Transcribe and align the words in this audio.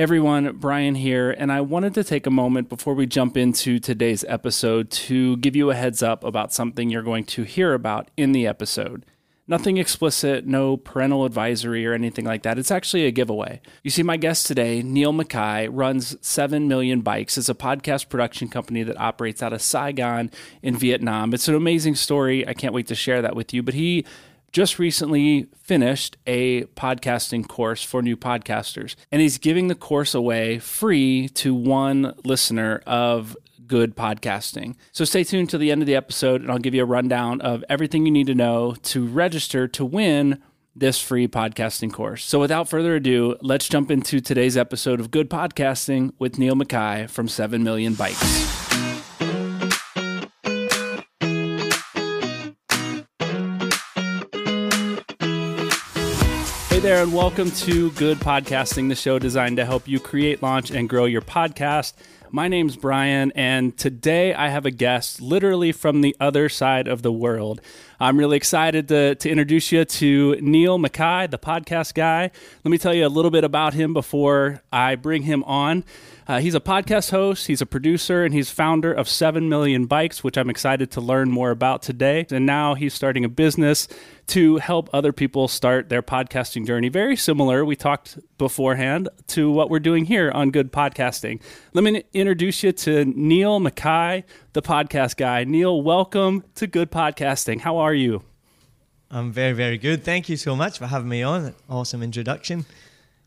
Everyone, 0.00 0.56
Brian 0.56 0.94
here, 0.94 1.30
and 1.30 1.52
I 1.52 1.60
wanted 1.60 1.92
to 1.92 2.02
take 2.02 2.26
a 2.26 2.30
moment 2.30 2.70
before 2.70 2.94
we 2.94 3.04
jump 3.04 3.36
into 3.36 3.78
today's 3.78 4.24
episode 4.26 4.90
to 4.92 5.36
give 5.36 5.54
you 5.54 5.68
a 5.68 5.74
heads 5.74 6.02
up 6.02 6.24
about 6.24 6.54
something 6.54 6.88
you're 6.88 7.02
going 7.02 7.24
to 7.24 7.42
hear 7.42 7.74
about 7.74 8.10
in 8.16 8.32
the 8.32 8.46
episode. 8.46 9.04
Nothing 9.46 9.76
explicit, 9.76 10.46
no 10.46 10.78
parental 10.78 11.26
advisory 11.26 11.86
or 11.86 11.92
anything 11.92 12.24
like 12.24 12.44
that. 12.44 12.58
It's 12.58 12.70
actually 12.70 13.04
a 13.04 13.10
giveaway. 13.10 13.60
You 13.82 13.90
see, 13.90 14.02
my 14.02 14.16
guest 14.16 14.46
today, 14.46 14.80
Niall 14.80 15.12
Mackay, 15.12 15.68
runs 15.68 16.16
7 16.26 16.66
Million 16.66 17.02
Bikes. 17.02 17.36
It's 17.36 17.50
a 17.50 17.54
podcast 17.54 18.08
production 18.08 18.48
company 18.48 18.82
that 18.84 18.98
operates 18.98 19.42
out 19.42 19.52
of 19.52 19.60
Saigon 19.60 20.30
in 20.62 20.76
Vietnam. 20.76 21.34
It's 21.34 21.46
an 21.46 21.54
amazing 21.54 21.96
story. 21.96 22.48
I 22.48 22.54
can't 22.54 22.72
wait 22.72 22.86
to 22.86 22.94
share 22.94 23.20
that 23.20 23.36
with 23.36 23.52
you. 23.52 23.62
But 23.62 23.74
he 23.74 24.06
just 24.52 24.78
recently 24.78 25.46
finished 25.56 26.16
a 26.26 26.64
podcasting 26.76 27.46
course 27.46 27.82
for 27.84 28.02
new 28.02 28.16
podcasters, 28.16 28.96
and 29.12 29.22
he's 29.22 29.38
giving 29.38 29.68
the 29.68 29.74
course 29.74 30.14
away 30.14 30.58
free 30.58 31.28
to 31.30 31.54
one 31.54 32.14
listener 32.24 32.82
of 32.86 33.36
good 33.66 33.96
podcasting. 33.96 34.74
So 34.90 35.04
stay 35.04 35.22
tuned 35.22 35.50
to 35.50 35.58
the 35.58 35.70
end 35.70 35.82
of 35.82 35.86
the 35.86 35.94
episode, 35.94 36.40
and 36.42 36.50
I'll 36.50 36.58
give 36.58 36.74
you 36.74 36.82
a 36.82 36.86
rundown 36.86 37.40
of 37.40 37.64
everything 37.68 38.04
you 38.04 38.12
need 38.12 38.26
to 38.26 38.34
know 38.34 38.74
to 38.82 39.06
register 39.06 39.68
to 39.68 39.84
win 39.84 40.42
this 40.74 41.00
free 41.00 41.28
podcasting 41.28 41.92
course. 41.92 42.24
So 42.24 42.40
without 42.40 42.68
further 42.68 42.96
ado, 42.96 43.36
let's 43.42 43.68
jump 43.68 43.90
into 43.90 44.20
today's 44.20 44.56
episode 44.56 44.98
of 44.98 45.10
Good 45.10 45.28
Podcasting 45.30 46.12
with 46.18 46.38
Niall 46.38 46.56
Mackay 46.56 47.06
from 47.08 47.28
7 47.28 47.62
Million 47.62 47.94
Bikes. 47.94 49.09
Hey 56.80 56.86
there, 56.86 57.02
and 57.02 57.12
welcome 57.12 57.50
to 57.50 57.90
Good 57.90 58.20
Podcasting, 58.20 58.88
the 58.88 58.94
show 58.94 59.18
designed 59.18 59.58
to 59.58 59.66
help 59.66 59.86
you 59.86 60.00
create, 60.00 60.42
launch, 60.42 60.70
and 60.70 60.88
grow 60.88 61.04
your 61.04 61.20
podcast. 61.20 61.92
My 62.30 62.48
name's 62.48 62.74
Brian, 62.74 63.32
and 63.32 63.76
today 63.76 64.32
I 64.32 64.48
have 64.48 64.64
a 64.64 64.70
guest 64.70 65.20
literally 65.20 65.72
from 65.72 66.00
the 66.00 66.16
other 66.18 66.48
side 66.48 66.88
of 66.88 67.02
the 67.02 67.12
world. 67.12 67.60
I'm 68.02 68.18
really 68.18 68.38
excited 68.38 68.88
to, 68.88 69.14
to 69.14 69.28
introduce 69.28 69.70
you 69.70 69.84
to 69.84 70.36
Niall 70.40 70.78
Mackay, 70.78 71.26
the 71.26 71.38
podcast 71.38 71.92
guy. 71.92 72.30
Let 72.64 72.70
me 72.70 72.78
tell 72.78 72.94
you 72.94 73.06
a 73.06 73.08
little 73.08 73.30
bit 73.30 73.44
about 73.44 73.74
him 73.74 73.92
before 73.92 74.62
I 74.72 74.94
bring 74.94 75.24
him 75.24 75.44
on. 75.44 75.84
Uh, 76.26 76.38
he's 76.38 76.54
a 76.54 76.60
podcast 76.60 77.10
host, 77.10 77.48
he's 77.48 77.60
a 77.60 77.66
producer, 77.66 78.24
and 78.24 78.32
he's 78.32 78.50
founder 78.50 78.92
of 78.92 79.08
7 79.08 79.48
Million 79.48 79.86
Bikes, 79.86 80.22
which 80.22 80.38
I'm 80.38 80.48
excited 80.48 80.90
to 80.92 81.00
learn 81.00 81.28
more 81.28 81.50
about 81.50 81.82
today. 81.82 82.24
And 82.30 82.46
now 82.46 82.74
he's 82.74 82.94
starting 82.94 83.24
a 83.24 83.28
business 83.28 83.88
to 84.28 84.58
help 84.58 84.88
other 84.92 85.12
people 85.12 85.48
start 85.48 85.88
their 85.88 86.02
podcasting 86.02 86.64
journey. 86.64 86.88
Very 86.88 87.16
similar, 87.16 87.64
we 87.64 87.74
talked 87.74 88.16
beforehand, 88.38 89.08
to 89.26 89.50
what 89.50 89.70
we're 89.70 89.80
doing 89.80 90.04
here 90.04 90.30
on 90.30 90.52
Good 90.52 90.72
Podcasting. 90.72 91.42
Let 91.74 91.82
me 91.82 92.04
introduce 92.12 92.62
you 92.62 92.70
to 92.70 93.06
Niall 93.06 93.58
Mackay, 93.58 94.22
the 94.52 94.62
podcast 94.62 95.16
guy. 95.16 95.42
Niall, 95.42 95.82
welcome 95.82 96.44
to 96.54 96.68
Good 96.68 96.92
Podcasting. 96.92 97.60
How 97.60 97.78
are 97.78 97.89
you? 97.94 98.22
I'm 99.10 99.32
very, 99.32 99.52
very 99.52 99.78
good. 99.78 100.04
Thank 100.04 100.28
you 100.28 100.36
so 100.36 100.54
much 100.54 100.78
for 100.78 100.86
having 100.86 101.08
me 101.08 101.22
on. 101.22 101.54
Awesome 101.68 102.02
introduction. 102.02 102.64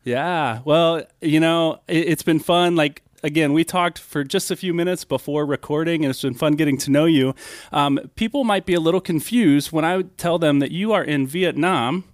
Yeah. 0.02 0.60
Well, 0.64 1.02
you 1.20 1.40
know, 1.40 1.80
it, 1.88 2.08
has 2.08 2.22
been 2.22 2.38
fun. 2.38 2.74
Like, 2.76 3.02
again, 3.22 3.52
we 3.52 3.64
talked 3.64 3.98
for 3.98 4.24
just 4.24 4.50
a 4.50 4.56
few 4.56 4.72
minutes 4.72 5.04
before 5.04 5.44
recording, 5.44 6.04
and 6.04 6.10
it's 6.10 6.22
been 6.22 6.34
fun 6.34 6.54
getting 6.54 6.78
to 6.78 6.90
know 6.90 7.04
you. 7.04 7.34
Um, 7.72 7.98
people 8.14 8.44
might 8.44 8.66
be 8.66 8.74
a 8.74 8.80
little 8.80 9.00
confused 9.00 9.72
when 9.72 9.84
I 9.84 10.02
tell 10.16 10.38
them 10.38 10.58
that 10.60 10.70
you 10.70 10.92
are 10.92 11.04
in 11.04 11.26
Vietnam 11.26 12.04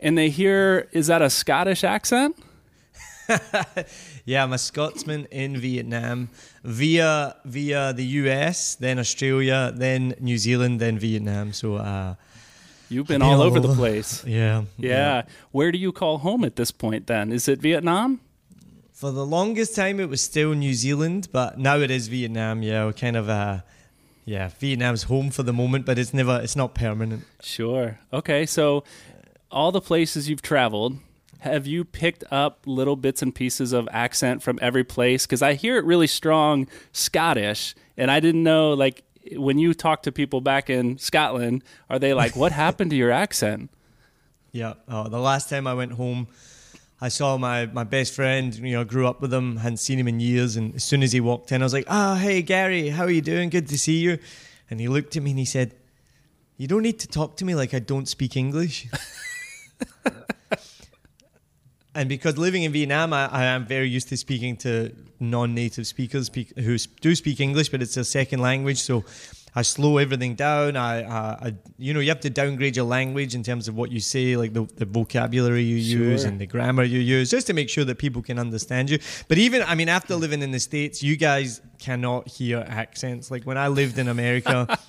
and 0.00 0.18
they 0.18 0.28
hear, 0.28 0.88
is 0.92 1.06
that 1.06 1.22
a 1.22 1.30
Scottish 1.30 1.84
accent? 1.84 2.36
yeah, 4.24 4.42
I'm 4.42 4.52
a 4.52 4.58
Scotsman 4.58 5.26
in 5.26 5.56
Vietnam 5.56 6.28
via 6.64 7.36
via 7.44 7.92
the 7.92 8.04
US, 8.22 8.76
then 8.76 8.98
Australia, 8.98 9.72
then 9.74 10.14
New 10.20 10.38
Zealand, 10.38 10.80
then 10.80 10.98
Vietnam. 10.98 11.52
So 11.52 11.76
uh, 11.76 12.14
You've 12.88 13.06
been 13.06 13.22
all 13.22 13.40
over 13.40 13.58
the 13.58 13.74
place. 13.74 14.22
Yeah, 14.26 14.64
yeah. 14.76 14.90
Yeah. 14.90 15.22
Where 15.50 15.72
do 15.72 15.78
you 15.78 15.92
call 15.92 16.18
home 16.18 16.44
at 16.44 16.56
this 16.56 16.70
point 16.70 17.06
then? 17.06 17.32
Is 17.32 17.48
it 17.48 17.60
Vietnam? 17.60 18.20
For 18.92 19.10
the 19.10 19.26
longest 19.26 19.74
time, 19.74 19.98
it 19.98 20.08
was 20.08 20.20
still 20.20 20.52
New 20.52 20.74
Zealand, 20.74 21.28
but 21.32 21.58
now 21.58 21.78
it 21.78 21.90
is 21.90 22.08
Vietnam. 22.08 22.62
Yeah, 22.62 22.84
we're 22.84 22.92
kind 22.92 23.16
of 23.16 23.28
uh, 23.28 23.60
yeah, 24.24 24.50
Vietnam's 24.60 25.04
home 25.04 25.30
for 25.30 25.42
the 25.42 25.52
moment, 25.52 25.86
but 25.86 25.98
it's 25.98 26.14
never, 26.14 26.40
it's 26.42 26.54
not 26.54 26.74
permanent. 26.74 27.24
Sure. 27.42 27.98
Okay, 28.12 28.46
so 28.46 28.84
all 29.50 29.72
the 29.72 29.80
places 29.80 30.28
you've 30.28 30.42
traveled, 30.42 30.98
have 31.42 31.66
you 31.66 31.84
picked 31.84 32.22
up 32.30 32.60
little 32.66 32.94
bits 32.94 33.20
and 33.20 33.34
pieces 33.34 33.72
of 33.72 33.88
accent 33.90 34.42
from 34.44 34.60
every 34.62 34.84
place? 34.84 35.26
Because 35.26 35.42
I 35.42 35.54
hear 35.54 35.76
it 35.76 35.84
really 35.84 36.06
strong 36.06 36.68
Scottish, 36.92 37.74
and 37.96 38.12
I 38.12 38.20
didn't 38.20 38.44
know 38.44 38.74
like 38.74 39.02
when 39.36 39.58
you 39.58 39.74
talk 39.74 40.04
to 40.04 40.12
people 40.12 40.40
back 40.40 40.70
in 40.70 40.98
Scotland, 40.98 41.64
are 41.90 41.98
they 41.98 42.14
like, 42.14 42.36
"What 42.36 42.52
happened 42.64 42.90
to 42.90 42.96
your 42.96 43.10
accent?" 43.10 43.70
Yeah. 44.52 44.74
Oh, 44.86 45.08
the 45.08 45.18
last 45.18 45.48
time 45.48 45.66
I 45.66 45.74
went 45.74 45.92
home, 45.92 46.28
I 47.00 47.08
saw 47.08 47.36
my, 47.38 47.66
my 47.66 47.84
best 47.84 48.14
friend. 48.14 48.54
You 48.54 48.74
know, 48.74 48.84
grew 48.84 49.08
up 49.08 49.20
with 49.20 49.34
him, 49.34 49.56
hadn't 49.56 49.78
seen 49.78 49.98
him 49.98 50.06
in 50.06 50.20
years, 50.20 50.54
and 50.54 50.76
as 50.76 50.84
soon 50.84 51.02
as 51.02 51.10
he 51.10 51.20
walked 51.20 51.50
in, 51.50 51.60
I 51.60 51.64
was 51.64 51.72
like, 51.72 51.86
"Oh, 51.88 52.14
hey 52.14 52.42
Gary, 52.42 52.90
how 52.90 53.02
are 53.02 53.10
you 53.10 53.22
doing? 53.22 53.50
Good 53.50 53.66
to 53.68 53.78
see 53.78 53.98
you." 53.98 54.18
And 54.70 54.78
he 54.78 54.86
looked 54.86 55.16
at 55.16 55.24
me 55.24 55.30
and 55.30 55.40
he 55.40 55.44
said, 55.44 55.74
"You 56.56 56.68
don't 56.68 56.82
need 56.82 57.00
to 57.00 57.08
talk 57.08 57.36
to 57.38 57.44
me 57.44 57.56
like 57.56 57.74
I 57.74 57.80
don't 57.80 58.06
speak 58.06 58.36
English." 58.36 58.86
and 61.94 62.08
because 62.08 62.38
living 62.38 62.62
in 62.62 62.72
Vietnam, 62.72 63.12
I, 63.12 63.26
I, 63.26 63.44
am 63.44 63.66
very 63.66 63.88
used 63.88 64.08
to 64.08 64.16
speaking 64.16 64.56
to 64.58 64.94
non-native 65.20 65.86
speakers 65.86 66.26
speak, 66.26 66.56
who 66.58 66.78
do 67.00 67.14
speak 67.14 67.40
English, 67.40 67.68
but 67.68 67.82
it's 67.82 67.96
a 67.96 68.04
second 68.04 68.40
language. 68.40 68.78
So 68.78 69.04
I 69.54 69.60
slow 69.60 69.98
everything 69.98 70.34
down. 70.34 70.76
I, 70.76 71.02
I, 71.04 71.54
you 71.76 71.92
know, 71.92 72.00
you 72.00 72.08
have 72.08 72.20
to 72.20 72.30
downgrade 72.30 72.76
your 72.76 72.86
language 72.86 73.34
in 73.34 73.42
terms 73.42 73.68
of 73.68 73.76
what 73.76 73.92
you 73.92 74.00
say, 74.00 74.36
like 74.36 74.54
the, 74.54 74.64
the 74.76 74.86
vocabulary 74.86 75.62
you 75.62 75.82
sure. 75.82 76.10
use 76.10 76.24
and 76.24 76.40
the 76.40 76.46
grammar 76.46 76.84
you 76.84 77.00
use, 77.00 77.30
just 77.30 77.46
to 77.48 77.52
make 77.52 77.68
sure 77.68 77.84
that 77.84 77.98
people 77.98 78.22
can 78.22 78.38
understand 78.38 78.88
you. 78.88 78.98
But 79.28 79.36
even, 79.36 79.62
I 79.62 79.74
mean, 79.74 79.90
after 79.90 80.16
living 80.16 80.40
in 80.40 80.50
the 80.50 80.60
states, 80.60 81.02
you 81.02 81.16
guys 81.16 81.60
cannot 81.78 82.26
hear 82.26 82.64
accents. 82.66 83.30
Like 83.30 83.44
when 83.44 83.58
I 83.58 83.68
lived 83.68 83.98
in 83.98 84.08
America. 84.08 84.78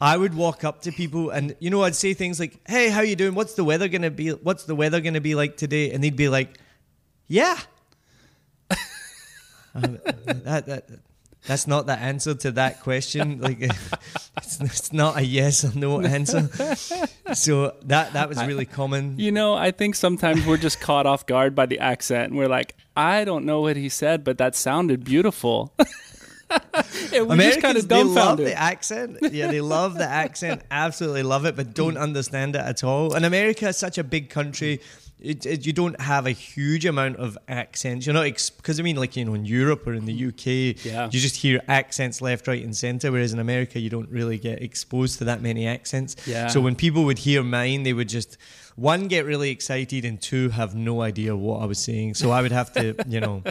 I 0.00 0.16
would 0.16 0.34
walk 0.34 0.64
up 0.64 0.82
to 0.82 0.92
people 0.92 1.30
and 1.30 1.54
you 1.60 1.68
know 1.68 1.82
I'd 1.82 1.94
say 1.94 2.14
things 2.14 2.40
like, 2.40 2.58
"Hey, 2.66 2.88
how 2.88 3.02
you 3.02 3.16
doing? 3.16 3.34
What's 3.34 3.54
the 3.54 3.64
weather 3.64 3.88
going 3.88 4.02
to 4.02 4.10
be 4.10 4.30
what's 4.30 4.64
the 4.64 4.74
weather 4.74 5.00
going 5.00 5.14
to 5.14 5.20
be 5.20 5.34
like 5.34 5.56
today?" 5.56 5.92
And 5.92 6.02
they'd 6.02 6.16
be 6.16 6.28
like, 6.28 6.58
"Yeah." 7.28 7.58
um, 9.74 9.98
that, 10.24 10.64
that 10.66 10.88
that's 11.46 11.66
not 11.66 11.86
the 11.86 11.94
answer 11.94 12.34
to 12.34 12.52
that 12.52 12.80
question. 12.80 13.40
Like 13.40 13.58
it's, 14.36 14.60
it's 14.60 14.92
not 14.92 15.18
a 15.18 15.24
yes 15.24 15.64
or 15.64 15.78
no 15.78 16.00
answer. 16.00 16.48
So 17.34 17.74
that 17.84 18.14
that 18.14 18.28
was 18.28 18.42
really 18.44 18.66
common. 18.66 19.18
You 19.18 19.32
know, 19.32 19.54
I 19.54 19.70
think 19.70 19.96
sometimes 19.96 20.46
we're 20.46 20.56
just 20.56 20.80
caught 20.80 21.06
off 21.06 21.26
guard 21.26 21.54
by 21.54 21.66
the 21.66 21.78
accent 21.78 22.30
and 22.30 22.38
we're 22.38 22.48
like, 22.48 22.74
"I 22.96 23.24
don't 23.24 23.44
know 23.44 23.60
what 23.60 23.76
he 23.76 23.88
said, 23.88 24.24
but 24.24 24.38
that 24.38 24.54
sounded 24.54 25.04
beautiful." 25.04 25.74
Americans, 27.12 27.62
kind 27.62 27.78
of 27.78 27.88
they 27.88 28.02
love 28.02 28.38
the 28.38 28.54
accent. 28.54 29.18
Yeah, 29.32 29.48
they 29.48 29.60
love 29.60 29.94
the 29.94 30.06
accent. 30.06 30.62
Absolutely 30.70 31.22
love 31.22 31.44
it, 31.44 31.56
but 31.56 31.74
don't 31.74 31.96
understand 31.96 32.56
it 32.56 32.62
at 32.62 32.84
all. 32.84 33.14
And 33.14 33.24
America 33.24 33.68
is 33.68 33.76
such 33.76 33.98
a 33.98 34.04
big 34.04 34.30
country. 34.30 34.80
It, 35.20 35.44
it, 35.44 35.66
you 35.66 35.74
don't 35.74 36.00
have 36.00 36.26
a 36.26 36.30
huge 36.30 36.86
amount 36.86 37.16
of 37.16 37.36
accents. 37.46 38.06
You're 38.06 38.14
not 38.14 38.24
because 38.24 38.50
ex- 38.50 38.80
I 38.80 38.82
mean, 38.82 38.96
like 38.96 39.16
you 39.16 39.24
know, 39.24 39.34
in 39.34 39.44
Europe 39.44 39.86
or 39.86 39.92
in 39.92 40.06
the 40.06 40.26
UK, 40.28 40.84
yeah. 40.84 41.10
you 41.12 41.20
just 41.20 41.36
hear 41.36 41.60
accents 41.68 42.22
left, 42.22 42.48
right, 42.48 42.62
and 42.62 42.74
centre. 42.74 43.12
Whereas 43.12 43.32
in 43.32 43.38
America, 43.38 43.78
you 43.78 43.90
don't 43.90 44.08
really 44.08 44.38
get 44.38 44.62
exposed 44.62 45.18
to 45.18 45.24
that 45.24 45.42
many 45.42 45.66
accents. 45.66 46.16
Yeah. 46.26 46.48
So 46.48 46.60
when 46.60 46.74
people 46.74 47.04
would 47.04 47.18
hear 47.18 47.42
mine, 47.42 47.82
they 47.82 47.92
would 47.92 48.08
just 48.08 48.38
one 48.80 49.08
get 49.08 49.26
really 49.26 49.50
excited 49.50 50.06
and 50.06 50.18
two 50.22 50.48
have 50.48 50.74
no 50.74 51.02
idea 51.02 51.36
what 51.36 51.60
I 51.60 51.66
was 51.66 51.78
saying. 51.78 52.14
So 52.14 52.30
I 52.30 52.40
would 52.40 52.50
have 52.50 52.72
to, 52.72 52.96
you 53.06 53.20
know, 53.20 53.42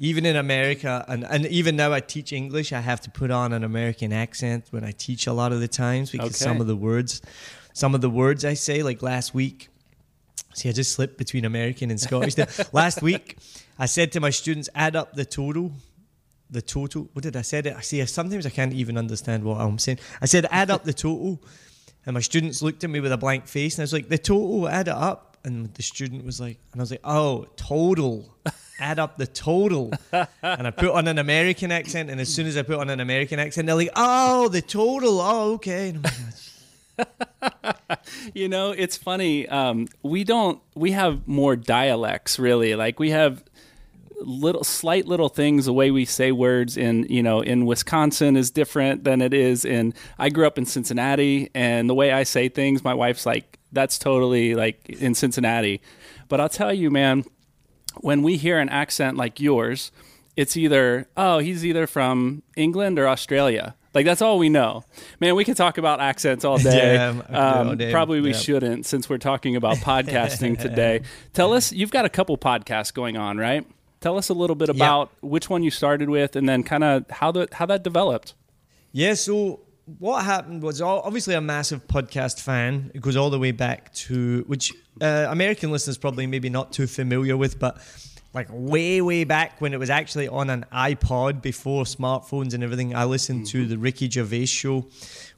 even 0.00 0.26
in 0.26 0.34
America 0.34 1.04
and, 1.06 1.24
and 1.24 1.46
even 1.46 1.76
now 1.76 1.92
I 1.92 2.00
teach 2.00 2.32
English, 2.32 2.72
I 2.72 2.80
have 2.80 3.00
to 3.02 3.10
put 3.10 3.30
on 3.30 3.52
an 3.52 3.62
American 3.62 4.12
accent 4.12 4.66
when 4.70 4.82
I 4.82 4.90
teach 4.90 5.28
a 5.28 5.32
lot 5.32 5.52
of 5.52 5.60
the 5.60 5.68
times 5.68 6.10
because 6.10 6.30
okay. 6.30 6.50
some 6.50 6.60
of 6.60 6.66
the 6.66 6.74
words 6.74 7.22
some 7.74 7.94
of 7.94 8.00
the 8.00 8.10
words 8.10 8.44
I 8.44 8.54
say, 8.54 8.82
like 8.82 9.02
last 9.02 9.32
week. 9.32 9.68
See, 10.52 10.68
I 10.68 10.72
just 10.72 10.92
slipped 10.92 11.16
between 11.16 11.46
American 11.46 11.90
and 11.90 11.98
Scottish. 11.98 12.36
last 12.72 13.00
week, 13.00 13.38
I 13.78 13.86
said 13.86 14.12
to 14.12 14.20
my 14.20 14.28
students, 14.28 14.68
add 14.74 14.96
up 14.96 15.14
the 15.14 15.24
total 15.24 15.72
the 16.50 16.60
total. 16.60 17.08
What 17.14 17.22
did 17.22 17.34
I 17.34 17.42
say? 17.42 17.62
I 17.74 17.80
see. 17.80 18.04
Sometimes 18.04 18.44
I 18.44 18.50
can't 18.50 18.74
even 18.74 18.98
understand 18.98 19.42
what 19.42 19.58
I'm 19.58 19.78
saying. 19.78 20.00
I 20.20 20.26
said, 20.26 20.46
add 20.50 20.70
up 20.70 20.84
the 20.84 20.92
total. 20.92 21.40
And 22.04 22.14
my 22.14 22.20
students 22.20 22.62
looked 22.62 22.84
at 22.84 22.90
me 22.90 23.00
with 23.00 23.12
a 23.12 23.16
blank 23.16 23.46
face, 23.46 23.76
and 23.76 23.82
I 23.82 23.84
was 23.84 23.92
like, 23.92 24.08
the 24.08 24.18
total, 24.18 24.68
add 24.68 24.88
it 24.88 24.94
up. 24.94 25.36
And 25.44 25.72
the 25.74 25.82
student 25.82 26.24
was 26.24 26.40
like, 26.40 26.58
and 26.72 26.80
I 26.80 26.82
was 26.82 26.90
like, 26.90 27.00
oh, 27.02 27.46
total, 27.56 28.36
add 28.80 28.98
up 28.98 29.18
the 29.18 29.26
total. 29.26 29.92
and 30.12 30.66
I 30.66 30.70
put 30.70 30.90
on 30.90 31.08
an 31.08 31.18
American 31.18 31.72
accent, 31.72 32.10
and 32.10 32.20
as 32.20 32.32
soon 32.32 32.46
as 32.46 32.56
I 32.56 32.62
put 32.62 32.78
on 32.78 32.90
an 32.90 33.00
American 33.00 33.38
accent, 33.38 33.66
they're 33.66 33.76
like, 33.76 33.90
oh, 33.96 34.48
the 34.48 34.62
total, 34.62 35.20
oh, 35.20 35.52
okay. 35.54 35.96
you 38.34 38.48
know, 38.48 38.70
it's 38.70 38.96
funny. 38.96 39.48
Um, 39.48 39.88
we 40.02 40.24
don't. 40.24 40.60
We 40.74 40.92
have 40.92 41.26
more 41.26 41.56
dialects, 41.56 42.38
really. 42.38 42.74
Like 42.74 43.00
we 43.00 43.10
have 43.10 43.42
little 44.24 44.64
slight 44.64 45.06
little 45.06 45.28
things 45.28 45.66
the 45.66 45.72
way 45.72 45.90
we 45.90 46.04
say 46.04 46.32
words 46.32 46.76
in 46.76 47.04
you 47.08 47.22
know 47.22 47.40
in 47.40 47.66
Wisconsin 47.66 48.36
is 48.36 48.50
different 48.50 49.04
than 49.04 49.20
it 49.20 49.34
is 49.34 49.64
in 49.64 49.94
I 50.18 50.28
grew 50.28 50.46
up 50.46 50.58
in 50.58 50.66
Cincinnati 50.66 51.50
and 51.54 51.88
the 51.88 51.94
way 51.94 52.12
I 52.12 52.22
say 52.22 52.48
things 52.48 52.84
my 52.84 52.94
wife's 52.94 53.26
like 53.26 53.58
that's 53.72 53.98
totally 53.98 54.54
like 54.54 54.88
in 54.88 55.14
Cincinnati 55.14 55.80
but 56.28 56.40
I'll 56.40 56.48
tell 56.48 56.72
you 56.72 56.90
man 56.90 57.24
when 58.00 58.22
we 58.22 58.36
hear 58.36 58.58
an 58.58 58.68
accent 58.68 59.16
like 59.16 59.40
yours 59.40 59.92
it's 60.36 60.56
either 60.56 61.08
oh 61.16 61.38
he's 61.38 61.64
either 61.64 61.86
from 61.86 62.42
England 62.56 62.98
or 62.98 63.08
Australia 63.08 63.74
like 63.94 64.06
that's 64.06 64.22
all 64.22 64.38
we 64.38 64.48
know. 64.48 64.84
Man, 65.20 65.34
we 65.34 65.44
could 65.44 65.56
talk 65.56 65.78
about 65.78 66.00
accents 66.00 66.44
all 66.44 66.58
day. 66.72 66.94
yeah, 66.94 67.08
um, 67.28 67.68
all 67.68 67.76
day. 67.76 67.90
Probably 67.92 68.20
we 68.20 68.32
shouldn't 68.32 68.86
since 68.86 69.08
we're 69.08 69.18
talking 69.18 69.56
about 69.56 69.76
podcasting 69.78 70.58
today. 70.58 71.02
Tell 71.32 71.52
us, 71.52 71.72
you've 71.72 71.90
got 71.90 72.04
a 72.04 72.08
couple 72.08 72.36
podcasts 72.38 72.92
going 72.92 73.16
on, 73.16 73.36
right? 73.36 73.66
Tell 74.02 74.18
us 74.18 74.28
a 74.28 74.34
little 74.34 74.56
bit 74.56 74.68
about 74.68 75.10
yep. 75.12 75.30
which 75.30 75.48
one 75.48 75.62
you 75.62 75.70
started 75.70 76.10
with, 76.10 76.36
and 76.36 76.48
then 76.48 76.62
kind 76.62 76.84
of 76.84 77.08
how 77.08 77.32
the 77.32 77.48
how 77.52 77.66
that 77.66 77.82
developed. 77.82 78.34
Yeah. 78.92 79.14
So 79.14 79.60
what 79.98 80.24
happened 80.24 80.62
was 80.62 80.80
obviously 80.80 81.34
a 81.34 81.40
massive 81.40 81.86
podcast 81.86 82.40
fan. 82.40 82.90
It 82.94 83.00
goes 83.00 83.16
all 83.16 83.30
the 83.30 83.38
way 83.38 83.52
back 83.52 83.92
to 83.94 84.44
which 84.46 84.72
uh, 85.00 85.26
American 85.28 85.70
listeners 85.70 85.98
probably 85.98 86.26
maybe 86.26 86.50
not 86.50 86.72
too 86.72 86.86
familiar 86.86 87.36
with, 87.36 87.58
but 87.58 87.78
like 88.34 88.48
way 88.50 89.00
way 89.00 89.24
back 89.24 89.60
when 89.60 89.74
it 89.74 89.78
was 89.78 89.90
actually 89.90 90.28
on 90.28 90.48
an 90.50 90.64
iPod 90.72 91.42
before 91.42 91.84
smartphones 91.84 92.54
and 92.54 92.64
everything. 92.64 92.94
I 92.94 93.04
listened 93.04 93.42
mm-hmm. 93.42 93.58
to 93.58 93.66
the 93.66 93.78
Ricky 93.78 94.08
Gervais 94.08 94.46
show, 94.46 94.86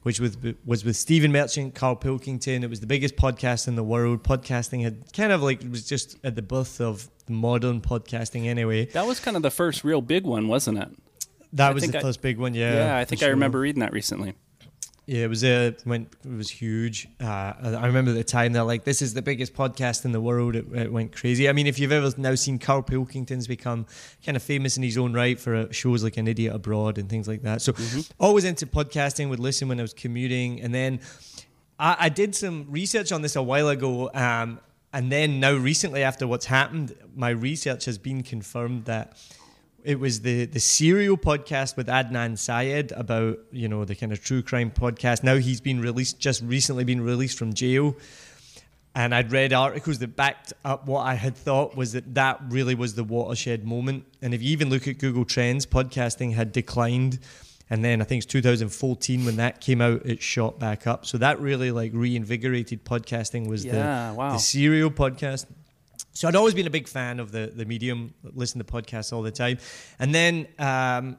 which 0.03 0.19
was 0.19 0.37
was 0.65 0.85
with 0.85 0.95
Stephen 0.95 1.31
Merchant, 1.31 1.75
Carl 1.75 1.95
Pilkington. 1.95 2.63
It 2.63 2.69
was 2.69 2.79
the 2.79 2.87
biggest 2.87 3.15
podcast 3.15 3.67
in 3.67 3.75
the 3.75 3.83
world. 3.83 4.23
Podcasting 4.23 4.83
had 4.83 5.11
kind 5.13 5.31
of 5.31 5.43
like 5.43 5.63
it 5.63 5.69
was 5.69 5.85
just 5.85 6.17
at 6.23 6.35
the 6.35 6.41
birth 6.41 6.79
of 6.79 7.09
modern 7.27 7.81
podcasting 7.81 8.45
anyway. 8.45 8.85
That 8.87 9.05
was 9.05 9.19
kind 9.19 9.35
of 9.35 9.43
the 9.43 9.51
first 9.51 9.83
real 9.83 10.01
big 10.01 10.25
one, 10.25 10.47
wasn't 10.47 10.77
it? 10.77 10.89
That 11.53 11.71
I 11.71 11.73
was 11.73 11.89
the 11.89 11.97
I, 11.97 12.01
first 12.01 12.21
big 12.21 12.37
one, 12.37 12.53
yeah. 12.53 12.73
Yeah, 12.73 12.97
I 12.97 13.05
think 13.05 13.23
I 13.23 13.27
remember 13.27 13.59
reading 13.59 13.79
that 13.79 13.93
recently. 13.93 14.35
Yeah, 15.07 15.25
it 15.25 15.29
was 15.29 15.43
a 15.43 15.75
went 15.85 16.15
it 16.23 16.35
was 16.35 16.49
huge. 16.49 17.07
Uh, 17.21 17.53
I 17.61 17.85
remember 17.85 18.11
the 18.11 18.23
time 18.23 18.53
they're 18.53 18.63
like, 18.63 18.85
"This 18.85 19.03
is 19.03 19.13
the 19.13 19.21
biggest 19.21 19.53
podcast 19.53 20.03
in 20.03 20.13
the 20.13 20.21
world." 20.21 20.55
It, 20.55 20.65
it, 20.73 20.91
went 20.91 21.15
crazy. 21.15 21.47
I 21.47 21.53
mean, 21.53 21.67
if 21.67 21.77
you've 21.77 21.91
ever 21.91 22.11
now 22.17 22.33
seen 22.33 22.57
Carl 22.57 22.81
Pilkington's 22.81 23.45
become 23.45 23.85
kind 24.25 24.35
of 24.35 24.41
famous 24.41 24.77
in 24.77 24.83
his 24.83 24.97
own 24.97 25.13
right 25.13 25.39
for 25.39 25.55
uh, 25.55 25.71
shows 25.71 26.03
like 26.03 26.17
An 26.17 26.27
Idiot 26.27 26.55
Abroad 26.55 26.97
and 26.97 27.07
things 27.07 27.27
like 27.27 27.43
that. 27.43 27.61
So, 27.61 27.73
mm-hmm. 27.73 28.01
always 28.19 28.45
into 28.45 28.65
podcasting. 28.65 29.29
Would 29.29 29.39
listen 29.39 29.67
when 29.67 29.79
I 29.79 29.83
was 29.83 29.93
commuting, 29.93 30.59
and 30.61 30.73
then 30.73 30.99
I, 31.77 31.97
I 31.99 32.09
did 32.09 32.33
some 32.33 32.65
research 32.69 33.11
on 33.11 33.21
this 33.21 33.35
a 33.35 33.43
while 33.43 33.69
ago. 33.69 34.09
Um, 34.11 34.59
and 34.91 35.11
then 35.11 35.39
now 35.39 35.53
recently, 35.53 36.01
after 36.01 36.25
what's 36.25 36.47
happened, 36.47 36.95
my 37.15 37.29
research 37.29 37.85
has 37.85 37.99
been 37.99 38.23
confirmed 38.23 38.85
that 38.85 39.17
it 39.85 39.99
was 39.99 40.21
the 40.21 40.45
the 40.45 40.59
serial 40.59 41.15
podcast 41.15 41.77
with 41.77 41.87
Adnan 41.87 42.37
Syed 42.37 42.91
about 42.93 43.37
you 43.51 43.67
know 43.67 43.85
the 43.85 43.95
kind 43.95 44.11
of 44.11 44.21
true 44.23 44.41
crime 44.41 44.71
podcast. 44.71 45.23
Now 45.23 45.35
he's 45.35 45.61
been 45.61 45.79
released, 45.79 46.19
just 46.19 46.41
recently 46.41 46.83
been 46.83 47.01
released 47.01 47.37
from 47.37 47.53
jail, 47.53 47.95
and 48.95 49.13
I'd 49.13 49.31
read 49.31 49.53
articles 49.53 49.99
that 49.99 50.15
backed 50.15 50.53
up 50.65 50.87
what 50.87 51.01
I 51.01 51.13
had 51.13 51.37
thought 51.37 51.75
was 51.75 51.93
that 51.93 52.15
that 52.15 52.41
really 52.49 52.73
was 52.73 52.95
the 52.95 53.03
watershed 53.03 53.65
moment. 53.65 54.05
And 54.21 54.33
if 54.33 54.41
you 54.41 54.49
even 54.51 54.69
look 54.69 54.87
at 54.87 54.97
Google 54.97 55.23
Trends, 55.23 55.65
podcasting 55.67 56.33
had 56.33 56.51
declined, 56.51 57.19
and 57.69 57.85
then 57.85 58.01
I 58.01 58.05
think 58.05 58.23
it's 58.23 58.31
2014 58.31 59.23
when 59.23 59.35
that 59.37 59.61
came 59.61 59.81
out, 59.81 60.03
it 60.05 60.21
shot 60.21 60.59
back 60.59 60.87
up. 60.87 61.05
So 61.05 61.19
that 61.19 61.39
really 61.39 61.69
like 61.69 61.91
reinvigorated 61.93 62.83
podcasting. 62.83 63.47
Was 63.47 63.63
yeah, 63.63 64.09
the 64.09 64.15
wow. 64.15 64.31
the 64.31 64.39
serial 64.39 64.89
podcast 64.89 65.45
so 66.15 66.27
I'd 66.27 66.35
always 66.35 66.53
been 66.53 66.65
a 66.65 66.71
big 66.71 66.87
fan 66.87 67.19
of 67.19 67.31
the 67.31 67.51
the 67.53 67.65
medium, 67.65 68.13
listen 68.23 68.57
to 68.59 68.65
podcasts 68.65 69.13
all 69.13 69.21
the 69.21 69.31
time, 69.31 69.57
and 69.99 70.15
then 70.15 70.47
um, 70.57 71.17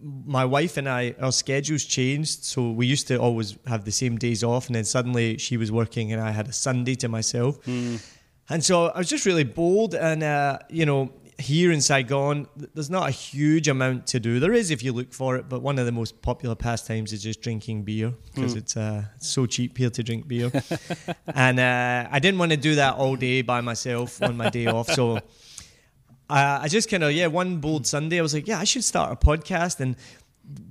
my 0.00 0.44
wife 0.46 0.78
and 0.78 0.88
I, 0.88 1.14
our 1.20 1.30
schedules 1.30 1.84
changed. 1.84 2.44
So 2.44 2.70
we 2.70 2.86
used 2.86 3.06
to 3.08 3.16
always 3.16 3.58
have 3.66 3.84
the 3.84 3.92
same 3.92 4.16
days 4.16 4.42
off, 4.42 4.66
and 4.66 4.74
then 4.74 4.84
suddenly 4.84 5.36
she 5.38 5.56
was 5.58 5.70
working, 5.70 6.12
and 6.12 6.20
I 6.22 6.30
had 6.30 6.48
a 6.48 6.52
Sunday 6.52 6.94
to 6.96 7.08
myself. 7.08 7.62
Mm. 7.66 8.02
And 8.48 8.64
so 8.64 8.86
I 8.86 8.98
was 8.98 9.08
just 9.08 9.26
really 9.26 9.44
bold, 9.44 9.94
and 9.94 10.22
uh, 10.22 10.58
you 10.70 10.86
know, 10.86 11.12
here 11.40 11.72
in 11.72 11.80
Saigon, 11.80 12.46
there's 12.74 12.90
not 12.90 13.08
a 13.08 13.12
huge 13.12 13.68
amount 13.68 14.06
to 14.08 14.20
do. 14.20 14.40
There 14.40 14.52
is 14.52 14.70
if 14.70 14.82
you 14.82 14.92
look 14.92 15.12
for 15.12 15.36
it, 15.36 15.48
but 15.48 15.62
one 15.62 15.78
of 15.78 15.86
the 15.86 15.92
most 15.92 16.22
popular 16.22 16.54
pastimes 16.54 17.12
is 17.12 17.22
just 17.22 17.40
drinking 17.40 17.82
beer 17.82 18.14
because 18.34 18.54
mm. 18.54 18.58
it's, 18.58 18.76
uh, 18.76 19.04
it's 19.16 19.28
so 19.28 19.46
cheap 19.46 19.76
here 19.76 19.90
to 19.90 20.02
drink 20.02 20.28
beer. 20.28 20.52
and 21.34 21.58
uh, 21.58 22.08
I 22.10 22.18
didn't 22.18 22.38
want 22.38 22.52
to 22.52 22.56
do 22.56 22.76
that 22.76 22.94
all 22.94 23.16
day 23.16 23.42
by 23.42 23.60
myself 23.60 24.22
on 24.22 24.36
my 24.36 24.50
day 24.50 24.66
off, 24.66 24.88
so 24.90 25.16
uh, 26.30 26.60
I 26.62 26.68
just 26.68 26.88
kind 26.88 27.02
of 27.02 27.12
yeah, 27.12 27.26
one 27.26 27.58
bold 27.58 27.86
Sunday, 27.86 28.18
I 28.18 28.22
was 28.22 28.34
like, 28.34 28.46
yeah, 28.46 28.58
I 28.58 28.64
should 28.64 28.84
start 28.84 29.12
a 29.12 29.16
podcast. 29.16 29.80
And 29.80 29.96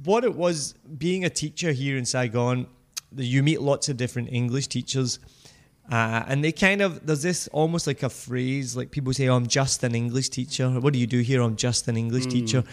what 0.04 0.24
it 0.24 0.36
was 0.36 0.74
being 0.98 1.26
a 1.26 1.30
teacher 1.30 1.72
here 1.72 1.98
in 1.98 2.06
Saigon, 2.06 2.68
you 3.16 3.44
meet 3.44 3.62
lots 3.62 3.90
of 3.90 3.98
different 3.98 4.32
English 4.32 4.68
teachers 4.68 5.20
uh, 5.92 6.24
and 6.28 6.44
they 6.44 6.52
kind 6.52 6.82
of 6.82 7.06
there's 7.06 7.24
this 7.24 7.48
almost 7.50 7.88
like 7.88 8.04
a 8.04 8.10
phrase 8.10 8.76
like 8.76 8.92
people 8.92 9.14
say, 9.14 9.28
"Oh, 9.28 9.36
I'm 9.36 9.48
just 9.48 9.84
an 9.84 9.96
English 9.96 10.30
teacher." 10.30 10.70
What 10.70 10.94
do 10.94 11.00
you 11.00 11.08
do 11.08 11.20
here? 11.20 11.42
I'm 11.42 11.56
just 11.56 11.88
an 11.88 11.98
English 11.98 12.26
mm. 12.28 12.32
teacher. 12.32 12.64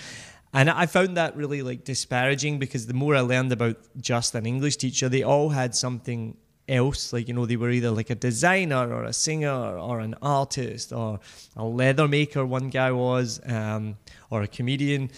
And 0.53 0.71
I 0.71 0.87
found 0.87 1.17
that 1.17 1.37
really 1.37 1.63
like 1.63 1.85
disparaging 1.85 2.59
because 2.59 2.87
the 2.87 2.95
more 2.95 3.15
I 3.15 3.21
learned 3.21 3.53
about 3.53 3.77
just 4.01 4.35
an 4.35 4.47
English 4.47 4.77
teacher, 4.77 5.09
they 5.09 5.23
all 5.23 5.51
had 5.51 5.75
something 5.75 6.37
else. 6.69 7.13
Like, 7.13 7.29
you 7.29 7.35
know, 7.35 7.47
they 7.47 7.57
were 7.57 7.71
either 7.71 7.91
like 7.91 8.11
a 8.11 8.15
designer 8.15 8.93
or 8.93 9.05
a 9.05 9.13
singer 9.13 9.79
or 9.79 10.01
an 10.01 10.15
artist 10.23 10.93
or 10.93 11.21
a 11.57 11.65
leather 11.65 12.09
maker, 12.09 12.47
one 12.47 12.71
guy 12.71 12.93
was, 12.93 13.41
um, 13.47 13.97
or 14.31 14.43
a 14.43 14.47
comedian. 14.47 15.11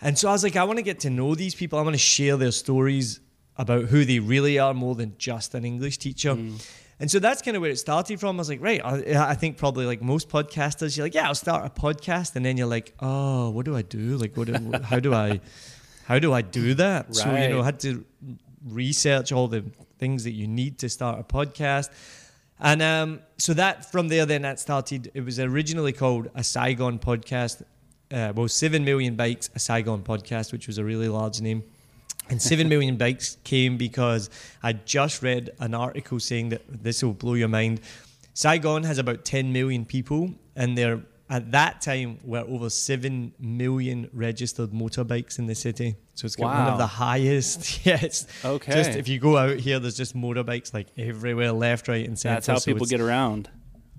And 0.00 0.18
so 0.18 0.28
I 0.28 0.32
was 0.32 0.42
like, 0.42 0.56
I 0.56 0.64
want 0.64 0.78
to 0.78 0.82
get 0.82 1.00
to 1.00 1.10
know 1.10 1.34
these 1.34 1.54
people. 1.54 1.78
I 1.78 1.82
want 1.82 1.94
to 1.94 1.98
share 1.98 2.36
their 2.36 2.50
stories 2.50 3.20
about 3.56 3.84
who 3.84 4.04
they 4.04 4.18
really 4.18 4.58
are 4.58 4.74
more 4.74 4.94
than 4.94 5.14
just 5.18 5.54
an 5.54 5.64
English 5.64 5.98
teacher. 5.98 6.34
Mm. 6.34 6.66
And 7.02 7.10
so 7.10 7.18
that's 7.18 7.42
kind 7.42 7.56
of 7.56 7.62
where 7.62 7.70
it 7.72 7.80
started 7.80 8.20
from. 8.20 8.36
I 8.36 8.38
was 8.38 8.48
like, 8.48 8.62
right, 8.62 8.80
I, 8.84 9.30
I, 9.30 9.34
think 9.34 9.56
probably 9.56 9.86
like 9.86 10.00
most 10.00 10.28
podcasters, 10.28 10.96
you're 10.96 11.04
like, 11.04 11.16
yeah, 11.16 11.26
I'll 11.26 11.34
start 11.34 11.66
a 11.66 11.68
podcast, 11.68 12.36
and 12.36 12.46
then 12.46 12.56
you're 12.56 12.68
like, 12.68 12.94
oh, 13.00 13.50
what 13.50 13.64
do 13.64 13.74
I 13.74 13.82
do? 13.82 14.16
Like, 14.16 14.36
what? 14.36 14.46
Do, 14.46 14.72
how 14.84 15.00
do 15.00 15.12
I, 15.12 15.40
how 16.04 16.20
do 16.20 16.32
I 16.32 16.42
do 16.42 16.74
that? 16.74 17.06
Right. 17.06 17.16
So 17.16 17.34
you 17.34 17.48
know, 17.48 17.60
I 17.60 17.64
had 17.64 17.80
to 17.80 18.04
research 18.68 19.32
all 19.32 19.48
the 19.48 19.64
things 19.98 20.22
that 20.22 20.30
you 20.30 20.46
need 20.46 20.78
to 20.78 20.88
start 20.88 21.18
a 21.18 21.24
podcast. 21.24 21.90
And 22.60 22.80
um, 22.80 23.18
so 23.36 23.52
that 23.54 23.90
from 23.90 24.06
there, 24.06 24.24
then 24.24 24.42
that 24.42 24.60
started. 24.60 25.10
It 25.12 25.24
was 25.24 25.40
originally 25.40 25.92
called 25.92 26.30
a 26.36 26.44
Saigon 26.44 27.00
podcast. 27.00 27.62
Uh, 28.12 28.32
well, 28.32 28.46
seven 28.46 28.84
million 28.84 29.16
bikes, 29.16 29.50
a 29.56 29.58
Saigon 29.58 30.04
podcast, 30.04 30.52
which 30.52 30.68
was 30.68 30.78
a 30.78 30.84
really 30.84 31.08
large 31.08 31.40
name. 31.40 31.64
And 32.28 32.40
7 32.40 32.68
million 32.68 32.96
bikes 32.96 33.36
came 33.44 33.76
because 33.76 34.30
I 34.62 34.72
just 34.72 35.22
read 35.22 35.50
an 35.58 35.74
article 35.74 36.18
saying 36.20 36.50
that 36.50 36.62
this 36.82 37.02
will 37.02 37.12
blow 37.12 37.34
your 37.34 37.48
mind. 37.48 37.80
Saigon 38.34 38.84
has 38.84 38.98
about 38.98 39.24
10 39.24 39.52
million 39.52 39.84
people, 39.84 40.32
and 40.56 40.78
there 40.78 41.02
at 41.28 41.50
that 41.52 41.80
time 41.80 42.18
were 42.24 42.44
over 42.46 42.68
7 42.68 43.32
million 43.38 44.08
registered 44.12 44.70
motorbikes 44.70 45.38
in 45.38 45.46
the 45.46 45.54
city. 45.54 45.96
So 46.14 46.26
it's 46.26 46.36
wow. 46.38 46.48
one 46.48 46.72
of 46.72 46.78
the 46.78 46.86
highest. 46.86 47.84
yeah, 47.86 47.98
it's 48.02 48.26
okay. 48.44 48.72
just 48.72 48.90
if 48.90 49.08
you 49.08 49.18
go 49.18 49.36
out 49.36 49.58
here, 49.58 49.78
there's 49.78 49.96
just 49.96 50.14
motorbikes 50.14 50.74
like 50.74 50.88
everywhere, 50.98 51.52
left, 51.52 51.88
right, 51.88 52.06
and 52.06 52.18
center. 52.18 52.34
That's 52.34 52.46
how 52.46 52.58
so 52.58 52.72
people 52.72 52.86
get 52.86 53.00
around. 53.00 53.50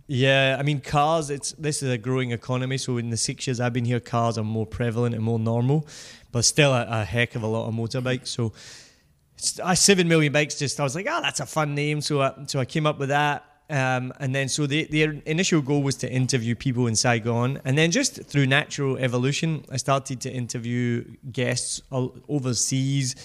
Yeah, 0.07 0.57
I 0.60 0.63
mean 0.63 0.81
cars. 0.81 1.29
It's 1.29 1.53
this 1.53 1.81
is 1.81 1.89
a 1.89 1.98
growing 1.98 2.31
economy. 2.31 2.77
So 2.77 2.98
in 2.98 3.10
the 3.10 3.17
six 3.17 3.48
years 3.48 3.60
I've 3.60 3.74
been 3.74 3.86
here, 3.86 4.00
cars 4.00 4.38
are 4.38 4.43
more 4.43 4.65
prevalent 4.65 5.15
and 5.15 5.24
more 5.24 5.39
normal, 5.39 5.88
but 6.31 6.43
still 6.45 6.74
a, 6.74 6.86
a 6.89 7.05
heck 7.05 7.36
of 7.36 7.43
a 7.43 7.48
lot 7.48 7.67
of 7.67 7.74
motorbikes. 7.74 8.27
So 8.27 8.53
I 9.63 9.74
seven 9.75 10.07
million 10.07 10.33
bikes. 10.33 10.60
Just 10.60 10.79
I 10.79 10.83
was 10.83 10.95
like, 10.95 11.07
oh, 11.10 11.22
that's 11.22 11.39
a 11.39 11.45
fun 11.45 11.74
name. 11.74 12.01
So 12.01 12.22
I, 12.22 12.33
so 12.48 12.60
I 12.60 12.65
came 12.65 12.86
up 12.86 13.00
with 13.00 13.10
that. 13.10 13.45
Um, 13.69 14.13
and 14.19 14.36
then 14.36 14.50
so 14.50 14.67
the 14.67 14.83
the 14.86 15.22
initial 15.25 15.62
goal 15.62 15.81
was 15.81 15.95
to 15.98 16.12
interview 16.12 16.53
people 16.53 16.88
in 16.88 16.95
Saigon, 16.95 17.62
and 17.63 17.77
then 17.77 17.91
just 17.91 18.24
through 18.25 18.45
natural 18.45 18.98
evolution, 18.98 19.63
I 19.72 19.77
started 19.77 20.19
to 20.22 20.31
interview 20.31 21.05
guests 21.31 21.81
overseas 21.91 23.15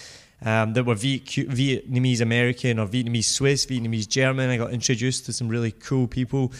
um, 0.42 0.72
that 0.74 0.84
were 0.84 0.94
Vietnamese 0.94 2.20
American 2.20 2.78
or 2.78 2.86
Vietnamese 2.86 3.24
Swiss, 3.24 3.66
Vietnamese 3.66 4.08
German. 4.08 4.50
I 4.50 4.56
got 4.56 4.72
introduced 4.72 5.26
to 5.26 5.32
some 5.32 5.48
really 5.48 5.72
cool 5.72 6.06
people. 6.06 6.52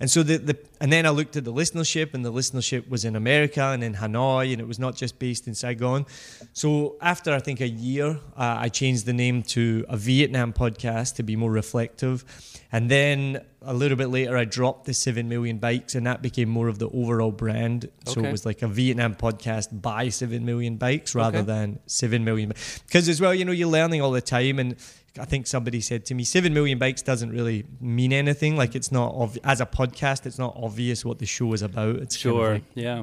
And 0.00 0.10
so 0.10 0.22
the, 0.22 0.38
the 0.38 0.58
and 0.80 0.90
then 0.90 1.04
I 1.04 1.10
looked 1.10 1.36
at 1.36 1.44
the 1.44 1.52
listenership, 1.52 2.14
and 2.14 2.24
the 2.24 2.32
listenership 2.32 2.88
was 2.88 3.04
in 3.04 3.14
America 3.16 3.62
and 3.62 3.84
in 3.84 3.94
Hanoi, 3.94 4.52
and 4.52 4.60
it 4.60 4.66
was 4.66 4.78
not 4.78 4.96
just 4.96 5.18
based 5.18 5.46
in 5.46 5.54
Saigon. 5.54 6.06
So 6.54 6.96
after 7.02 7.34
I 7.34 7.38
think 7.38 7.60
a 7.60 7.68
year, 7.68 8.18
uh, 8.36 8.56
I 8.58 8.70
changed 8.70 9.04
the 9.04 9.12
name 9.12 9.42
to 9.54 9.84
a 9.88 9.96
Vietnam 9.96 10.52
podcast 10.54 11.16
to 11.16 11.22
be 11.22 11.36
more 11.36 11.50
reflective. 11.50 12.24
And 12.72 12.90
then 12.90 13.44
a 13.62 13.74
little 13.74 13.96
bit 13.96 14.08
later, 14.08 14.36
I 14.36 14.44
dropped 14.44 14.86
the 14.86 14.94
7 14.94 15.28
million 15.28 15.58
bikes, 15.58 15.94
and 15.94 16.06
that 16.06 16.22
became 16.22 16.48
more 16.48 16.68
of 16.68 16.78
the 16.78 16.88
overall 16.88 17.30
brand. 17.30 17.90
So 18.06 18.20
okay. 18.20 18.28
it 18.28 18.32
was 18.32 18.46
like 18.46 18.62
a 18.62 18.68
Vietnam 18.68 19.14
podcast 19.14 19.80
by 19.82 20.08
7 20.08 20.44
million 20.44 20.76
bikes 20.76 21.14
rather 21.14 21.38
okay. 21.38 21.46
than 21.46 21.78
7 21.86 22.24
million. 22.24 22.52
Because 22.86 23.08
as 23.08 23.20
well, 23.20 23.34
you 23.34 23.44
know, 23.44 23.52
you're 23.52 23.68
learning 23.68 24.00
all 24.00 24.12
the 24.12 24.22
time. 24.22 24.58
And 24.58 24.76
I 25.18 25.26
think 25.26 25.46
somebody 25.46 25.80
said 25.80 26.06
to 26.06 26.14
me, 26.14 26.24
7 26.24 26.54
million 26.54 26.78
bikes 26.78 27.02
doesn't 27.02 27.30
really 27.30 27.66
mean 27.80 28.12
anything. 28.12 28.56
Like 28.56 28.74
it's 28.74 28.90
not, 28.90 29.14
ov- 29.14 29.38
as 29.44 29.60
a 29.60 29.66
podcast, 29.66 30.24
it's 30.24 30.38
not 30.38 30.54
obvious 30.56 31.04
what 31.04 31.18
the 31.18 31.26
show 31.26 31.52
is 31.52 31.60
about. 31.60 31.96
It's 31.96 32.16
sure. 32.16 32.52
Kind 32.52 32.56
of 32.56 32.76
like, 32.76 32.76
yeah. 32.76 33.02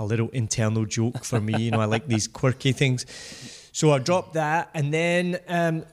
a 0.00 0.04
little 0.04 0.30
internal 0.30 0.84
joke 0.84 1.24
for 1.24 1.40
me. 1.40 1.62
You 1.62 1.70
know, 1.70 1.80
I 1.80 1.84
like 1.84 2.08
these 2.08 2.26
quirky 2.26 2.72
things. 2.72 3.06
So 3.70 3.92
I 3.92 4.00
dropped 4.00 4.34
that, 4.34 4.70
and 4.74 4.92
then 4.92 5.38
um, 5.46 5.84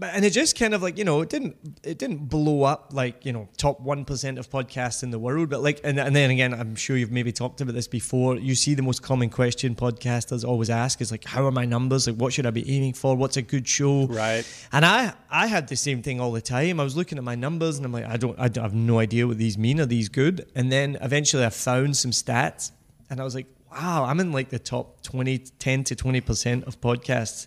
but 0.00 0.14
and 0.14 0.24
it 0.24 0.30
just 0.30 0.58
kind 0.58 0.72
of 0.72 0.82
like 0.82 0.96
you 0.96 1.04
know 1.04 1.20
it 1.20 1.28
didn't 1.28 1.56
it 1.84 1.98
didn't 1.98 2.28
blow 2.30 2.62
up 2.62 2.90
like 2.92 3.24
you 3.26 3.32
know 3.32 3.48
top 3.58 3.80
one 3.80 4.06
percent 4.06 4.38
of 4.38 4.48
podcasts 4.48 5.02
in 5.02 5.10
the 5.10 5.18
world, 5.18 5.50
but 5.50 5.62
like 5.62 5.78
and, 5.84 6.00
and 6.00 6.16
then 6.16 6.30
again 6.30 6.54
I'm 6.54 6.74
sure 6.74 6.96
you've 6.96 7.12
maybe 7.12 7.32
talked 7.32 7.60
about 7.60 7.74
this 7.74 7.86
before. 7.86 8.36
You 8.36 8.54
see 8.54 8.74
the 8.74 8.82
most 8.82 9.02
common 9.02 9.28
question 9.28 9.74
podcasters 9.74 10.42
always 10.42 10.70
ask 10.70 11.02
is 11.02 11.10
like 11.10 11.24
how 11.24 11.46
are 11.46 11.52
my 11.52 11.66
numbers? 11.66 12.06
Like 12.06 12.16
what 12.16 12.32
should 12.32 12.46
I 12.46 12.50
be 12.50 12.68
aiming 12.74 12.94
for? 12.94 13.14
What's 13.14 13.36
a 13.36 13.42
good 13.42 13.68
show? 13.68 14.06
Right. 14.06 14.44
And 14.72 14.86
I 14.86 15.12
I 15.30 15.46
had 15.46 15.68
the 15.68 15.76
same 15.76 16.02
thing 16.02 16.18
all 16.18 16.32
the 16.32 16.40
time. 16.40 16.80
I 16.80 16.84
was 16.84 16.96
looking 16.96 17.18
at 17.18 17.24
my 17.24 17.34
numbers 17.34 17.76
and 17.76 17.84
I'm 17.84 17.92
like 17.92 18.06
I 18.06 18.16
don't 18.16 18.38
I, 18.40 18.48
don't, 18.48 18.62
I 18.62 18.64
have 18.64 18.74
no 18.74 18.98
idea 18.98 19.26
what 19.26 19.36
these 19.36 19.58
mean. 19.58 19.80
Are 19.80 19.86
these 19.86 20.08
good? 20.08 20.50
And 20.54 20.72
then 20.72 20.96
eventually 21.02 21.44
I 21.44 21.50
found 21.50 21.98
some 21.98 22.10
stats 22.10 22.72
and 23.10 23.20
I 23.20 23.24
was 23.24 23.34
like 23.34 23.46
wow 23.70 24.04
I'm 24.04 24.18
in 24.18 24.32
like 24.32 24.48
the 24.48 24.58
top 24.58 25.02
20 25.02 25.38
10 25.38 25.84
to 25.84 25.94
20 25.94 26.20
percent 26.22 26.64
of 26.64 26.80
podcasts 26.80 27.46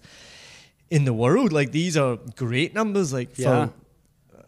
in 0.93 1.05
the 1.05 1.13
world. 1.13 1.51
Like 1.51 1.71
these 1.71 1.97
are 1.97 2.19
great 2.35 2.75
numbers. 2.75 3.11
Like 3.11 3.35
for, 3.35 3.41
yeah. 3.41 3.69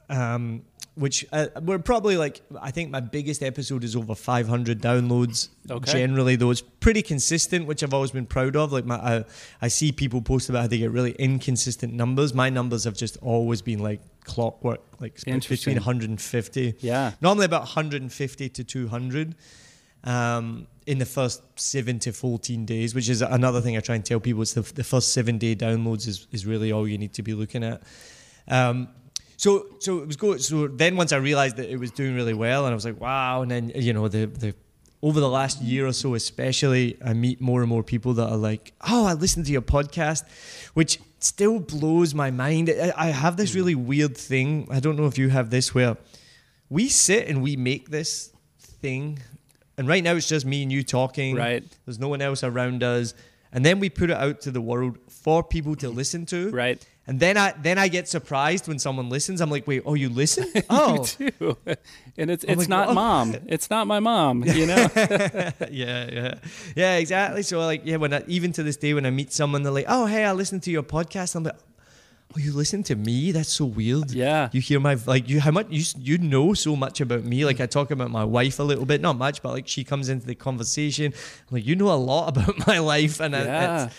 um, 0.09 0.61
which 0.93 1.25
uh, 1.33 1.47
we're 1.61 1.79
probably 1.79 2.17
like 2.17 2.41
I 2.61 2.69
think 2.69 2.91
my 2.91 2.99
biggest 2.99 3.41
episode 3.41 3.83
is 3.83 3.95
over 3.95 4.13
500 4.13 4.79
downloads. 4.79 5.49
Okay. 5.69 5.91
Generally, 5.91 6.35
though, 6.37 6.51
it's 6.51 6.61
pretty 6.61 7.01
consistent, 7.01 7.65
which 7.65 7.81
I've 7.83 7.95
always 7.95 8.11
been 8.11 8.27
proud 8.27 8.55
of. 8.55 8.71
Like 8.71 8.85
my, 8.85 8.95
I, 8.95 9.25
I 9.61 9.67
see 9.67 9.91
people 9.91 10.21
post 10.21 10.47
about 10.49 10.61
how 10.61 10.67
they 10.67 10.77
get 10.77 10.91
really 10.91 11.13
inconsistent 11.13 11.93
numbers. 11.93 12.33
My 12.33 12.49
numbers 12.51 12.83
have 12.83 12.95
just 12.95 13.17
always 13.23 13.63
been 13.63 13.79
like 13.79 14.01
clockwork, 14.23 14.81
like 15.01 15.19
between 15.25 15.75
150. 15.75 16.75
Yeah, 16.79 17.13
normally 17.21 17.45
about 17.45 17.61
150 17.61 18.49
to 18.49 18.63
200 18.63 19.35
um, 20.05 20.67
in 20.85 20.99
the 20.99 21.05
first 21.05 21.41
seven 21.55 21.99
to 21.99 22.11
14 22.11 22.65
days, 22.65 22.93
which 22.93 23.09
is 23.09 23.21
another 23.21 23.61
thing 23.61 23.75
I 23.75 23.79
try 23.79 23.95
and 23.95 24.05
tell 24.05 24.19
people. 24.19 24.41
It's 24.41 24.53
the, 24.53 24.61
the 24.61 24.83
first 24.83 25.13
seven 25.13 25.37
day 25.37 25.55
downloads 25.55 26.07
is, 26.07 26.27
is 26.31 26.45
really 26.45 26.71
all 26.71 26.87
you 26.87 26.97
need 26.97 27.13
to 27.13 27.23
be 27.23 27.33
looking 27.33 27.63
at. 27.63 27.81
Um, 28.47 28.89
so 29.37 29.67
so 29.79 29.99
it 29.99 30.07
was 30.07 30.15
good. 30.15 30.41
So 30.41 30.67
then 30.67 30.95
once 30.95 31.11
I 31.11 31.17
realized 31.17 31.57
that 31.57 31.69
it 31.69 31.77
was 31.77 31.91
doing 31.91 32.15
really 32.15 32.33
well, 32.33 32.65
and 32.65 32.71
I 32.71 32.75
was 32.75 32.85
like, 32.85 32.99
wow. 32.99 33.41
And 33.41 33.51
then 33.51 33.71
you 33.75 33.93
know 33.93 34.07
the 34.07 34.27
the 34.27 34.55
over 35.01 35.19
the 35.19 35.29
last 35.29 35.61
year 35.61 35.85
or 35.85 35.93
so, 35.93 36.15
especially, 36.15 36.97
I 37.03 37.13
meet 37.13 37.41
more 37.41 37.61
and 37.61 37.69
more 37.69 37.83
people 37.83 38.13
that 38.15 38.29
are 38.29 38.37
like, 38.37 38.73
oh, 38.89 39.05
I 39.05 39.13
listened 39.13 39.45
to 39.47 39.51
your 39.51 39.61
podcast, 39.61 40.23
which 40.73 40.99
still 41.19 41.59
blows 41.59 42.15
my 42.15 42.31
mind. 42.31 42.69
I, 42.69 42.93
I 42.95 43.07
have 43.07 43.37
this 43.37 43.53
really 43.53 43.75
weird 43.75 44.15
thing. 44.17 44.67
I 44.71 44.79
don't 44.79 44.95
know 44.95 45.05
if 45.05 45.17
you 45.17 45.29
have 45.29 45.49
this 45.49 45.75
where 45.75 45.97
we 46.69 46.87
sit 46.87 47.27
and 47.27 47.43
we 47.43 47.55
make 47.55 47.89
this 47.89 48.31
thing 48.59 49.19
and 49.77 49.87
right 49.87 50.03
now 50.03 50.15
it's 50.15 50.27
just 50.27 50.45
me 50.45 50.63
and 50.63 50.71
you 50.71 50.83
talking. 50.83 51.35
Right. 51.35 51.63
There's 51.85 51.99
no 51.99 52.07
one 52.07 52.21
else 52.21 52.43
around 52.43 52.83
us. 52.83 53.13
And 53.51 53.65
then 53.65 53.79
we 53.79 53.89
put 53.89 54.09
it 54.09 54.17
out 54.17 54.41
to 54.41 54.51
the 54.51 54.59
world 54.61 54.97
for 55.09 55.43
people 55.43 55.75
to 55.77 55.89
listen 55.89 56.25
to. 56.27 56.49
Right. 56.51 56.85
And 57.07 57.19
then 57.19 57.37
I 57.37 57.53
then 57.61 57.77
I 57.77 57.87
get 57.87 58.07
surprised 58.07 58.67
when 58.67 58.79
someone 58.79 59.09
listens. 59.09 59.39
I'm 59.39 59.51
like, 59.51 59.67
wait, 59.67 59.83
oh, 59.85 59.93
you 59.93 60.09
listen? 60.09 60.51
Oh, 60.69 61.05
you 61.19 61.31
do. 61.31 61.57
And 62.17 62.31
it's 62.31 62.43
I'm 62.45 62.51
it's 62.51 62.59
like, 62.61 62.69
not 62.69 62.93
mom. 62.95 63.35
It's 63.47 63.69
not 63.69 63.87
my 63.87 63.99
mom. 63.99 64.43
You 64.43 64.65
know. 64.65 64.87
yeah, 64.99 65.59
yeah, 65.69 66.33
yeah, 66.75 66.95
exactly. 66.97 67.43
So 67.43 67.59
like, 67.59 67.81
yeah, 67.85 67.97
when 67.97 68.13
I, 68.13 68.23
even 68.27 68.51
to 68.53 68.63
this 68.63 68.77
day, 68.77 68.93
when 68.93 69.05
I 69.05 69.11
meet 69.11 69.31
someone, 69.31 69.63
they're 69.63 69.71
like, 69.71 69.85
oh, 69.87 70.05
hey, 70.05 70.25
I 70.25 70.31
listened 70.31 70.63
to 70.63 70.71
your 70.71 70.83
podcast. 70.83 71.35
I'm 71.35 71.43
like, 71.43 71.55
oh, 72.35 72.39
you 72.39 72.51
listen 72.51 72.83
to 72.83 72.95
me? 72.95 73.31
That's 73.31 73.49
so 73.49 73.65
weird. 73.65 74.11
Yeah. 74.11 74.49
You 74.51 74.61
hear 74.61 74.79
my 74.79 74.97
like 75.05 75.29
you 75.29 75.39
how 75.39 75.51
much 75.51 75.67
you 75.69 75.83
you 75.97 76.17
know 76.17 76.53
so 76.53 76.75
much 76.75 77.01
about 77.01 77.23
me. 77.23 77.45
Like 77.45 77.59
I 77.61 77.65
talk 77.65 77.91
about 77.91 78.11
my 78.11 78.23
wife 78.23 78.59
a 78.59 78.63
little 78.63 78.85
bit, 78.85 79.01
not 79.01 79.17
much, 79.17 79.41
but 79.41 79.53
like 79.53 79.67
she 79.67 79.83
comes 79.83 80.09
into 80.09 80.25
the 80.27 80.35
conversation. 80.35 81.13
I'm 81.13 81.55
like 81.55 81.65
you 81.65 81.75
know 81.75 81.91
a 81.91 81.95
lot 81.95 82.27
about 82.37 82.67
my 82.67 82.79
life, 82.79 83.19
and 83.19 83.33
yeah. 83.33 83.89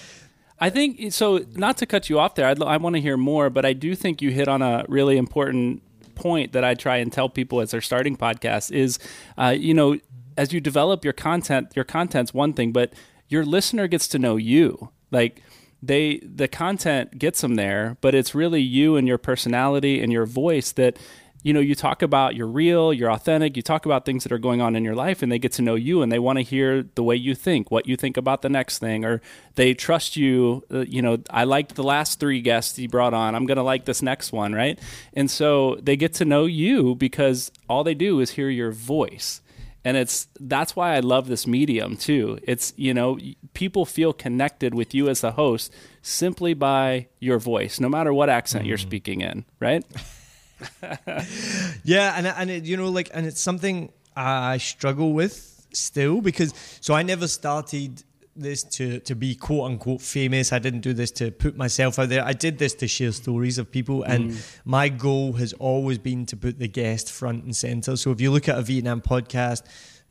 I 0.59 0.71
think 0.71 1.13
so. 1.13 1.45
Not 1.55 1.79
to 1.79 1.87
cut 1.87 2.09
you 2.09 2.19
off 2.19 2.35
there, 2.35 2.47
I'd, 2.47 2.63
I 2.63 2.77
want 2.79 2.97
to 2.97 3.01
hear 3.01 3.17
more, 3.17 3.51
but 3.51 3.65
I 3.65 3.73
do 3.73 3.95
think 3.95 4.23
you 4.23 4.31
hit 4.31 4.49
on 4.49 4.63
a 4.63 4.85
really 4.89 5.17
important 5.17 5.83
point 6.15 6.53
that 6.53 6.65
I 6.65 6.75
try 6.75 6.97
and 6.97 7.13
tell 7.13 7.29
people 7.29 7.61
as 7.61 7.71
they're 7.71 7.83
starting 7.83 8.17
podcasts 8.17 8.73
is, 8.73 8.99
uh, 9.37 9.55
you 9.57 9.75
know, 9.75 9.99
as 10.37 10.53
you 10.53 10.61
develop 10.61 11.05
your 11.05 11.13
content, 11.13 11.73
your 11.77 11.85
content's 11.85 12.33
one 12.33 12.55
thing, 12.55 12.73
but 12.73 12.93
your 13.29 13.45
listener 13.45 13.87
gets 13.87 14.09
to 14.09 14.19
know 14.19 14.37
you. 14.37 14.91
Like 15.11 15.43
they 15.83 16.19
the 16.19 16.49
content 16.49 17.19
gets 17.19 17.41
them 17.41 17.55
there, 17.55 17.97
but 18.01 18.15
it's 18.15 18.35
really 18.35 18.61
you 18.61 18.97
and 18.97 19.07
your 19.07 19.19
personality 19.19 20.03
and 20.03 20.13
your 20.13 20.27
voice 20.27 20.73
that 20.73 20.99
you 21.43 21.53
know 21.53 21.61
you 21.61 21.77
talk 21.77 22.03
about 22.03 22.35
you're 22.35 22.47
real 22.49 22.93
you're 22.93 23.13
authentic 23.13 23.57
you 23.57 23.63
talk 23.63 23.87
about 23.87 24.05
things 24.05 24.25
that 24.25 24.33
are 24.33 24.39
going 24.39 24.61
on 24.61 24.75
in 24.75 24.83
your 24.83 24.97
life 24.97 25.23
and 25.23 25.31
they 25.31 25.39
get 25.39 25.53
to 25.53 25.63
know 25.63 25.77
you 25.77 26.03
and 26.03 26.11
they 26.11 26.19
want 26.19 26.39
to 26.39 26.43
hear 26.43 26.83
the 26.97 27.05
way 27.05 27.15
you 27.15 27.37
think 27.37 27.71
what 27.71 27.87
you 27.87 27.97
think 27.97 28.17
about 28.17 28.43
the 28.43 28.49
next 28.49 28.81
thing 28.81 29.05
or 29.05 29.23
they 29.55 29.73
trust 29.73 30.17
you 30.17 30.65
uh, 30.73 30.81
you 30.81 31.01
know 31.01 31.19
i 31.31 31.45
liked 31.45 31.77
the 31.77 31.85
last 31.85 32.19
three 32.19 32.41
guests 32.41 32.77
you 32.81 32.89
brought 32.89 33.15
on 33.15 33.37
i'm 33.37 33.47
going 33.47 33.59
to 33.59 33.63
like 33.63 33.85
this 33.85 34.03
next 34.03 34.33
one 34.33 34.55
right? 34.55 34.79
And 35.13 35.31
so 35.31 35.77
they 35.83 35.97
get 35.97 36.15
to 36.15 36.25
know 36.25 36.47
you 36.47 36.95
because 36.95 37.53
all 37.69 37.85
they 37.85 37.95
do 37.95 38.21
is 38.21 38.31
hear 38.31 38.49
your 38.49 38.73
voice 38.73 39.41
and 39.87 39.97
it's 39.97 40.27
that's 40.41 40.75
why 40.75 40.97
I 40.97 41.01
love 41.01 41.29
this 41.29 41.47
medium 41.47 41.97
too. 41.97 42.41
It's 42.43 42.73
you 42.77 42.93
know 42.93 43.21
people 43.55 43.87
feel 43.87 44.13
connected 44.13 44.75
with 44.75 44.93
you 44.95 45.09
as 45.09 45.21
the 45.21 45.31
host 45.31 45.73
simply 46.03 46.55
by 46.55 47.07
your 47.21 47.39
voice, 47.39 47.79
no 47.79 47.89
matter 47.89 48.13
what 48.13 48.29
accent 48.29 48.65
mm. 48.65 48.69
you're 48.69 48.79
speaking 48.79 49.21
in, 49.21 49.45
right? 49.61 49.85
yeah, 51.85 52.15
and 52.17 52.27
and 52.27 52.51
it, 52.51 52.65
you 52.65 52.77
know 52.77 52.89
like 52.89 53.11
and 53.15 53.27
it's 53.27 53.41
something 53.41 53.93
I 54.17 54.57
struggle 54.57 55.13
with 55.13 55.65
still 55.73 56.21
because 56.21 56.53
so 56.81 56.93
I 56.93 57.05
never 57.05 57.29
started 57.29 58.03
this 58.41 58.63
to 58.63 59.01
to 59.01 59.15
be 59.15 59.35
quote 59.35 59.71
unquote 59.71 60.01
famous. 60.01 60.53
I 60.53 60.59
didn't 60.59 60.81
do 60.81 60.93
this 60.93 61.11
to 61.13 61.31
put 61.31 61.57
myself 61.57 61.99
out 61.99 62.09
there. 62.09 62.25
I 62.25 62.33
did 62.33 62.59
this 62.59 62.75
to 62.75 62.89
share 62.89 63.13
stories 63.13 63.59
of 63.59 63.71
people, 63.71 64.03
and 64.03 64.31
mm. 64.31 64.59
my 64.65 64.89
goal 64.89 65.35
has 65.35 65.53
always 65.55 65.99
been 65.99 66.27
to 66.27 66.37
put 66.37 66.59
the 66.59 66.69
guest 66.69 67.11
front 67.11 67.45
and 67.45 67.55
center. 67.55 67.97
So 67.97 68.11
if 68.11 68.21
you 68.21 68.31
look 68.31 68.49
at 68.49 68.59
a 68.59 68.63
Vietnam 68.63 69.01
podcast, 69.01 69.63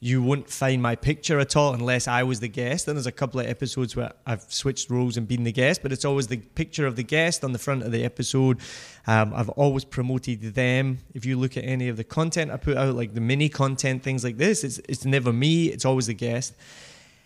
you 0.05 0.22
won't 0.22 0.50
find 0.50 0.82
my 0.82 0.96
picture 0.96 1.39
at 1.39 1.55
all 1.55 1.74
unless 1.74 2.08
I 2.08 2.24
was 2.24 2.39
the 2.39 2.48
guest. 2.48 2.88
And 2.88 2.98
there's 2.98 3.08
a 3.08 3.12
couple 3.12 3.39
of 3.39 3.48
episodes 3.48 3.96
where 3.96 4.12
I've 4.25 4.44
switched 4.50 4.89
roles 4.89 5.17
and 5.17 5.27
been 5.27 5.44
the 5.44 5.51
guest, 5.51 5.82
but 5.82 5.91
it's 5.91 6.05
always 6.05 6.27
the 6.27 6.38
picture 6.38 6.86
of 6.86 6.96
the 6.96 7.03
guest 7.03 7.44
on 7.44 7.53
the 7.53 7.60
front 7.60 7.82
of 7.82 7.91
the 7.91 8.03
episode. 8.03 8.60
Um, 9.08 9.34
I've 9.34 9.50
always 9.50 9.86
promoted 9.86 10.53
them. 10.53 11.00
If 11.13 11.25
you 11.25 11.38
look 11.38 11.55
at 11.58 11.63
any 11.63 11.88
of 11.88 11.98
the 11.98 12.03
content 12.03 12.51
I 12.51 12.58
put 12.58 12.77
out, 12.77 12.94
like 12.94 13.13
the 13.13 13.22
mini 13.22 13.50
content, 13.50 14.03
things 14.03 14.24
like 14.24 14.38
this, 14.38 14.63
it's, 14.63 14.79
it's 14.89 15.05
never 15.05 15.32
me, 15.32 15.67
it's 15.67 15.86
always 15.86 16.08
the 16.08 16.13
guest. 16.13 16.53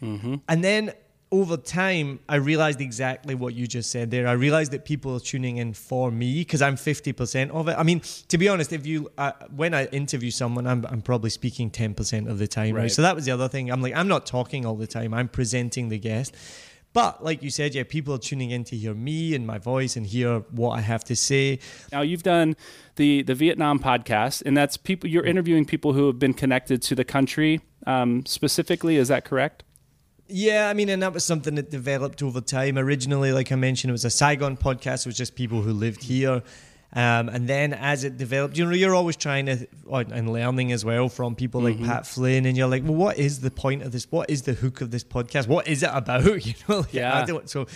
Mm-hmm. 0.01 0.35
And 0.47 0.63
then 0.63 0.93
over 1.31 1.57
time, 1.57 2.19
I 2.27 2.37
realized 2.37 2.81
exactly 2.81 3.35
what 3.35 3.53
you 3.53 3.67
just 3.67 3.91
said 3.91 4.09
there. 4.09 4.27
I 4.27 4.31
realized 4.31 4.71
that 4.71 4.83
people 4.83 5.15
are 5.15 5.19
tuning 5.19 5.57
in 5.57 5.73
for 5.73 6.09
me 6.11 6.39
because 6.39 6.61
I'm 6.61 6.75
50% 6.75 7.51
of 7.51 7.67
it. 7.67 7.75
I 7.77 7.83
mean, 7.83 8.01
to 8.29 8.37
be 8.37 8.47
honest, 8.49 8.73
if 8.73 8.87
you, 8.87 9.11
uh, 9.17 9.33
when 9.55 9.75
I 9.75 9.85
interview 9.87 10.31
someone, 10.31 10.65
I'm, 10.65 10.85
I'm 10.89 11.01
probably 11.01 11.29
speaking 11.29 11.69
10% 11.69 12.27
of 12.29 12.39
the 12.39 12.47
time, 12.47 12.73
right. 12.73 12.83
right? 12.83 12.91
So 12.91 13.03
that 13.03 13.15
was 13.15 13.25
the 13.25 13.31
other 13.31 13.47
thing. 13.47 13.71
I'm 13.71 13.81
like, 13.81 13.95
I'm 13.95 14.07
not 14.07 14.25
talking 14.25 14.65
all 14.65 14.75
the 14.75 14.87
time, 14.87 15.13
I'm 15.13 15.27
presenting 15.27 15.89
the 15.89 15.99
guest. 15.99 16.35
But 16.91 17.23
like 17.23 17.43
you 17.43 17.51
said, 17.51 17.75
yeah, 17.75 17.83
people 17.83 18.15
are 18.15 18.19
tuning 18.19 18.49
in 18.49 18.63
to 18.65 18.75
hear 18.75 18.95
me 18.95 19.35
and 19.35 19.45
my 19.45 19.59
voice 19.59 19.95
and 19.95 20.07
hear 20.07 20.39
what 20.49 20.71
I 20.71 20.81
have 20.81 21.03
to 21.05 21.15
say. 21.15 21.59
Now 21.91 22.01
you've 22.01 22.23
done 22.23 22.55
the 22.95 23.21
the 23.21 23.35
Vietnam 23.35 23.79
podcast, 23.79 24.41
and 24.43 24.57
that's 24.57 24.75
people 24.75 25.07
you're 25.07 25.23
interviewing 25.23 25.65
people 25.65 25.93
who 25.93 26.07
have 26.07 26.17
been 26.17 26.33
connected 26.33 26.81
to 26.83 26.95
the 26.95 27.05
country 27.05 27.61
um, 27.85 28.25
specifically. 28.25 28.95
Is 28.95 29.09
that 29.09 29.23
correct? 29.23 29.63
Yeah, 30.29 30.69
I 30.69 30.73
mean, 30.73 30.89
and 30.89 31.01
that 31.01 31.13
was 31.13 31.25
something 31.25 31.55
that 31.55 31.71
developed 31.71 32.21
over 32.21 32.39
time. 32.39 32.77
Originally, 32.77 33.31
like 33.31 33.51
I 33.51 33.55
mentioned, 33.55 33.89
it 33.89 33.93
was 33.93 34.05
a 34.05 34.11
Saigon 34.11 34.57
podcast. 34.57 35.01
It 35.01 35.07
was 35.07 35.17
just 35.17 35.35
people 35.35 35.61
who 35.61 35.73
lived 35.73 36.03
here. 36.03 36.43
Um, 36.91 37.29
and 37.29 37.47
then 37.47 37.73
as 37.73 38.03
it 38.03 38.17
developed, 38.17 38.57
you 38.57 38.65
know, 38.65 38.71
you're 38.71 38.95
always 38.95 39.15
trying 39.15 39.45
to 39.45 39.67
and 39.91 40.31
learning 40.33 40.71
as 40.71 40.83
well 40.83 41.07
from 41.07 41.35
people 41.35 41.61
like 41.61 41.75
mm-hmm. 41.75 41.85
Pat 41.85 42.07
Flynn, 42.07 42.45
and 42.45 42.57
you're 42.57 42.67
like, 42.67 42.83
well, 42.83 42.95
what 42.95 43.17
is 43.17 43.41
the 43.41 43.51
point 43.51 43.83
of 43.83 43.91
this? 43.91 44.11
What 44.11 44.29
is 44.29 44.43
the 44.43 44.53
hook 44.53 44.81
of 44.81 44.89
this 44.89 45.03
podcast? 45.03 45.47
What 45.47 45.67
is 45.67 45.83
it 45.83 45.91
about? 45.93 46.23
You 46.45 46.53
know, 46.67 46.79
like, 46.79 46.93
yeah. 46.93 47.25
so 47.45 47.67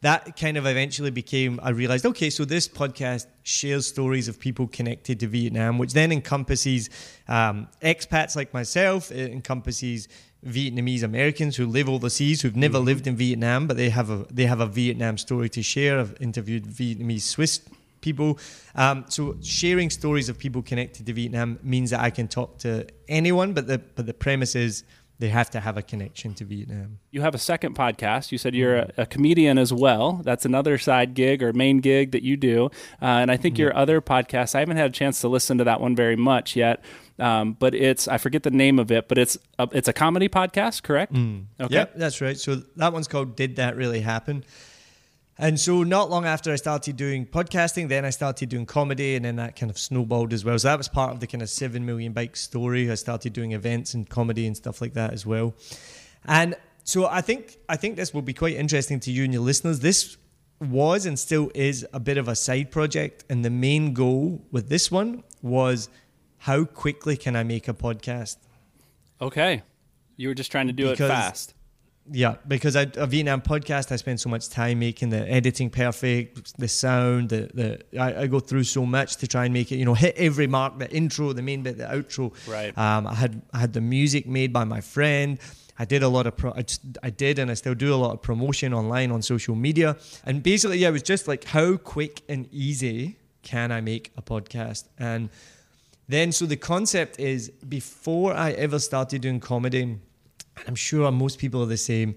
that 0.00 0.36
kind 0.38 0.56
of 0.56 0.66
eventually 0.66 1.10
became. 1.10 1.60
I 1.62 1.70
realized, 1.70 2.06
okay, 2.06 2.30
so 2.30 2.44
this 2.44 2.68
podcast 2.68 3.26
shares 3.42 3.86
stories 3.86 4.28
of 4.28 4.38
people 4.38 4.66
connected 4.66 5.20
to 5.20 5.26
Vietnam, 5.26 5.76
which 5.76 5.92
then 5.92 6.10
encompasses 6.10 6.88
um, 7.28 7.68
expats 7.82 8.34
like 8.34 8.54
myself. 8.54 9.10
It 9.10 9.30
encompasses 9.30 10.08
Vietnamese 10.46 11.02
Americans 11.02 11.56
who 11.56 11.66
live 11.66 11.88
overseas 11.88 12.42
who've 12.42 12.56
never 12.56 12.78
mm-hmm. 12.78 12.86
lived 12.86 13.06
in 13.06 13.16
Vietnam, 13.16 13.66
but 13.66 13.76
they 13.76 13.90
have 13.90 14.10
a 14.10 14.26
they 14.30 14.46
have 14.46 14.60
a 14.60 14.66
Vietnam 14.66 15.18
story 15.18 15.48
to 15.50 15.62
share. 15.62 15.98
I've 15.98 16.16
interviewed 16.20 16.64
Vietnamese 16.64 17.22
Swiss 17.22 17.60
people. 18.00 18.38
Um, 18.74 19.04
so 19.08 19.36
sharing 19.42 19.90
stories 19.90 20.28
of 20.28 20.38
people 20.38 20.62
connected 20.62 21.06
to 21.06 21.12
Vietnam 21.12 21.58
means 21.62 21.90
that 21.90 22.00
I 22.00 22.10
can 22.10 22.28
talk 22.28 22.58
to 22.58 22.86
anyone, 23.08 23.52
but 23.52 23.66
the 23.66 23.78
but 23.78 24.06
the 24.06 24.14
premise 24.14 24.54
is 24.54 24.84
they 25.18 25.28
have 25.28 25.50
to 25.50 25.60
have 25.60 25.76
a 25.76 25.82
connection 25.82 26.32
to 26.34 26.44
Vietnam. 26.44 26.98
You 27.10 27.22
have 27.22 27.34
a 27.34 27.38
second 27.38 27.74
podcast. 27.74 28.30
You 28.30 28.38
said 28.38 28.54
you're 28.54 28.76
a, 28.76 28.92
a 28.98 29.06
comedian 29.06 29.58
as 29.58 29.72
well. 29.72 30.20
That's 30.22 30.44
another 30.44 30.78
side 30.78 31.14
gig 31.14 31.42
or 31.42 31.52
main 31.52 31.78
gig 31.78 32.12
that 32.12 32.22
you 32.22 32.36
do. 32.36 32.66
Uh, 33.02 33.18
and 33.18 33.30
I 33.30 33.36
think 33.36 33.58
your 33.58 33.76
other 33.76 34.00
podcast, 34.00 34.54
I 34.54 34.60
haven't 34.60 34.76
had 34.76 34.90
a 34.90 34.92
chance 34.92 35.20
to 35.22 35.28
listen 35.28 35.58
to 35.58 35.64
that 35.64 35.80
one 35.80 35.96
very 35.96 36.14
much 36.14 36.54
yet. 36.54 36.84
Um, 37.18 37.56
but 37.58 37.74
it's 37.74 38.06
I 38.06 38.18
forget 38.18 38.42
the 38.42 38.50
name 38.50 38.78
of 38.78 38.90
it, 38.90 39.08
but 39.08 39.18
it's 39.18 39.36
a, 39.58 39.68
it's 39.72 39.88
a 39.88 39.92
comedy 39.92 40.28
podcast, 40.28 40.82
correct? 40.82 41.12
Mm. 41.12 41.46
Okay, 41.60 41.74
yep, 41.74 41.94
that's 41.96 42.20
right. 42.20 42.38
So 42.38 42.56
that 42.76 42.92
one's 42.92 43.08
called 43.08 43.36
"Did 43.36 43.56
That 43.56 43.76
Really 43.76 44.00
Happen?" 44.00 44.44
And 45.40 45.58
so, 45.58 45.84
not 45.84 46.10
long 46.10 46.24
after 46.24 46.52
I 46.52 46.56
started 46.56 46.96
doing 46.96 47.24
podcasting, 47.24 47.88
then 47.88 48.04
I 48.04 48.10
started 48.10 48.48
doing 48.48 48.66
comedy, 48.66 49.14
and 49.14 49.24
then 49.24 49.36
that 49.36 49.54
kind 49.54 49.70
of 49.70 49.78
snowballed 49.78 50.32
as 50.32 50.44
well. 50.44 50.58
So, 50.58 50.66
that 50.66 50.78
was 50.78 50.88
part 50.88 51.12
of 51.12 51.20
the 51.20 51.28
kind 51.28 51.42
of 51.42 51.48
7 51.48 51.86
million 51.86 52.12
bike 52.12 52.34
story. 52.34 52.90
I 52.90 52.96
started 52.96 53.34
doing 53.34 53.52
events 53.52 53.94
and 53.94 54.08
comedy 54.08 54.48
and 54.48 54.56
stuff 54.56 54.80
like 54.80 54.94
that 54.94 55.12
as 55.12 55.24
well. 55.24 55.54
And 56.24 56.56
so, 56.82 57.06
I 57.06 57.20
think, 57.20 57.58
I 57.68 57.76
think 57.76 57.94
this 57.94 58.12
will 58.12 58.22
be 58.22 58.34
quite 58.34 58.56
interesting 58.56 58.98
to 59.00 59.12
you 59.12 59.22
and 59.22 59.32
your 59.32 59.42
listeners. 59.42 59.78
This 59.78 60.16
was 60.60 61.06
and 61.06 61.16
still 61.16 61.52
is 61.54 61.86
a 61.92 62.00
bit 62.00 62.18
of 62.18 62.26
a 62.26 62.34
side 62.34 62.72
project. 62.72 63.24
And 63.30 63.44
the 63.44 63.50
main 63.50 63.94
goal 63.94 64.44
with 64.50 64.68
this 64.68 64.90
one 64.90 65.22
was 65.40 65.88
how 66.38 66.64
quickly 66.64 67.16
can 67.16 67.36
I 67.36 67.42
make 67.42 67.68
a 67.68 67.74
podcast? 67.74 68.36
Okay. 69.20 69.62
You 70.16 70.28
were 70.28 70.34
just 70.34 70.50
trying 70.50 70.68
to 70.68 70.72
do 70.72 70.90
because, 70.90 71.10
it 71.10 71.12
fast. 71.12 71.54
Yeah, 72.10 72.36
because 72.46 72.74
I, 72.74 72.86
a 72.96 73.06
Vietnam 73.06 73.42
podcast, 73.42 73.92
I 73.92 73.96
spend 73.96 74.20
so 74.20 74.30
much 74.30 74.48
time 74.48 74.78
making 74.78 75.10
the 75.10 75.30
editing 75.30 75.68
perfect, 75.68 76.56
the 76.58 76.68
sound, 76.68 77.28
the 77.28 77.50
the 77.52 78.00
I, 78.00 78.22
I, 78.22 78.26
go 78.26 78.40
through 78.40 78.64
so 78.64 78.86
much 78.86 79.16
to 79.16 79.26
try 79.26 79.44
and 79.44 79.52
make 79.52 79.70
it, 79.72 79.76
you 79.76 79.84
know, 79.84 79.94
hit 79.94 80.14
every 80.16 80.46
mark, 80.46 80.78
the 80.78 80.90
intro, 80.90 81.32
the 81.32 81.42
main 81.42 81.62
bit, 81.62 81.76
the 81.76 81.84
outro. 81.84 82.32
Right. 82.48 82.76
Um, 82.78 83.06
I 83.06 83.14
had 83.14 83.42
I 83.52 83.58
had 83.58 83.72
the 83.74 83.80
music 83.80 84.26
made 84.26 84.52
by 84.52 84.64
my 84.64 84.80
friend. 84.80 85.38
I 85.78 85.84
did 85.84 86.02
a 86.02 86.08
lot 86.08 86.26
of 86.26 86.36
pro- 86.36 86.54
I, 86.54 86.62
just, 86.62 86.80
I 87.02 87.10
did 87.10 87.38
and 87.38 87.50
I 87.50 87.54
still 87.54 87.74
do 87.74 87.94
a 87.94 87.96
lot 87.96 88.12
of 88.12 88.22
promotion 88.22 88.74
online 88.74 89.12
on 89.12 89.22
social 89.22 89.54
media. 89.54 89.96
And 90.24 90.42
basically, 90.42 90.78
yeah, 90.78 90.88
it 90.88 90.92
was 90.92 91.04
just 91.04 91.28
like 91.28 91.44
how 91.44 91.76
quick 91.76 92.22
and 92.28 92.48
easy 92.50 93.16
can 93.42 93.70
I 93.70 93.80
make 93.80 94.12
a 94.16 94.22
podcast? 94.22 94.88
And 94.98 95.30
then 96.08 96.32
so 96.32 96.46
the 96.46 96.56
concept 96.56 97.20
is 97.20 97.50
before 97.68 98.32
I 98.34 98.52
ever 98.52 98.78
started 98.78 99.20
doing 99.22 99.40
comedy 99.40 99.82
and 99.82 100.00
I'm 100.66 100.74
sure 100.74 101.10
most 101.12 101.38
people 101.38 101.62
are 101.62 101.66
the 101.66 101.76
same. 101.76 102.14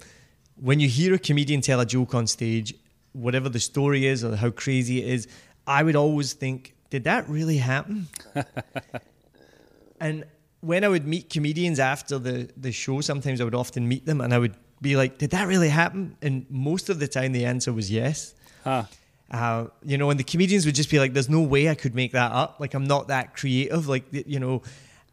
When 0.56 0.80
you 0.80 0.88
hear 0.88 1.14
a 1.14 1.20
comedian 1.20 1.62
tell 1.62 1.80
a 1.80 1.86
joke 1.86 2.16
on 2.16 2.26
stage, 2.28 2.74
whatever 3.12 3.50
the 3.50 3.60
story 3.60 4.06
is 4.06 4.24
or 4.24 4.36
how 4.36 4.50
crazy 4.52 5.02
it 5.02 5.10
is, 5.10 5.28
I 5.68 5.84
would 5.84 5.96
always 5.96 6.34
think, 6.34 6.76
did 6.90 7.04
that 7.04 7.28
really 7.28 7.58
happen? 7.58 8.08
and 10.00 10.24
when 10.62 10.84
I 10.84 10.88
would 10.88 11.06
meet 11.06 11.30
comedians 11.30 11.80
after 11.80 12.18
the, 12.18 12.50
the 12.56 12.72
show, 12.72 13.02
sometimes 13.02 13.42
I 13.42 13.44
would 13.44 13.56
often 13.56 13.88
meet 13.88 14.06
them 14.06 14.22
and 14.22 14.34
I 14.34 14.40
would 14.40 14.56
be 14.82 14.96
like, 14.96 15.18
did 15.18 15.32
that 15.32 15.48
really 15.48 15.70
happen? 15.70 16.16
And 16.22 16.46
most 16.50 16.90
of 16.90 17.00
the 17.00 17.08
time, 17.08 17.34
the 17.34 17.46
answer 17.46 17.74
was 17.74 17.92
yes. 17.92 18.34
Huh. 18.64 18.86
Uh, 19.32 19.68
you 19.86 19.98
know, 19.98 20.10
and 20.10 20.20
the 20.20 20.26
comedians 20.26 20.66
would 20.66 20.76
just 20.76 20.92
be 20.92 21.00
like, 21.00 21.14
there's 21.14 21.30
no 21.30 21.42
way 21.42 21.70
I 21.70 21.76
could 21.76 21.96
make 21.96 22.12
that 22.12 22.32
up. 22.34 22.58
Like, 22.60 22.74
I'm 22.74 22.84
not 22.84 23.08
that 23.08 23.34
creative. 23.34 23.88
Like, 23.88 24.04
you 24.12 24.40
know, 24.40 24.62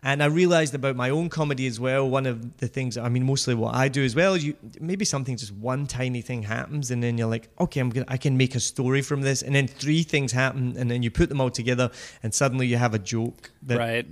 and 0.03 0.23
I 0.23 0.27
realized 0.27 0.75
about 0.75 0.97
my 0.97 1.11
own 1.11 1.29
comedy 1.29 1.67
as 1.67 1.81
well. 1.81 2.09
One 2.09 2.27
of 2.27 2.59
the 2.59 2.69
things, 2.69 2.97
I 2.97 3.09
mean, 3.09 3.25
mostly 3.25 3.55
what 3.55 3.75
I 3.75 3.89
do 3.89 4.05
as 4.05 4.15
well, 4.15 4.37
you 4.37 4.55
maybe 4.81 5.05
something 5.05 5.37
just 5.37 5.53
one 5.53 5.87
tiny 5.87 6.21
thing 6.21 6.43
happens, 6.43 6.91
and 6.91 7.03
then 7.03 7.19
you're 7.19 7.29
like, 7.29 7.49
okay, 7.61 7.81
I'm 7.81 7.91
gonna, 7.91 8.07
I 8.09 8.17
can 8.17 8.37
make 8.37 8.55
a 8.55 8.61
story 8.61 9.03
from 9.03 9.23
this, 9.23 9.43
and 9.43 9.55
then 9.55 9.67
three 9.67 10.03
things 10.03 10.33
happen, 10.33 10.77
and 10.79 10.91
then 10.91 11.03
you 11.03 11.11
put 11.11 11.29
them 11.29 11.41
all 11.41 11.51
together, 11.51 11.91
and 12.23 12.33
suddenly 12.33 12.67
you 12.67 12.77
have 12.77 12.95
a 12.95 12.99
joke 12.99 13.51
that 13.63 13.79
right. 13.79 14.07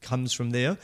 comes 0.00 0.32
from 0.32 0.50
there. 0.50 0.78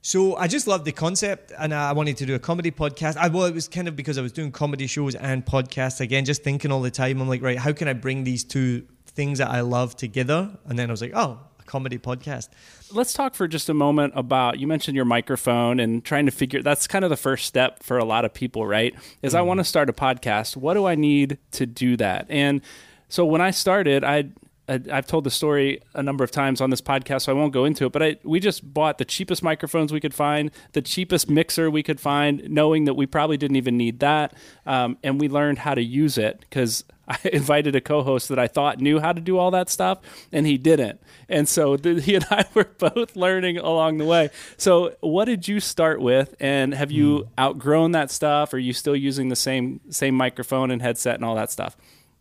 So 0.00 0.36
I 0.36 0.46
just 0.46 0.66
loved 0.66 0.84
the 0.84 0.92
concept, 0.92 1.52
and 1.58 1.74
I 1.74 1.92
wanted 1.92 2.16
to 2.18 2.26
do 2.26 2.34
a 2.34 2.38
comedy 2.38 2.70
podcast. 2.70 3.16
I 3.16 3.28
well, 3.28 3.46
it 3.46 3.54
was 3.54 3.68
kind 3.68 3.88
of 3.88 3.96
because 3.96 4.16
I 4.16 4.22
was 4.22 4.32
doing 4.32 4.52
comedy 4.52 4.86
shows 4.86 5.14
and 5.14 5.44
podcasts 5.44 6.00
again, 6.00 6.24
just 6.24 6.44
thinking 6.44 6.70
all 6.70 6.80
the 6.80 6.90
time. 6.90 7.20
I'm 7.20 7.28
like, 7.28 7.42
right, 7.42 7.58
how 7.58 7.72
can 7.72 7.88
I 7.88 7.94
bring 7.94 8.24
these 8.24 8.44
two 8.44 8.86
things 9.06 9.38
that 9.38 9.50
I 9.50 9.62
love 9.62 9.96
together? 9.96 10.50
And 10.66 10.78
then 10.78 10.88
I 10.88 10.92
was 10.92 11.00
like, 11.00 11.12
oh, 11.14 11.40
a 11.58 11.62
comedy 11.64 11.98
podcast. 11.98 12.48
Let's 12.92 13.12
talk 13.12 13.34
for 13.34 13.48
just 13.48 13.68
a 13.68 13.74
moment 13.74 14.12
about 14.14 14.60
you 14.60 14.68
mentioned 14.68 14.94
your 14.94 15.04
microphone 15.04 15.80
and 15.80 16.04
trying 16.04 16.26
to 16.26 16.32
figure 16.32 16.62
that's 16.62 16.86
kind 16.86 17.04
of 17.04 17.10
the 17.10 17.16
first 17.16 17.46
step 17.46 17.82
for 17.82 17.98
a 17.98 18.04
lot 18.04 18.24
of 18.24 18.32
people, 18.32 18.66
right? 18.66 18.94
Is 19.22 19.34
mm. 19.34 19.38
I 19.38 19.42
want 19.42 19.58
to 19.58 19.64
start 19.64 19.90
a 19.90 19.92
podcast. 19.92 20.56
What 20.56 20.74
do 20.74 20.86
I 20.86 20.94
need 20.94 21.38
to 21.52 21.66
do 21.66 21.96
that? 21.96 22.26
And 22.28 22.62
so 23.08 23.26
when 23.26 23.40
I 23.40 23.50
started, 23.50 24.04
I 24.04 24.28
I've 24.68 25.06
told 25.06 25.24
the 25.24 25.30
story 25.30 25.80
a 25.94 26.02
number 26.02 26.22
of 26.22 26.30
times 26.30 26.60
on 26.60 26.70
this 26.70 26.82
podcast, 26.82 27.22
so 27.22 27.32
I 27.32 27.34
won't 27.34 27.52
go 27.52 27.64
into 27.64 27.86
it. 27.86 27.92
But 27.92 28.02
I, 28.02 28.16
we 28.22 28.38
just 28.38 28.74
bought 28.74 28.98
the 28.98 29.04
cheapest 29.04 29.42
microphones 29.42 29.92
we 29.92 30.00
could 30.00 30.14
find, 30.14 30.50
the 30.72 30.82
cheapest 30.82 31.30
mixer 31.30 31.70
we 31.70 31.82
could 31.82 31.98
find, 31.98 32.48
knowing 32.50 32.84
that 32.84 32.94
we 32.94 33.06
probably 33.06 33.38
didn't 33.38 33.56
even 33.56 33.78
need 33.78 34.00
that. 34.00 34.34
Um, 34.66 34.98
and 35.02 35.18
we 35.18 35.28
learned 35.28 35.58
how 35.58 35.74
to 35.74 35.82
use 35.82 36.18
it 36.18 36.40
because 36.40 36.84
I 37.08 37.18
invited 37.32 37.74
a 37.74 37.80
co-host 37.80 38.28
that 38.28 38.38
I 38.38 38.46
thought 38.46 38.78
knew 38.80 39.00
how 39.00 39.12
to 39.12 39.20
do 39.20 39.38
all 39.38 39.50
that 39.52 39.70
stuff, 39.70 40.00
and 40.30 40.46
he 40.46 40.58
didn't. 40.58 41.00
And 41.28 41.48
so 41.48 41.76
the, 41.78 42.00
he 42.00 42.14
and 42.14 42.26
I 42.30 42.44
were 42.52 42.68
both 42.78 43.16
learning 43.16 43.56
along 43.56 43.96
the 43.98 44.04
way. 44.04 44.28
So, 44.58 44.94
what 45.00 45.24
did 45.24 45.48
you 45.48 45.60
start 45.60 46.00
with, 46.02 46.34
and 46.40 46.74
have 46.74 46.90
you 46.90 47.20
mm. 47.20 47.28
outgrown 47.38 47.92
that 47.92 48.10
stuff? 48.10 48.52
Or 48.52 48.56
are 48.56 48.60
you 48.60 48.74
still 48.74 48.96
using 48.96 49.28
the 49.28 49.36
same 49.36 49.80
same 49.88 50.14
microphone 50.14 50.70
and 50.70 50.82
headset 50.82 51.14
and 51.14 51.24
all 51.24 51.36
that 51.36 51.50
stuff? 51.50 51.76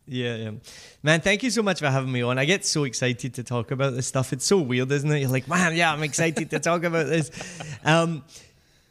Yeah, 0.08 0.36
yeah. 0.36 0.52
Man, 1.04 1.20
thank 1.20 1.44
you 1.44 1.50
so 1.50 1.62
much 1.62 1.80
for 1.80 1.90
having 1.90 2.12
me 2.12 2.22
on. 2.22 2.40
I 2.40 2.46
get 2.46 2.66
so 2.66 2.86
excited 2.86 3.34
to 3.36 3.44
talk 3.44 3.72
about 3.72 3.94
this 3.94 4.08
stuff. 4.08 4.32
It's 4.32 4.46
so 4.46 4.58
weird, 4.58 4.92
isn't 4.92 5.12
it? 5.12 5.20
You're 5.20 5.30
like, 5.30 5.48
man, 5.48 5.76
yeah, 5.76 5.92
I'm 5.92 6.04
excited 6.04 6.50
to 6.52 6.60
talk 6.60 6.84
about 6.84 7.08
this. 7.08 7.32
Um, 7.84 8.24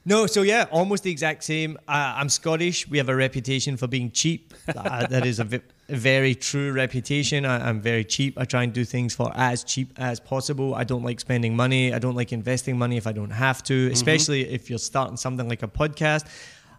no, 0.08 0.26
so 0.26 0.42
yeah, 0.42 0.66
almost 0.70 1.02
the 1.02 1.10
exact 1.10 1.42
same. 1.42 1.76
Uh, 1.88 2.14
I'm 2.16 2.28
Scottish. 2.28 2.88
We 2.88 2.98
have 2.98 3.08
a 3.08 3.16
reputation 3.16 3.76
for 3.76 3.88
being 3.88 4.12
cheap. 4.12 4.54
Uh, 4.68 5.06
that 5.08 5.26
is 5.26 5.40
a, 5.40 5.44
v- 5.44 5.60
a 5.88 5.96
very 5.96 6.34
true 6.34 6.72
reputation. 6.72 7.44
I, 7.44 7.68
am 7.68 7.80
very 7.80 8.04
cheap. 8.04 8.38
I 8.38 8.44
try 8.44 8.62
and 8.62 8.72
do 8.72 8.84
things 8.84 9.16
for 9.16 9.32
as 9.34 9.64
cheap 9.64 9.92
as 9.96 10.20
possible. 10.20 10.76
I 10.76 10.84
don't 10.84 11.02
like 11.02 11.18
spending 11.18 11.56
money. 11.56 11.92
I 11.92 11.98
don't 11.98 12.14
like 12.14 12.32
investing 12.32 12.78
money 12.78 12.96
if 12.96 13.06
I 13.08 13.12
don't 13.12 13.30
have 13.30 13.64
to, 13.64 13.74
mm-hmm. 13.74 13.92
especially 13.92 14.44
mm-hmm. 14.44 14.54
if 14.54 14.70
you're 14.70 14.78
starting 14.78 15.16
something 15.16 15.48
like 15.48 15.64
a 15.64 15.68
podcast. 15.68 16.26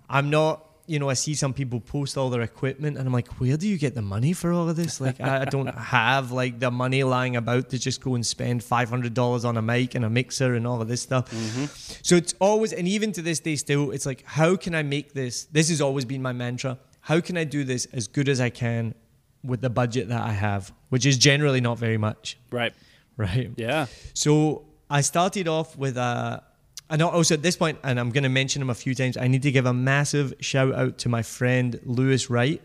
I'm 0.10 0.30
not 0.30 0.67
you 0.88 1.00
know, 1.00 1.10
I 1.10 1.14
see 1.14 1.36
some 1.36 1.54
people 1.54 1.80
post 1.80 2.18
all 2.18 2.30
their 2.30 2.42
equipment, 2.42 2.98
and 2.98 3.06
I'm 3.06 3.14
like, 3.14 3.28
where 3.40 3.58
do 3.58 3.68
you 3.68 3.78
get 3.78 3.94
the 3.94 4.02
money 4.02 4.34
for 4.34 4.52
all 4.52 4.68
of 4.70 4.76
this? 4.76 5.00
Like, 5.00 5.22
I, 5.22 5.46
don't 5.46 5.68
have 5.78 6.32
like 6.32 6.60
the 6.60 6.72
money 6.72 7.04
lying 7.04 7.36
about 7.36 7.70
to 7.70 7.78
just 7.78 8.02
go 8.02 8.16
and 8.16 8.26
spend 8.26 8.64
five 8.64 8.90
hundred 8.90 9.14
dollars 9.14 9.46
on 9.46 9.58
a 9.58 9.62
mic 9.62 9.96
and 9.96 10.04
a 10.04 10.10
mixer 10.10 10.56
and 10.56 10.66
all 10.66 10.82
of 10.82 10.88
this 10.88 11.02
stuff. 11.02 11.30
Mm-hmm. 11.30 11.66
So 12.02 12.16
it's 12.16 12.34
always, 12.40 12.74
and 12.74 12.88
even 12.88 13.12
to 13.12 13.22
this 13.22 13.40
day, 13.40 13.56
still, 13.58 13.92
it's 13.92 14.06
like, 14.06 14.24
how 14.26 14.56
can 14.56 14.74
I 14.74 14.84
make 14.84 15.14
this? 15.14 15.46
This 15.46 15.70
has 15.70 15.82
always 15.82 16.06
been 16.06 16.22
my 16.22 16.34
mantra. 16.34 16.80
How 17.02 17.22
can 17.22 17.38
I 17.38 17.44
do 17.44 17.64
this 17.64 17.86
as 17.94 18.08
good 18.08 18.28
as 18.30 18.42
I 18.42 18.50
can 18.50 18.96
with 19.48 19.62
the 19.62 19.70
budget 19.70 20.10
that 20.10 20.22
I 20.22 20.32
have, 20.32 20.72
which 20.90 21.06
is 21.06 21.18
generally 21.18 21.62
not 21.62 21.78
very 21.78 21.98
much. 21.98 22.38
Right. 22.52 22.74
Right. 23.16 23.52
Yeah. 23.56 23.88
So 24.14 24.66
I 24.90 25.02
started 25.02 25.48
off 25.48 25.78
with 25.78 25.98
a 25.98 26.44
and 26.90 27.02
also 27.02 27.34
at 27.34 27.42
this 27.42 27.56
point, 27.56 27.80
and 27.84 28.00
I'm 28.00 28.12
going 28.12 28.24
to 28.24 28.30
mention 28.30 28.62
him 28.62 28.70
a 28.70 28.76
few 28.76 28.96
times, 28.96 29.18
I 29.18 29.28
need 29.28 29.44
to 29.44 29.52
give 29.52 29.66
a 29.66 29.74
massive 29.74 30.34
shout 30.40 30.74
out 30.74 30.98
to 31.00 31.10
my 31.10 31.22
friend 31.22 31.80
Lewis 31.86 32.30
Wright. 32.30 32.62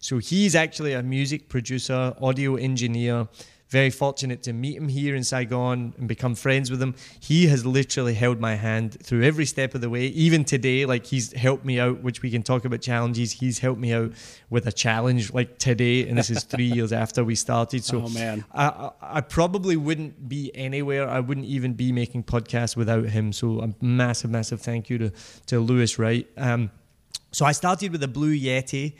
So 0.00 0.18
he's 0.18 0.56
actually 0.56 0.94
a 0.94 1.02
music 1.02 1.48
producer, 1.48 2.14
audio 2.20 2.56
engineer, 2.56 3.28
very 3.72 3.88
fortunate 3.88 4.42
to 4.42 4.52
meet 4.52 4.76
him 4.76 4.86
here 4.86 5.16
in 5.16 5.24
Saigon 5.24 5.94
and 5.96 6.06
become 6.06 6.34
friends 6.34 6.70
with 6.70 6.80
him. 6.80 6.94
He 7.18 7.46
has 7.46 7.64
literally 7.64 8.12
held 8.12 8.38
my 8.38 8.54
hand 8.54 9.02
through 9.02 9.22
every 9.22 9.46
step 9.46 9.74
of 9.74 9.80
the 9.80 9.88
way. 9.88 10.08
Even 10.08 10.44
today, 10.44 10.84
like 10.84 11.06
he's 11.06 11.32
helped 11.32 11.64
me 11.64 11.80
out, 11.80 12.02
which 12.02 12.20
we 12.20 12.30
can 12.30 12.42
talk 12.42 12.66
about 12.66 12.82
challenges. 12.82 13.32
He's 13.32 13.60
helped 13.60 13.80
me 13.80 13.94
out 13.94 14.12
with 14.50 14.66
a 14.66 14.72
challenge 14.72 15.32
like 15.32 15.58
today, 15.58 16.06
and 16.06 16.18
this 16.18 16.28
is 16.28 16.44
three 16.44 16.66
years 16.76 16.92
after 16.92 17.24
we 17.24 17.34
started. 17.34 17.82
So, 17.82 18.02
oh 18.02 18.08
man, 18.10 18.44
I, 18.52 18.90
I 19.00 19.20
probably 19.22 19.76
wouldn't 19.76 20.28
be 20.28 20.54
anywhere. 20.54 21.08
I 21.08 21.20
wouldn't 21.20 21.46
even 21.46 21.72
be 21.72 21.92
making 21.92 22.24
podcasts 22.24 22.76
without 22.76 23.06
him. 23.06 23.32
So, 23.32 23.60
a 23.60 23.74
massive, 23.82 24.30
massive 24.30 24.60
thank 24.60 24.90
you 24.90 24.98
to 24.98 25.12
to 25.46 25.60
Lewis 25.60 25.98
Wright. 25.98 26.28
Um, 26.36 26.70
so 27.30 27.46
I 27.46 27.52
started 27.52 27.90
with 27.92 28.02
a 28.02 28.08
Blue 28.08 28.36
Yeti. 28.36 28.96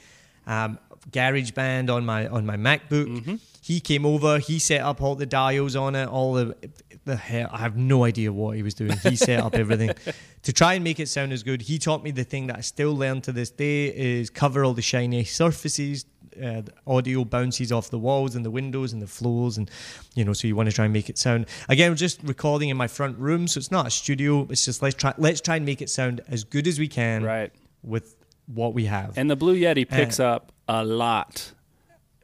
Um, 0.46 0.78
GarageBand 1.10 1.90
on 1.90 2.04
my 2.04 2.26
on 2.28 2.46
my 2.46 2.56
MacBook. 2.56 3.06
Mm-hmm. 3.06 3.34
He 3.60 3.80
came 3.80 4.04
over. 4.06 4.38
He 4.38 4.58
set 4.58 4.80
up 4.80 5.00
all 5.00 5.14
the 5.14 5.26
dials 5.26 5.76
on 5.76 5.94
it. 5.94 6.08
All 6.08 6.34
the 6.34 6.56
the 7.04 7.16
hell. 7.16 7.48
I 7.52 7.58
have 7.58 7.76
no 7.76 8.04
idea 8.04 8.32
what 8.32 8.56
he 8.56 8.62
was 8.62 8.74
doing. 8.74 8.96
He 8.98 9.16
set 9.16 9.40
up 9.40 9.54
everything 9.54 9.90
to 10.42 10.52
try 10.52 10.74
and 10.74 10.84
make 10.84 11.00
it 11.00 11.08
sound 11.08 11.32
as 11.32 11.42
good. 11.42 11.62
He 11.62 11.78
taught 11.78 12.02
me 12.02 12.10
the 12.10 12.24
thing 12.24 12.46
that 12.46 12.58
I 12.58 12.60
still 12.60 12.96
learn 12.96 13.20
to 13.22 13.32
this 13.32 13.50
day 13.50 13.86
is 13.86 14.30
cover 14.30 14.64
all 14.64 14.74
the 14.74 14.82
shiny 14.82 15.24
surfaces. 15.24 16.06
Uh, 16.42 16.62
audio 16.86 17.26
bounces 17.26 17.70
off 17.70 17.90
the 17.90 17.98
walls 17.98 18.34
and 18.34 18.42
the 18.42 18.50
windows 18.50 18.94
and 18.94 19.02
the 19.02 19.06
floors 19.06 19.58
and 19.58 19.70
you 20.14 20.24
know 20.24 20.32
so 20.32 20.48
you 20.48 20.56
want 20.56 20.66
to 20.66 20.74
try 20.74 20.86
and 20.86 20.94
make 20.94 21.10
it 21.10 21.18
sound 21.18 21.44
again 21.68 21.90
I'm 21.90 21.96
just 21.98 22.22
recording 22.22 22.70
in 22.70 22.76
my 22.78 22.86
front 22.86 23.18
room 23.18 23.46
so 23.46 23.58
it's 23.58 23.70
not 23.70 23.86
a 23.86 23.90
studio 23.90 24.46
it's 24.48 24.64
just 24.64 24.80
let's 24.80 24.94
try 24.94 25.12
let's 25.18 25.42
try 25.42 25.56
and 25.56 25.66
make 25.66 25.82
it 25.82 25.90
sound 25.90 26.22
as 26.28 26.42
good 26.42 26.66
as 26.66 26.78
we 26.78 26.88
can 26.88 27.22
right 27.22 27.52
with 27.82 28.16
what 28.54 28.74
we 28.74 28.84
have 28.86 29.16
and 29.16 29.30
the 29.30 29.36
blue 29.36 29.56
yeti 29.56 29.88
picks 29.88 30.20
uh, 30.20 30.26
up 30.26 30.52
a 30.68 30.84
lot. 30.84 31.52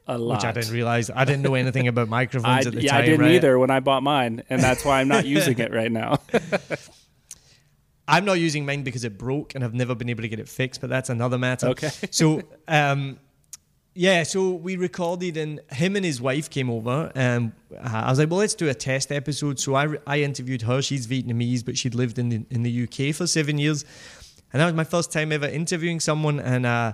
A 0.07 0.17
lot. 0.17 0.37
Which 0.37 0.45
I 0.45 0.51
didn't 0.53 0.73
realize. 0.73 1.11
I 1.11 1.23
didn't 1.23 1.43
know 1.43 1.53
anything 1.53 1.87
about 1.87 2.09
microphones 2.19 2.65
I, 2.65 2.69
at 2.69 2.73
the 2.73 2.81
yeah, 2.81 2.91
time. 2.93 3.01
I 3.01 3.05
didn't 3.05 3.21
right? 3.21 3.31
either 3.33 3.59
when 3.59 3.69
I 3.69 3.79
bought 3.79 4.01
mine, 4.01 4.41
and 4.49 4.59
that's 4.59 4.83
why 4.83 5.01
I'm 5.01 5.07
not 5.07 5.27
using 5.27 5.59
it 5.59 5.71
right 5.71 5.91
now. 5.91 6.17
I'm 8.07 8.25
not 8.25 8.39
using 8.39 8.65
mine 8.65 8.81
because 8.81 9.03
it 9.03 9.19
broke 9.19 9.53
and 9.53 9.63
I've 9.63 9.75
never 9.75 9.93
been 9.93 10.09
able 10.09 10.23
to 10.23 10.27
get 10.27 10.39
it 10.39 10.49
fixed, 10.49 10.81
but 10.81 10.89
that's 10.89 11.11
another 11.11 11.37
matter. 11.37 11.67
Okay. 11.67 11.91
so, 12.09 12.41
um, 12.67 13.19
yeah, 13.93 14.23
so 14.23 14.51
we 14.51 14.77
recorded, 14.77 15.37
and 15.37 15.59
him 15.71 15.95
and 15.95 16.05
his 16.05 16.21
wife 16.21 16.49
came 16.49 16.69
over, 16.69 17.11
and 17.15 17.51
I 17.81 18.09
was 18.09 18.17
like, 18.17 18.29
"Well, 18.29 18.39
let's 18.39 18.55
do 18.55 18.69
a 18.69 18.73
test 18.73 19.11
episode." 19.11 19.59
So 19.59 19.75
I, 19.75 19.97
I 20.07 20.21
interviewed 20.21 20.61
her. 20.61 20.81
She's 20.81 21.05
Vietnamese, 21.05 21.65
but 21.65 21.77
she'd 21.77 21.95
lived 21.95 22.17
in 22.17 22.29
the, 22.29 22.45
in 22.49 22.63
the 22.63 22.83
UK 22.83 23.13
for 23.13 23.27
seven 23.27 23.57
years, 23.57 23.83
and 24.51 24.61
that 24.61 24.65
was 24.65 24.73
my 24.73 24.83
first 24.83 25.11
time 25.11 25.31
ever 25.31 25.47
interviewing 25.47 25.99
someone, 25.99 26.39
and 26.39 26.65
uh, 26.65 26.93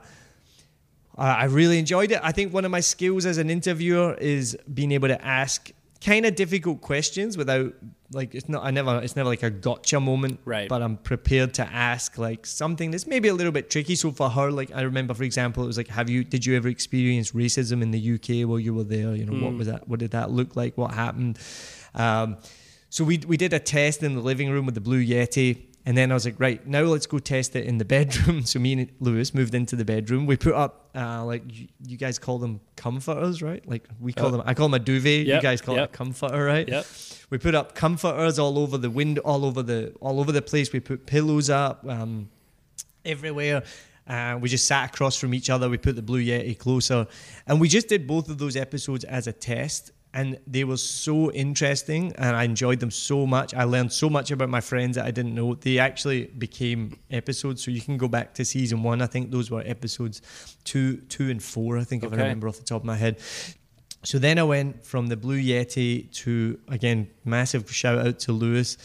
I 1.18 1.46
really 1.46 1.80
enjoyed 1.80 2.12
it. 2.12 2.20
I 2.22 2.32
think 2.32 2.54
one 2.54 2.66
of 2.66 2.72
my 2.72 2.82
skills 2.82 3.26
as 3.26 3.38
an 3.38 3.50
interviewer 3.50 4.16
is 4.16 4.58
being 4.74 4.92
able 4.92 5.08
to 5.08 5.26
ask 5.26 5.72
kind 6.04 6.26
of 6.26 6.36
difficult 6.36 6.82
questions 6.82 7.38
without 7.38 7.74
like 8.12 8.36
it's 8.36 8.48
not 8.48 8.64
I 8.64 8.70
never 8.70 9.00
it's 9.02 9.16
never 9.16 9.30
like 9.30 9.42
a 9.42 9.50
gotcha 9.50 10.00
moment 10.00 10.40
right 10.46 10.70
but 10.70 10.84
I'm 10.84 10.98
prepared 10.98 11.56
to 11.56 11.64
ask 11.64 12.18
like 12.18 12.46
something 12.46 12.92
that's 12.92 13.08
maybe 13.08 13.28
a 13.30 13.34
little 13.34 13.52
bit 13.52 13.72
tricky 13.72 13.96
so 13.96 14.12
for 14.12 14.30
her 14.30 14.52
like 14.52 14.72
I 14.76 14.82
remember 14.82 15.16
for 15.16 15.24
example 15.24 15.64
it 15.64 15.68
was 15.68 15.78
like 15.78 15.88
have 15.88 16.10
you 16.10 16.24
did 16.24 16.46
you 16.46 16.56
ever 16.58 16.68
experience 16.68 17.32
racism 17.32 17.82
in 17.82 17.90
the 17.90 18.16
UK 18.16 18.48
while 18.48 18.60
you 18.60 18.76
were 18.76 18.84
there 18.84 19.16
you 19.16 19.26
know 19.26 19.34
mm. 19.34 19.42
what 19.42 19.52
hmm. 19.54 19.58
was 19.58 19.68
that 19.68 19.88
what 19.88 20.00
did 20.00 20.12
that 20.12 20.30
look 20.30 20.56
like 20.56 20.78
what 20.78 20.94
happened 20.94 21.40
um, 21.96 22.38
so 22.90 23.04
we 23.04 23.18
we 23.26 23.38
did 23.38 23.54
a 23.54 23.60
test 23.60 24.04
in 24.04 24.14
the 24.16 24.22
living 24.22 24.50
room 24.52 24.66
with 24.66 24.76
the 24.76 24.82
blue 24.82 25.04
yeti 25.04 25.66
and 25.86 25.96
then 25.96 26.12
I 26.12 26.16
was 26.16 26.26
like, 26.26 26.40
right, 26.40 26.66
now 26.66 26.82
let's 26.82 27.06
go 27.06 27.20
test 27.20 27.56
it 27.56 27.66
in 27.66 27.78
the 27.78 27.86
bedroom. 27.96 28.44
So 28.44 28.60
me 28.60 28.74
and 28.74 28.90
Lewis 29.00 29.34
moved 29.34 29.54
into 29.54 29.76
the 29.76 29.86
bedroom. 29.86 30.26
We 30.26 30.36
put 30.36 30.56
up, 30.56 30.90
uh, 30.96 31.24
like, 31.24 31.44
you, 31.48 31.68
you, 31.86 31.98
guys 31.98 32.18
call 32.18 32.40
them 32.40 32.60
comforters, 32.76 33.44
right? 33.44 33.68
Like, 33.68 33.88
we 34.00 34.12
call 34.12 34.28
oh. 34.28 34.32
them, 34.32 34.44
I 34.46 34.56
call 34.56 34.68
them 34.68 34.74
a 34.74 34.84
duvet. 34.84 35.28
Yep, 35.28 35.36
you 35.36 35.42
guys 35.42 35.62
call 35.62 35.76
yep. 35.76 35.90
it 35.90 35.94
a 35.94 35.98
comforter, 35.98 36.44
right? 36.44 36.68
Yep. 36.68 36.86
We 37.30 37.38
put 37.38 37.54
up 37.54 37.76
comforters 37.76 38.40
all 38.40 38.58
over 38.58 38.78
the 38.78 38.90
window, 38.90 39.22
all 39.22 39.46
over 39.46 39.62
the, 39.62 39.94
all 40.02 40.20
over 40.20 40.32
the 40.32 40.42
place. 40.42 40.74
We 40.74 40.80
put 40.80 41.06
pillows 41.06 41.50
up 41.52 41.86
um, 41.88 42.30
everywhere. 43.04 43.64
Uh, 44.08 44.38
we 44.40 44.50
just 44.50 44.66
sat 44.66 44.94
across 44.94 45.18
from 45.18 45.34
each 45.34 45.50
other. 45.50 45.70
We 45.70 45.78
put 45.78 45.96
the 45.96 46.02
Blue 46.02 46.24
Yeti 46.24 46.58
closer. 46.58 47.08
And 47.48 47.60
we 47.60 47.68
just 47.68 47.90
did 47.90 48.08
both 48.08 48.30
of 48.30 48.38
those 48.38 48.56
episodes 48.56 49.04
as 49.04 49.28
a 49.28 49.34
test 49.34 49.92
and 50.16 50.40
they 50.48 50.64
were 50.64 50.78
so 50.78 51.30
interesting 51.34 52.14
and 52.18 52.38
I 52.38 52.46
enjoyed 52.46 52.80
them 52.80 52.90
so 52.90 53.28
much. 53.28 53.54
I 53.54 53.66
learned 53.66 53.92
so 53.92 54.10
much 54.10 54.32
about 54.32 54.48
my 54.50 54.62
friends 54.62 54.96
that 54.96 55.06
I 55.06 55.12
didn't 55.12 55.36
know. 55.36 55.56
They 55.56 55.78
actually 55.78 56.28
became 56.28 56.98
episodes, 57.12 57.62
so 57.64 57.70
you 57.70 57.82
can 57.82 57.98
go 57.98 58.08
back 58.08 58.34
to 58.36 58.46
season 58.46 58.82
one. 58.82 59.02
I 59.02 59.08
think 59.08 59.30
those 59.30 59.52
were 59.52 59.62
episodes 59.66 60.22
two, 60.64 60.98
two 61.10 61.30
and 61.30 61.44
four. 61.44 61.78
I 61.78 61.84
think 61.84 62.06
okay. 62.06 62.14
if 62.16 62.20
I 62.20 62.24
remember 62.24 62.48
off 62.48 62.58
the 62.58 62.64
top 62.64 62.82
of 62.82 62.86
my 62.86 62.96
head. 62.96 63.20
So 64.04 64.18
then 64.18 64.40
I 64.40 64.44
went 64.44 64.86
from 64.86 65.08
the 65.08 65.18
Blue 65.18 65.40
Yeti 65.40 66.10
to 66.24 66.60
again 66.70 67.10
massive 67.26 67.70
shout 67.70 68.00
out 68.08 68.20
to 68.20 68.32
Lewis. 68.32 68.78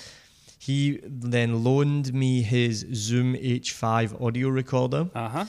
He 0.58 1.00
then 1.04 1.62
loaned 1.62 2.12
me 2.12 2.42
his 2.42 2.84
Zoom 2.92 3.34
H5 3.34 4.20
audio 4.20 4.48
recorder. 4.48 5.08
Uh 5.14 5.28
huh 5.28 5.44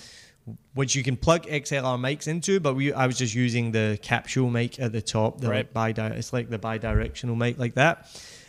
which 0.74 0.96
you 0.96 1.04
can 1.04 1.18
plug 1.18 1.44
XLR 1.44 2.00
mics 2.00 2.28
into, 2.28 2.60
but 2.60 2.76
we 2.76 2.94
I 2.94 3.08
was 3.08 3.18
just 3.18 3.36
using 3.36 3.72
the 3.72 4.00
capsule 4.02 4.50
mic 4.50 4.80
at 4.80 4.92
the 4.92 5.02
top, 5.02 5.42
the 5.42 5.50
right. 5.50 5.74
bi 5.74 5.90
it's 5.90 6.34
like 6.34 6.50
the 6.50 6.58
bi-directional 6.58 7.36
mic 7.36 7.58
like 7.60 7.76
that. 7.76 8.08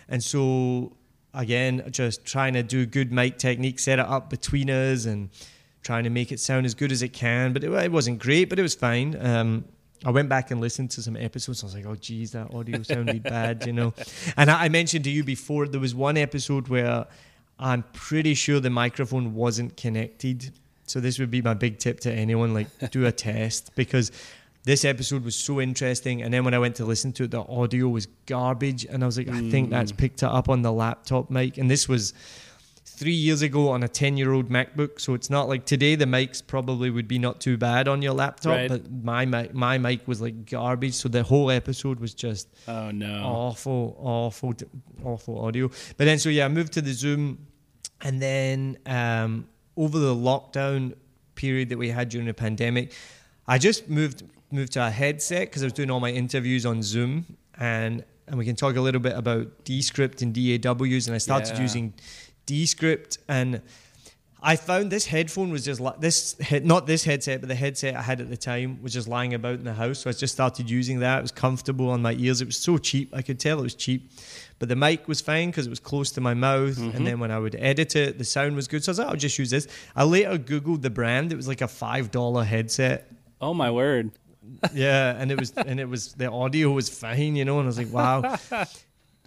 And 0.09 0.23
so 0.23 0.97
again, 1.35 1.85
just 1.91 2.25
trying 2.25 2.55
to 2.55 2.63
do 2.63 2.87
good 2.87 3.13
mic 3.13 3.39
technique, 3.39 3.79
set 3.79 3.99
it 3.99 4.07
up 4.07 4.31
between 4.31 4.71
us 4.71 5.05
and 5.05 5.31
trying 5.83 6.05
to 6.05 6.11
make 6.11 6.33
it 6.33 6.41
sound 6.41 6.67
as 6.67 6.75
good 6.75 6.93
as 6.93 7.03
it 7.03 7.13
can. 7.13 7.53
But 7.53 7.65
it, 7.65 7.73
it 7.73 7.93
wasn't 7.93 8.19
great, 8.19 8.49
but 8.49 8.59
it 8.59 8.63
was 8.63 8.75
fine. 8.75 9.17
Um, 9.25 9.65
I 10.05 10.11
went 10.11 10.29
back 10.29 10.51
and 10.51 10.61
listened 10.61 10.91
to 10.93 11.03
some 11.03 11.17
episodes. 11.17 11.63
I 11.63 11.67
was 11.67 11.75
like, 11.75 11.87
oh, 11.87 11.95
geez, 11.95 12.33
that 12.33 12.53
audio 12.53 12.83
sounded 12.83 13.23
bad, 13.35 13.67
you 13.67 13.73
know. 13.73 13.95
And 14.37 14.51
I, 14.51 14.65
I 14.65 14.69
mentioned 14.69 15.05
to 15.05 15.11
you 15.11 15.23
before, 15.23 15.69
there 15.69 15.81
was 15.81 15.95
one 15.95 16.17
episode 16.17 16.69
where 16.69 17.07
I'm 17.59 17.85
pretty 17.93 18.35
sure 18.35 18.59
the 18.59 18.71
microphone 18.71 19.35
wasn't 19.35 19.77
connected 19.77 20.53
so 20.93 21.01
this 21.01 21.19
would 21.19 21.31
be 21.31 21.41
my 21.41 21.55
big 21.55 21.79
tip 21.79 22.01
to 22.01 22.13
anyone: 22.13 22.53
like 22.53 22.69
do 22.91 23.07
a 23.07 23.13
test 23.13 23.75
because 23.75 24.13
this 24.65 24.85
episode 24.85 25.25
was 25.25 25.35
so 25.35 25.59
interesting. 25.59 26.21
And 26.23 26.33
then 26.35 26.45
when 26.45 26.53
I 26.53 26.59
went 26.59 26.77
to 26.77 26.85
listen 26.85 27.13
to 27.15 27.25
it, 27.25 27.31
the 27.31 27.41
audio 27.41 27.89
was 27.89 28.07
garbage, 28.27 28.85
and 28.85 29.03
I 29.03 29.07
was 29.07 29.17
like, 29.17 29.29
mm. 29.29 29.49
I 29.49 29.51
think 29.51 29.71
that's 29.71 29.91
mm. 29.91 29.97
picked 29.97 30.23
it 30.23 30.29
up 30.29 30.51
on 30.51 30.61
the 30.61 30.71
laptop 30.71 31.31
mic. 31.31 31.57
And 31.57 31.71
this 31.71 31.89
was 31.89 32.13
three 32.85 33.15
years 33.15 33.41
ago 33.41 33.71
on 33.71 33.83
a 33.83 33.89
10 33.89 34.19
year 34.19 34.33
old 34.33 34.51
MacBook. 34.51 35.01
So 35.01 35.15
it's 35.15 35.31
not 35.31 35.49
like 35.49 35.65
today 35.65 35.95
the 35.95 36.05
mics 36.05 36.47
probably 36.47 36.91
would 36.91 37.09
be 37.09 37.19
not 37.19 37.41
too 37.41 37.57
bad 37.57 37.89
on 37.89 38.03
your 38.03 38.13
laptop, 38.13 38.53
right. 38.53 38.69
but 38.69 38.93
my 38.93 39.25
mic, 39.25 39.55
my 39.55 39.79
mic 39.79 40.07
was 40.07 40.21
like 40.21 40.45
garbage. 40.45 40.93
So 40.93 41.09
the 41.09 41.23
whole 41.23 41.51
episode 41.51 42.01
was 42.01 42.13
just 42.13 42.49
oh 42.69 42.91
no 42.91 43.23
awful, 43.25 43.97
awful, 43.99 44.53
awful 45.03 45.41
audio. 45.41 45.69
But 45.97 46.05
then 46.05 46.19
so 46.19 46.29
yeah, 46.29 46.45
I 46.45 46.49
moved 46.49 46.75
to 46.75 46.83
the 46.83 46.93
Zoom, 46.93 47.47
and 48.03 48.21
then 48.21 48.79
um, 48.85 49.49
over 49.77 49.99
the 49.99 50.15
lockdown 50.15 50.95
period 51.35 51.69
that 51.71 51.79
we 51.79 51.89
had 51.89 52.09
during 52.09 52.27
the 52.27 52.35
pandemic, 52.35 52.93
I 53.47 53.59
just 53.59 53.89
moved 53.89 54.23
moved 54.51 54.73
to 54.73 54.87
a 54.87 54.91
headset 54.91 55.49
because 55.49 55.63
I 55.63 55.67
was 55.67 55.73
doing 55.73 55.91
all 55.91 56.01
my 56.01 56.11
interviews 56.11 56.67
on 56.67 56.83
Zoom, 56.83 57.37
and 57.59 58.05
and 58.27 58.39
we 58.39 58.45
can 58.45 58.57
talk 58.57 58.77
a 58.77 58.81
little 58.81 59.01
bit 59.01 59.17
about 59.17 59.65
Descript 59.65 60.23
and 60.23 60.35
DAWs, 60.35 61.07
and 61.09 61.15
I 61.15 61.19
started 61.19 61.57
yeah. 61.57 61.63
using 61.63 61.95
Descript 62.47 63.19
and. 63.29 63.63
I 64.45 64.57
found 64.57 64.91
this 64.91 65.07
headphone 65.07 65.53
was 65.53 65.65
just 65.65 65.79
like 65.79 66.01
this, 66.01 66.35
not 66.65 66.89
this 66.89 67.05
headset, 67.05 67.41
but 67.41 67.49
the 67.49 67.55
headset 67.55 67.95
I 67.95 68.03
had 68.03 68.21
at 68.21 68.29
the 68.29 68.37
time 68.37 68.83
was 68.83 68.93
just 68.93 69.07
lying 69.07 69.35
about 69.35 69.55
in 69.55 69.65
the 69.65 69.73
house. 69.73 70.01
So 70.01 70.11
I 70.11 70.13
just 70.13 70.35
started 70.35 70.69
using 70.69 70.99
that. 70.99 71.21
It 71.21 71.23
was 71.23 71.31
comfortable 71.31 71.91
on 71.91 72.03
my 72.03 72.15
ears. 72.15 72.41
It 72.41 72.47
was 72.47 72.57
so 72.57 72.77
cheap. 72.77 73.15
I 73.15 73.23
could 73.23 73.39
tell 73.39 73.61
it 73.61 73.63
was 73.63 73.77
cheap. 73.77 74.11
But 74.63 74.69
the 74.69 74.77
mic 74.77 75.09
was 75.09 75.21
fine 75.21 75.51
because 75.51 75.67
it 75.67 75.71
was 75.71 75.81
close 75.81 76.13
to 76.13 76.21
my 76.21 76.35
mouth. 76.35 76.77
Mm-hmm. 76.77 76.97
And 76.97 77.05
then 77.05 77.19
when 77.19 77.33
I 77.33 77.39
would 77.41 77.57
edit 77.57 77.97
it, 77.97 78.17
the 78.17 78.25
sound 78.25 78.55
was 78.55 78.69
good. 78.69 78.85
So 78.85 78.91
I 78.91 78.93
was 78.93 78.99
like, 79.01 79.09
I'll 79.09 79.17
just 79.17 79.37
use 79.37 79.51
this. 79.51 79.67
I 79.97 80.05
later 80.05 80.39
Googled 80.39 80.83
the 80.83 80.89
brand. 80.89 81.33
It 81.33 81.35
was 81.35 81.49
like 81.49 81.63
a 81.63 81.67
$5 81.67 82.47
headset. 82.47 83.11
Oh, 83.41 83.55
my 83.55 83.73
word. 83.73 84.13
yeah. 84.73 85.17
And 85.19 85.33
it 85.33 85.41
was, 85.41 85.51
and 85.51 85.81
it 85.81 85.87
was, 85.87 86.13
the 86.13 86.31
audio 86.31 86.71
was 86.71 86.89
fine, 86.89 87.35
you 87.35 87.45
know, 87.45 87.59
and 87.59 87.67
I 87.67 87.71
was 87.71 87.79
like, 87.79 87.93
wow. 87.93 88.39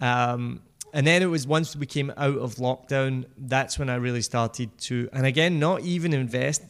um, 0.00 0.62
and 0.94 1.06
then 1.06 1.20
it 1.20 1.26
was 1.26 1.46
once 1.46 1.76
we 1.76 1.84
came 1.84 2.10
out 2.16 2.38
of 2.38 2.54
lockdown, 2.54 3.26
that's 3.36 3.78
when 3.78 3.90
I 3.90 3.96
really 3.96 4.22
started 4.22 4.70
to, 4.78 5.10
and 5.12 5.26
again, 5.26 5.58
not 5.58 5.82
even 5.82 6.14
invest 6.14 6.62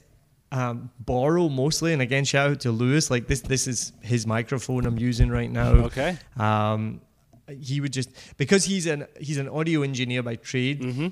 um, 0.51 0.91
borrow 0.99 1.49
mostly. 1.49 1.93
And 1.93 2.03
again, 2.03 2.25
shout 2.25 2.51
out 2.51 2.61
to 2.61 2.73
Lewis. 2.73 3.13
Like 3.13 3.29
this, 3.29 3.43
this 3.43 3.69
is 3.69 3.93
his 4.03 4.27
microphone 4.27 4.87
I'm 4.87 4.99
using 4.99 5.29
right 5.29 5.51
now. 5.51 5.71
Okay. 5.71 6.19
Um, 6.37 7.01
he 7.49 7.81
would 7.81 7.93
just 7.93 8.11
because 8.37 8.65
he's 8.65 8.87
an 8.87 9.07
he's 9.19 9.39
an 9.39 9.49
audio 9.49 9.83
engineer 9.83 10.23
by 10.23 10.37
trade 10.37 10.81
mm-hmm. 10.81 11.09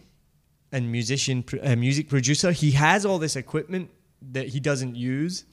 and 0.72 0.92
musician 0.92 1.44
uh, 1.62 1.76
music 1.76 2.08
producer. 2.08 2.52
He 2.52 2.72
has 2.72 3.06
all 3.06 3.18
this 3.18 3.36
equipment 3.36 3.90
that 4.32 4.48
he 4.48 4.60
doesn't 4.60 4.96
use. 4.96 5.44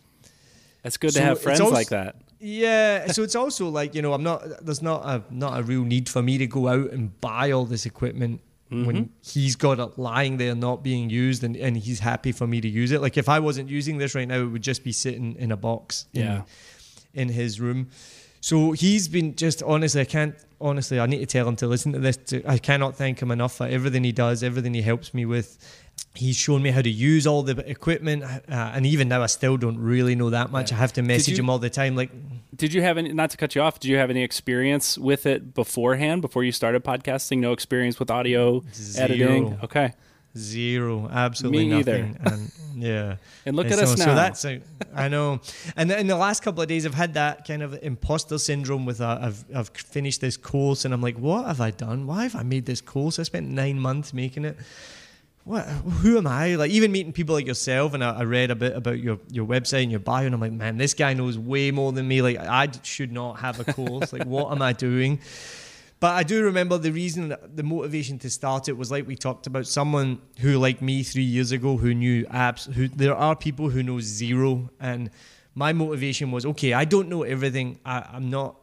It's 0.83 0.97
good 0.97 1.13
so 1.13 1.19
to 1.19 1.25
have 1.25 1.41
friends 1.41 1.59
also, 1.59 1.73
like 1.73 1.89
that. 1.89 2.15
Yeah, 2.39 3.07
so 3.11 3.21
it's 3.21 3.35
also 3.35 3.69
like 3.79 3.93
you 3.95 4.01
know 4.01 4.13
I'm 4.13 4.23
not 4.23 4.65
there's 4.65 4.81
not 4.81 5.05
a 5.05 5.23
not 5.29 5.59
a 5.59 5.63
real 5.63 5.83
need 5.83 6.09
for 6.09 6.21
me 6.21 6.37
to 6.37 6.47
go 6.47 6.67
out 6.67 6.91
and 6.91 7.19
buy 7.21 7.51
all 7.51 7.65
this 7.65 7.85
equipment 7.85 8.41
mm-hmm. 8.71 8.85
when 8.85 9.09
he's 9.21 9.55
got 9.55 9.79
it 9.79 9.99
lying 9.99 10.37
there 10.37 10.55
not 10.55 10.83
being 10.83 11.09
used 11.09 11.43
and, 11.43 11.55
and 11.55 11.77
he's 11.77 11.99
happy 11.99 12.31
for 12.31 12.47
me 12.47 12.61
to 12.61 12.67
use 12.67 12.91
it. 12.91 13.01
Like 13.01 13.17
if 13.17 13.29
I 13.29 13.39
wasn't 13.39 13.69
using 13.69 13.97
this 13.97 14.15
right 14.15 14.27
now, 14.27 14.39
it 14.39 14.45
would 14.45 14.63
just 14.63 14.83
be 14.83 14.91
sitting 14.91 15.35
in 15.35 15.51
a 15.51 15.57
box 15.57 16.07
yeah. 16.13 16.43
in, 17.13 17.27
in 17.27 17.29
his 17.29 17.59
room. 17.59 17.89
So 18.41 18.71
he's 18.71 19.07
been 19.07 19.35
just 19.35 19.61
honestly, 19.63 20.01
I 20.01 20.05
can't 20.05 20.35
honestly, 20.59 20.99
I 20.99 21.05
need 21.05 21.19
to 21.19 21.25
tell 21.25 21.47
him 21.47 21.55
to 21.57 21.67
listen 21.67 21.93
to 21.93 21.99
this. 21.99 22.17
To, 22.17 22.43
I 22.45 22.57
cannot 22.57 22.95
thank 22.95 23.21
him 23.21 23.31
enough 23.31 23.55
for 23.55 23.67
everything 23.67 24.03
he 24.03 24.11
does, 24.11 24.43
everything 24.43 24.73
he 24.73 24.81
helps 24.81 25.13
me 25.13 25.25
with. 25.25 25.57
He's 26.15 26.35
shown 26.35 26.61
me 26.61 26.71
how 26.71 26.81
to 26.81 26.89
use 26.89 27.27
all 27.27 27.43
the 27.43 27.57
equipment, 27.69 28.23
uh, 28.23 28.39
and 28.49 28.85
even 28.85 29.07
now 29.07 29.21
I 29.21 29.27
still 29.27 29.55
don't 29.57 29.77
really 29.77 30.15
know 30.15 30.31
that 30.31 30.51
much. 30.51 30.71
Yeah. 30.71 30.77
I 30.77 30.79
have 30.79 30.93
to 30.93 31.01
message 31.01 31.37
you, 31.37 31.43
him 31.43 31.49
all 31.49 31.59
the 31.59 31.69
time. 31.69 31.95
Like, 31.95 32.09
did 32.55 32.73
you 32.73 32.81
have 32.81 32.97
any? 32.97 33.13
Not 33.13 33.29
to 33.29 33.37
cut 33.37 33.55
you 33.55 33.61
off, 33.61 33.79
did 33.79 33.89
you 33.89 33.97
have 33.97 34.09
any 34.09 34.23
experience 34.23 34.97
with 34.97 35.25
it 35.25 35.53
beforehand, 35.53 36.21
before 36.21 36.43
you 36.43 36.51
started 36.51 36.83
podcasting? 36.83 37.37
No 37.37 37.53
experience 37.53 37.99
with 37.99 38.09
audio 38.09 38.63
Zero. 38.73 39.05
editing. 39.05 39.59
Okay. 39.63 39.93
Zero, 40.37 41.09
absolutely 41.11 41.65
Me 41.65 41.77
nothing. 41.77 42.17
And 42.23 42.51
yeah, 42.75 43.15
and 43.45 43.55
look 43.55 43.65
and 43.65 43.73
at 43.73 43.79
so, 43.79 43.93
us 43.93 43.99
now. 43.99 44.05
So 44.05 44.15
that's 44.15 44.45
a, 44.45 44.61
I 44.95 45.09
know. 45.09 45.41
And 45.75 45.91
in 45.91 46.07
the 46.07 46.15
last 46.15 46.41
couple 46.41 46.61
of 46.61 46.69
days, 46.69 46.85
I've 46.85 46.93
had 46.93 47.15
that 47.15 47.45
kind 47.45 47.61
of 47.61 47.77
imposter 47.81 48.37
syndrome. 48.37 48.85
With 48.85 49.01
uh, 49.01 49.19
I've 49.21 49.43
I've 49.53 49.69
finished 49.69 50.21
this 50.21 50.37
course, 50.37 50.85
and 50.85 50.93
I'm 50.93 51.01
like, 51.01 51.17
what 51.17 51.47
have 51.47 51.59
I 51.59 51.71
done? 51.71 52.07
Why 52.07 52.23
have 52.23 52.35
I 52.35 52.43
made 52.43 52.65
this 52.65 52.79
course? 52.79 53.19
I 53.19 53.23
spent 53.23 53.49
nine 53.49 53.77
months 53.77 54.13
making 54.13 54.45
it. 54.45 54.57
What? 55.43 55.63
Who 55.63 56.17
am 56.17 56.27
I? 56.27 56.55
Like 56.55 56.71
even 56.71 56.93
meeting 56.93 57.11
people 57.11 57.35
like 57.35 57.47
yourself, 57.47 57.93
and 57.93 58.01
I, 58.01 58.19
I 58.19 58.23
read 58.23 58.51
a 58.51 58.55
bit 58.55 58.73
about 58.73 58.99
your 58.99 59.19
your 59.29 59.45
website 59.45 59.83
and 59.83 59.91
your 59.91 59.99
bio, 59.99 60.25
and 60.25 60.33
I'm 60.33 60.39
like, 60.39 60.53
man, 60.53 60.77
this 60.77 60.93
guy 60.93 61.13
knows 61.13 61.37
way 61.37 61.71
more 61.71 61.91
than 61.91 62.07
me. 62.07 62.21
Like 62.21 62.37
I 62.37 62.69
should 62.83 63.11
not 63.11 63.39
have 63.39 63.59
a 63.59 63.73
course. 63.73 64.13
like 64.13 64.25
what 64.25 64.51
am 64.53 64.61
I 64.61 64.71
doing? 64.71 65.19
But 66.01 66.15
I 66.15 66.23
do 66.23 66.43
remember 66.43 66.79
the 66.79 66.91
reason, 66.91 67.35
the 67.53 67.61
motivation 67.61 68.17
to 68.19 68.29
start 68.31 68.67
it 68.67 68.75
was 68.75 68.89
like 68.89 69.07
we 69.07 69.15
talked 69.15 69.45
about 69.45 69.67
someone 69.67 70.19
who, 70.39 70.57
like 70.57 70.81
me, 70.81 71.03
three 71.03 71.21
years 71.21 71.51
ago, 71.51 71.77
who 71.77 71.93
knew 71.93 72.25
apps. 72.25 72.65
Who 72.73 72.87
there 72.87 73.15
are 73.15 73.35
people 73.35 73.69
who 73.69 73.83
know 73.83 73.99
zero, 73.99 74.71
and 74.79 75.11
my 75.53 75.73
motivation 75.73 76.31
was 76.31 76.43
okay. 76.47 76.73
I 76.73 76.85
don't 76.85 77.07
know 77.07 77.21
everything. 77.21 77.79
I, 77.85 78.03
I'm 78.13 78.31
not 78.31 78.55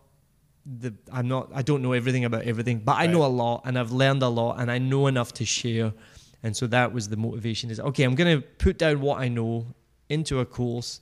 the. 0.67 0.93
I'm 1.13 1.29
not. 1.29 1.53
I 1.55 1.63
don't 1.63 1.81
know 1.81 1.93
everything 1.93 2.25
about 2.25 2.43
everything, 2.43 2.81
but 2.81 2.97
I 2.99 3.07
know 3.07 3.25
a 3.25 3.31
lot, 3.31 3.63
and 3.65 3.79
I've 3.79 3.93
learned 3.93 4.25
a 4.25 4.29
lot, 4.29 4.59
and 4.59 4.69
I 4.69 4.79
know 4.79 5.07
enough 5.07 5.33
to 5.35 5.45
share. 5.45 5.93
And 6.43 6.57
so 6.57 6.67
that 6.67 6.93
was 6.93 7.09
the 7.09 7.17
motivation 7.17 7.71
is 7.71 7.79
okay, 7.79 8.03
I'm 8.03 8.17
going 8.17 8.41
to 8.41 8.45
put 8.45 8.79
down 8.79 9.01
what 9.01 9.21
I 9.21 9.29
know 9.29 9.75
into 10.09 10.41
a 10.41 10.45
course 10.45 11.01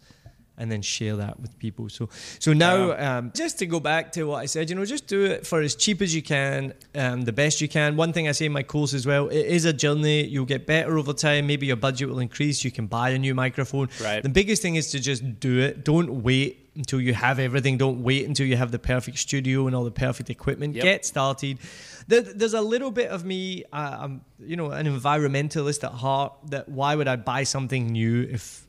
and 0.59 0.71
then 0.71 0.83
share 0.83 1.17
that 1.17 1.39
with 1.41 1.59
people. 1.59 1.89
So, 1.89 2.09
so 2.39 2.53
now, 2.53 2.97
um, 2.99 3.33
just 3.35 3.59
to 3.59 3.67
go 3.67 3.81
back 3.81 4.13
to 4.13 4.25
what 4.25 4.39
I 4.39 4.47
said, 4.47 4.71
you 4.71 4.77
know, 4.77 4.85
just 4.85 5.07
do 5.07 5.25
it 5.25 5.47
for 5.47 5.61
as 5.61 5.75
cheap 5.75 6.01
as 6.01 6.15
you 6.15 6.23
can, 6.23 6.75
um, 6.95 7.23
the 7.23 7.33
best 7.33 7.61
you 7.61 7.69
can. 7.69 7.97
One 7.97 8.13
thing 8.13 8.29
I 8.29 8.33
say 8.33 8.47
in 8.47 8.53
my 8.53 8.63
course 8.63 8.95
as 8.95 9.07
well, 9.07 9.29
it 9.29 9.47
is 9.47 9.65
a 9.65 9.73
journey. 9.73 10.25
You'll 10.25 10.47
get 10.47 10.67
better 10.67 10.99
over 10.99 11.13
time. 11.13 11.47
Maybe 11.47 11.67
your 11.67 11.77
budget 11.77 12.09
will 12.09 12.21
increase. 12.21 12.65
You 12.65 12.71
can 12.71 12.87
buy 12.87 13.11
a 13.11 13.19
new 13.19 13.35
microphone. 13.35 13.89
Right. 14.03 14.23
The 14.23 14.29
biggest 14.29 14.63
thing 14.63 14.77
is 14.77 14.91
to 14.93 15.01
just 15.01 15.41
do 15.41 15.59
it. 15.61 15.85
Don't 15.85 16.23
wait 16.23 16.67
until 16.75 17.01
you 17.01 17.15
have 17.15 17.39
everything. 17.39 17.79
Don't 17.79 18.03
wait 18.03 18.27
until 18.27 18.47
you 18.47 18.57
have 18.57 18.71
the 18.71 18.79
perfect 18.79 19.19
studio 19.19 19.67
and 19.67 19.75
all 19.75 19.85
the 19.85 19.91
perfect 19.91 20.31
equipment. 20.31 20.75
Yep. 20.75 20.85
Get 20.85 21.07
started. 21.07 21.59
there's 22.07 22.55
a 22.55 22.61
little 22.61 22.91
bit 22.91 23.09
of 23.09 23.25
me. 23.25 23.65
Uh, 23.73 23.97
I'm, 24.01 24.21
you 24.39 24.57
know, 24.57 24.71
an 24.71 24.87
environmentalist 24.87 25.85
at 25.85 25.93
heart. 25.93 26.35
That 26.49 26.69
why 26.69 26.95
would 26.95 27.09
I 27.09 27.17
buy 27.17 27.45
something 27.45 27.87
new 27.87 28.29
if 28.31 28.66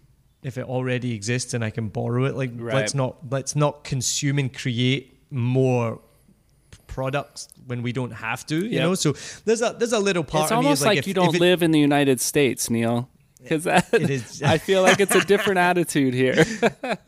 if 0.47 0.57
it 0.57 0.65
already 0.65 1.13
exists 1.13 1.53
and 1.53 1.63
I 1.63 1.69
can 1.69 1.89
borrow 1.89 2.23
it. 2.23 2.35
Like 2.35 2.51
right. 2.55 2.73
let's 2.73 2.95
not 2.95 3.17
let's 3.29 3.55
not 3.55 3.83
consume 3.83 4.39
and 4.39 4.51
create 4.51 5.19
more 5.29 5.99
products 6.87 7.49
when 7.65 7.83
we 7.83 7.91
don't 7.91 8.11
have 8.11 8.45
to. 8.47 8.55
You 8.55 8.71
yep. 8.71 8.81
know, 8.81 8.95
so 8.95 9.13
there's 9.43 9.61
a 9.61 9.75
there's 9.77 9.93
a 9.93 9.99
little 9.99 10.23
part. 10.23 10.45
It's 10.45 10.51
almost 10.53 10.81
like, 10.81 10.87
like 10.87 10.97
if, 10.99 11.07
you 11.07 11.13
don't 11.13 11.35
it, 11.35 11.41
live 11.41 11.61
in 11.61 11.71
the 11.71 11.79
United 11.79 12.21
States, 12.21 12.69
Niall. 12.69 13.09
Because 13.41 13.67
I 14.43 14.57
feel 14.57 14.81
like 14.81 14.99
it's 14.99 15.15
a 15.15 15.23
different 15.23 15.59
attitude 15.59 16.13
here. 16.13 16.43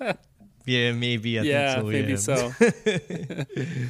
yeah, 0.65 0.91
maybe. 0.91 1.39
I 1.39 1.43
yeah, 1.43 1.75
so, 1.75 1.84
maybe 1.84 2.12
yeah. 2.12 2.15
so. 2.17 2.54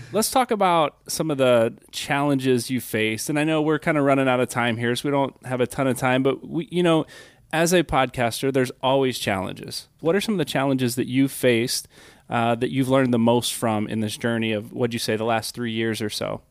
Let's 0.14 0.32
talk 0.32 0.52
about 0.52 0.96
some 1.08 1.32
of 1.32 1.38
the 1.38 1.76
challenges 1.92 2.70
you 2.70 2.82
faced, 2.82 3.30
and 3.30 3.38
I 3.38 3.44
know 3.44 3.62
we're 3.62 3.80
kind 3.80 3.98
of 3.98 4.06
running 4.06 4.28
out 4.28 4.40
of 4.40 4.48
time 4.48 4.78
here, 4.78 4.96
so 4.96 5.10
we 5.10 5.12
don't 5.12 5.36
have 5.46 5.60
a 5.60 5.68
ton 5.68 5.88
of 5.88 5.98
time. 5.98 6.24
But 6.24 6.48
we, 6.48 6.68
you 6.72 6.82
know, 6.82 7.06
as 7.52 7.74
a 7.74 7.84
podcaster, 7.84 8.54
there's 8.54 8.72
always 8.82 9.20
challenges. 9.20 9.88
What 10.00 10.16
are 10.16 10.22
some 10.22 10.36
of 10.36 10.38
the 10.40 10.46
challenges 10.46 10.96
that 10.96 11.08
you've 11.08 11.32
faced 11.32 11.88
uh, 12.30 12.56
that 12.56 12.72
you've 12.72 12.90
learned 12.90 13.14
the 13.14 13.20
most 13.20 13.54
from 13.54 13.88
in 13.88 14.02
this 14.02 14.18
journey 14.18 14.52
of, 14.52 14.72
what'd 14.72 14.94
you 14.94 15.00
say, 15.00 15.16
the 15.16 15.24
last 15.24 15.56
three 15.56 15.72
years 15.72 16.02
or 16.02 16.10
so? 16.10 16.42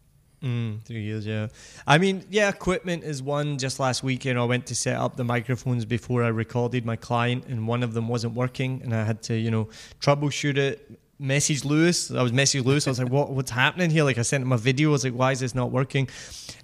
Mm, 0.42 0.84
three 0.84 1.02
years, 1.02 1.26
yeah. 1.26 1.48
I 1.86 1.98
mean, 1.98 2.24
yeah, 2.30 2.48
equipment 2.48 3.02
is 3.04 3.22
one. 3.22 3.58
Just 3.58 3.80
last 3.80 4.02
weekend, 4.02 4.38
I 4.38 4.44
went 4.44 4.66
to 4.66 4.74
set 4.74 4.96
up 4.96 5.16
the 5.16 5.24
microphones 5.24 5.84
before 5.84 6.22
I 6.22 6.28
recorded 6.28 6.84
my 6.84 6.96
client, 6.96 7.46
and 7.46 7.66
one 7.66 7.82
of 7.82 7.92
them 7.94 8.08
wasn't 8.08 8.34
working, 8.34 8.80
and 8.82 8.94
I 8.94 9.04
had 9.04 9.22
to, 9.24 9.36
you 9.36 9.50
know, 9.50 9.68
troubleshoot 10.00 10.56
it, 10.56 10.98
message 11.18 11.64
Lewis. 11.64 12.10
I 12.10 12.22
was 12.22 12.32
messaging 12.32 12.64
Lewis. 12.64 12.86
I 12.86 12.90
was 12.90 12.98
like, 12.98 13.10
"What? 13.10 13.30
What's 13.30 13.50
happening 13.50 13.90
here?" 13.90 14.04
Like, 14.04 14.18
I 14.18 14.22
sent 14.22 14.42
him 14.42 14.52
a 14.52 14.58
video. 14.58 14.90
I 14.90 14.92
was 14.92 15.04
like, 15.04 15.14
"Why 15.14 15.32
is 15.32 15.40
this 15.40 15.54
not 15.54 15.70
working?" 15.70 16.08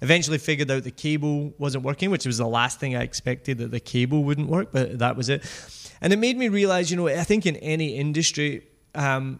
Eventually, 0.01 0.37
figured 0.37 0.71
out 0.71 0.83
the 0.83 0.91
cable 0.91 1.53
wasn't 1.57 1.83
working, 1.83 2.09
which 2.09 2.25
was 2.25 2.37
the 2.37 2.47
last 2.47 2.79
thing 2.79 2.95
I 2.95 3.01
expected 3.01 3.57
that 3.59 3.71
the 3.71 3.79
cable 3.79 4.23
wouldn't 4.23 4.49
work, 4.49 4.69
but 4.71 4.99
that 4.99 5.15
was 5.15 5.29
it. 5.29 5.43
And 6.01 6.11
it 6.13 6.19
made 6.19 6.37
me 6.37 6.49
realize, 6.49 6.91
you 6.91 6.97
know, 6.97 7.07
I 7.07 7.23
think 7.23 7.45
in 7.45 7.55
any 7.57 7.95
industry, 7.95 8.67
um, 8.93 9.39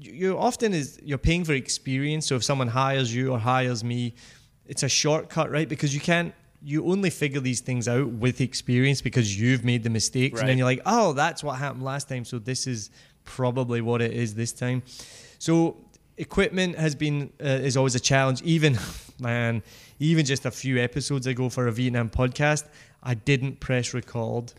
you 0.00 0.38
often 0.38 0.72
is 0.72 0.98
you're 1.02 1.18
paying 1.18 1.44
for 1.44 1.52
experience. 1.52 2.26
So 2.26 2.36
if 2.36 2.44
someone 2.44 2.68
hires 2.68 3.14
you 3.14 3.32
or 3.32 3.38
hires 3.38 3.84
me, 3.84 4.14
it's 4.66 4.82
a 4.82 4.88
shortcut, 4.88 5.50
right? 5.50 5.68
Because 5.68 5.94
you 5.94 6.00
can't 6.00 6.34
you 6.62 6.86
only 6.86 7.08
figure 7.10 7.40
these 7.40 7.60
things 7.60 7.88
out 7.88 8.06
with 8.06 8.40
experience 8.40 9.00
because 9.00 9.40
you've 9.40 9.64
made 9.64 9.82
the 9.82 9.90
mistakes 9.90 10.34
right. 10.34 10.40
and 10.40 10.50
then 10.50 10.58
you're 10.58 10.66
like 10.66 10.82
oh 10.84 11.12
that's 11.14 11.42
what 11.42 11.58
happened 11.58 11.82
last 11.82 12.08
time 12.08 12.24
so 12.24 12.38
this 12.38 12.66
is 12.66 12.90
probably 13.24 13.80
what 13.80 14.02
it 14.02 14.12
is 14.12 14.34
this 14.34 14.52
time. 14.52 14.82
So 15.38 15.76
equipment 16.16 16.76
has 16.76 16.94
been 16.94 17.32
uh, 17.42 17.48
is 17.48 17.76
always 17.76 17.94
a 17.94 18.00
challenge. 18.00 18.42
Even 18.42 18.78
man, 19.20 19.62
even 19.98 20.24
just 20.24 20.46
a 20.46 20.50
few 20.50 20.78
episodes 20.78 21.26
ago 21.26 21.48
for 21.48 21.66
a 21.66 21.72
Vietnam 21.72 22.10
podcast, 22.10 22.64
I 23.02 23.14
didn't 23.14 23.60
press 23.60 23.94
record 23.94 24.52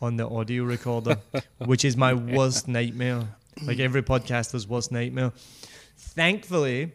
on 0.00 0.16
the 0.16 0.28
audio 0.28 0.64
recorder, 0.64 1.18
which 1.58 1.84
is 1.84 1.96
my 1.96 2.14
worst 2.14 2.68
nightmare. 2.68 3.28
Like 3.62 3.78
every 3.78 4.02
podcaster's 4.02 4.66
worst 4.66 4.90
nightmare. 4.90 5.32
Thankfully, 5.96 6.92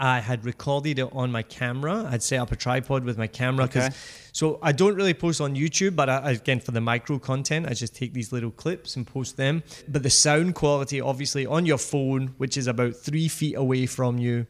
I 0.00 0.20
had 0.20 0.46
recorded 0.46 0.98
it 0.98 1.08
on 1.12 1.30
my 1.30 1.42
camera. 1.42 2.08
I'd 2.10 2.22
set 2.22 2.40
up 2.40 2.50
a 2.50 2.56
tripod 2.56 3.04
with 3.04 3.18
my 3.18 3.26
camera 3.26 3.66
okay. 3.66 3.90
so 4.32 4.58
I 4.62 4.72
don't 4.72 4.94
really 4.94 5.12
post 5.12 5.42
on 5.42 5.54
YouTube, 5.54 5.94
but 5.94 6.08
I, 6.08 6.30
again 6.30 6.58
for 6.58 6.70
the 6.70 6.80
micro 6.80 7.18
content, 7.18 7.66
I 7.68 7.74
just 7.74 7.94
take 7.94 8.14
these 8.14 8.32
little 8.32 8.50
clips 8.50 8.96
and 8.96 9.06
post 9.06 9.36
them. 9.36 9.62
But 9.86 10.02
the 10.02 10.08
sound 10.08 10.54
quality, 10.54 11.02
obviously, 11.02 11.44
on 11.44 11.66
your 11.66 11.76
phone, 11.76 12.28
which 12.38 12.56
is 12.56 12.66
about 12.66 12.96
three 12.96 13.28
feet 13.28 13.56
away 13.56 13.84
from 13.84 14.16
you, 14.16 14.46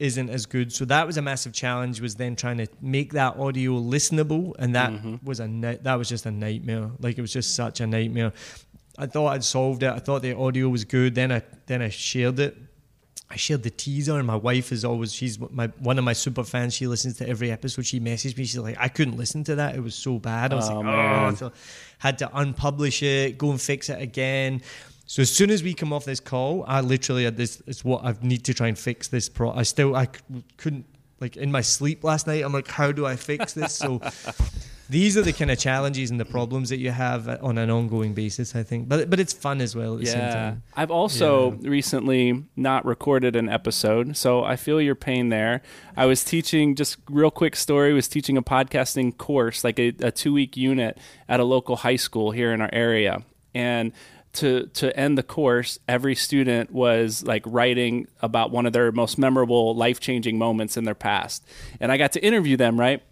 isn't 0.00 0.28
as 0.28 0.46
good. 0.46 0.72
So 0.72 0.84
that 0.86 1.06
was 1.06 1.16
a 1.16 1.22
massive 1.22 1.52
challenge. 1.52 2.00
Was 2.00 2.16
then 2.16 2.34
trying 2.34 2.58
to 2.58 2.66
make 2.80 3.12
that 3.12 3.36
audio 3.36 3.74
listenable, 3.74 4.52
and 4.58 4.74
that 4.74 4.90
mm-hmm. 4.90 5.24
was 5.24 5.38
a 5.38 5.46
that 5.82 5.94
was 5.94 6.08
just 6.08 6.26
a 6.26 6.32
nightmare. 6.32 6.90
Like 6.98 7.18
it 7.18 7.20
was 7.20 7.32
just 7.32 7.54
such 7.54 7.80
a 7.80 7.86
nightmare. 7.86 8.32
I 8.98 9.06
thought 9.06 9.28
I'd 9.28 9.44
solved 9.44 9.84
it. 9.84 9.92
I 9.92 10.00
thought 10.00 10.22
the 10.22 10.36
audio 10.36 10.68
was 10.68 10.84
good. 10.84 11.14
Then 11.14 11.30
I 11.30 11.42
then 11.66 11.82
I 11.82 11.88
shared 11.88 12.40
it 12.40 12.56
I 13.32 13.36
shared 13.36 13.62
the 13.62 13.70
teaser, 13.70 14.18
and 14.18 14.26
my 14.26 14.36
wife 14.36 14.72
is 14.72 14.84
always 14.84 15.10
she's 15.14 15.38
my 15.40 15.68
one 15.78 15.98
of 15.98 16.04
my 16.04 16.12
super 16.12 16.44
fans. 16.44 16.74
She 16.74 16.86
listens 16.86 17.16
to 17.16 17.26
every 17.26 17.50
episode. 17.50 17.86
She 17.86 17.98
messaged 17.98 18.36
me. 18.36 18.44
She's 18.44 18.58
like, 18.58 18.76
I 18.78 18.88
couldn't 18.88 19.16
listen 19.16 19.42
to 19.44 19.54
that. 19.54 19.74
It 19.74 19.80
was 19.80 19.94
so 19.94 20.18
bad. 20.18 20.52
I 20.52 20.56
was 20.56 20.68
oh, 20.68 20.76
like, 20.76 20.84
man. 20.84 21.32
oh, 21.32 21.34
so 21.34 21.52
had 21.98 22.18
to 22.18 22.26
unpublish 22.26 23.02
it, 23.02 23.38
go 23.38 23.50
and 23.50 23.60
fix 23.60 23.88
it 23.88 24.02
again. 24.02 24.60
So 25.06 25.22
as 25.22 25.30
soon 25.30 25.50
as 25.50 25.62
we 25.62 25.72
come 25.72 25.94
off 25.94 26.04
this 26.04 26.20
call, 26.20 26.64
I 26.68 26.82
literally 26.82 27.24
had 27.24 27.38
this. 27.38 27.62
It's 27.66 27.82
what 27.82 28.04
I 28.04 28.14
need 28.20 28.44
to 28.44 28.54
try 28.54 28.68
and 28.68 28.78
fix 28.78 29.08
this. 29.08 29.30
Pro. 29.30 29.50
I 29.50 29.62
still 29.62 29.96
I 29.96 30.08
couldn't 30.58 30.84
like 31.18 31.38
in 31.38 31.50
my 31.50 31.62
sleep 31.62 32.04
last 32.04 32.26
night. 32.26 32.44
I'm 32.44 32.52
like, 32.52 32.68
how 32.68 32.92
do 32.92 33.06
I 33.06 33.16
fix 33.16 33.54
this? 33.54 33.74
So 33.74 34.02
these 34.92 35.16
are 35.16 35.22
the 35.22 35.32
kind 35.32 35.50
of 35.50 35.58
challenges 35.58 36.10
and 36.10 36.20
the 36.20 36.24
problems 36.26 36.68
that 36.68 36.76
you 36.76 36.90
have 36.90 37.26
uh, 37.26 37.38
on 37.40 37.56
an 37.56 37.70
ongoing 37.70 38.12
basis, 38.12 38.54
I 38.54 38.62
think. 38.62 38.88
But 38.90 39.08
but 39.08 39.18
it's 39.18 39.32
fun 39.32 39.62
as 39.62 39.74
well. 39.74 40.00
yeah, 40.02 40.56
I've 40.76 40.90
also 40.90 41.52
yeah. 41.52 41.70
recently 41.70 42.44
not 42.56 42.84
recorded 42.84 43.34
an 43.34 43.48
episode, 43.48 44.18
so 44.18 44.44
I 44.44 44.56
feel 44.56 44.82
your 44.82 44.94
pain 44.94 45.30
there. 45.30 45.62
I 45.96 46.04
was 46.04 46.22
teaching 46.22 46.74
just 46.74 46.98
real 47.08 47.30
quick 47.30 47.56
story. 47.56 47.94
Was 47.94 48.06
teaching 48.06 48.36
a 48.36 48.42
podcasting 48.42 49.16
course, 49.16 49.64
like 49.64 49.78
a, 49.78 49.94
a 50.00 50.10
two 50.10 50.34
week 50.34 50.58
unit 50.58 50.98
at 51.26 51.40
a 51.40 51.44
local 51.44 51.76
high 51.76 51.96
school 51.96 52.30
here 52.30 52.52
in 52.52 52.60
our 52.60 52.70
area, 52.70 53.22
and 53.54 53.92
to 54.34 54.66
to 54.74 54.94
end 54.94 55.16
the 55.16 55.22
course, 55.22 55.78
every 55.88 56.14
student 56.14 56.70
was 56.70 57.22
like 57.22 57.42
writing 57.46 58.08
about 58.20 58.50
one 58.50 58.66
of 58.66 58.74
their 58.74 58.92
most 58.92 59.16
memorable, 59.16 59.74
life 59.74 60.00
changing 60.00 60.36
moments 60.36 60.76
in 60.76 60.84
their 60.84 60.94
past, 60.94 61.42
and 61.80 61.90
I 61.90 61.96
got 61.96 62.12
to 62.12 62.22
interview 62.22 62.58
them. 62.58 62.78
Right, 62.78 63.02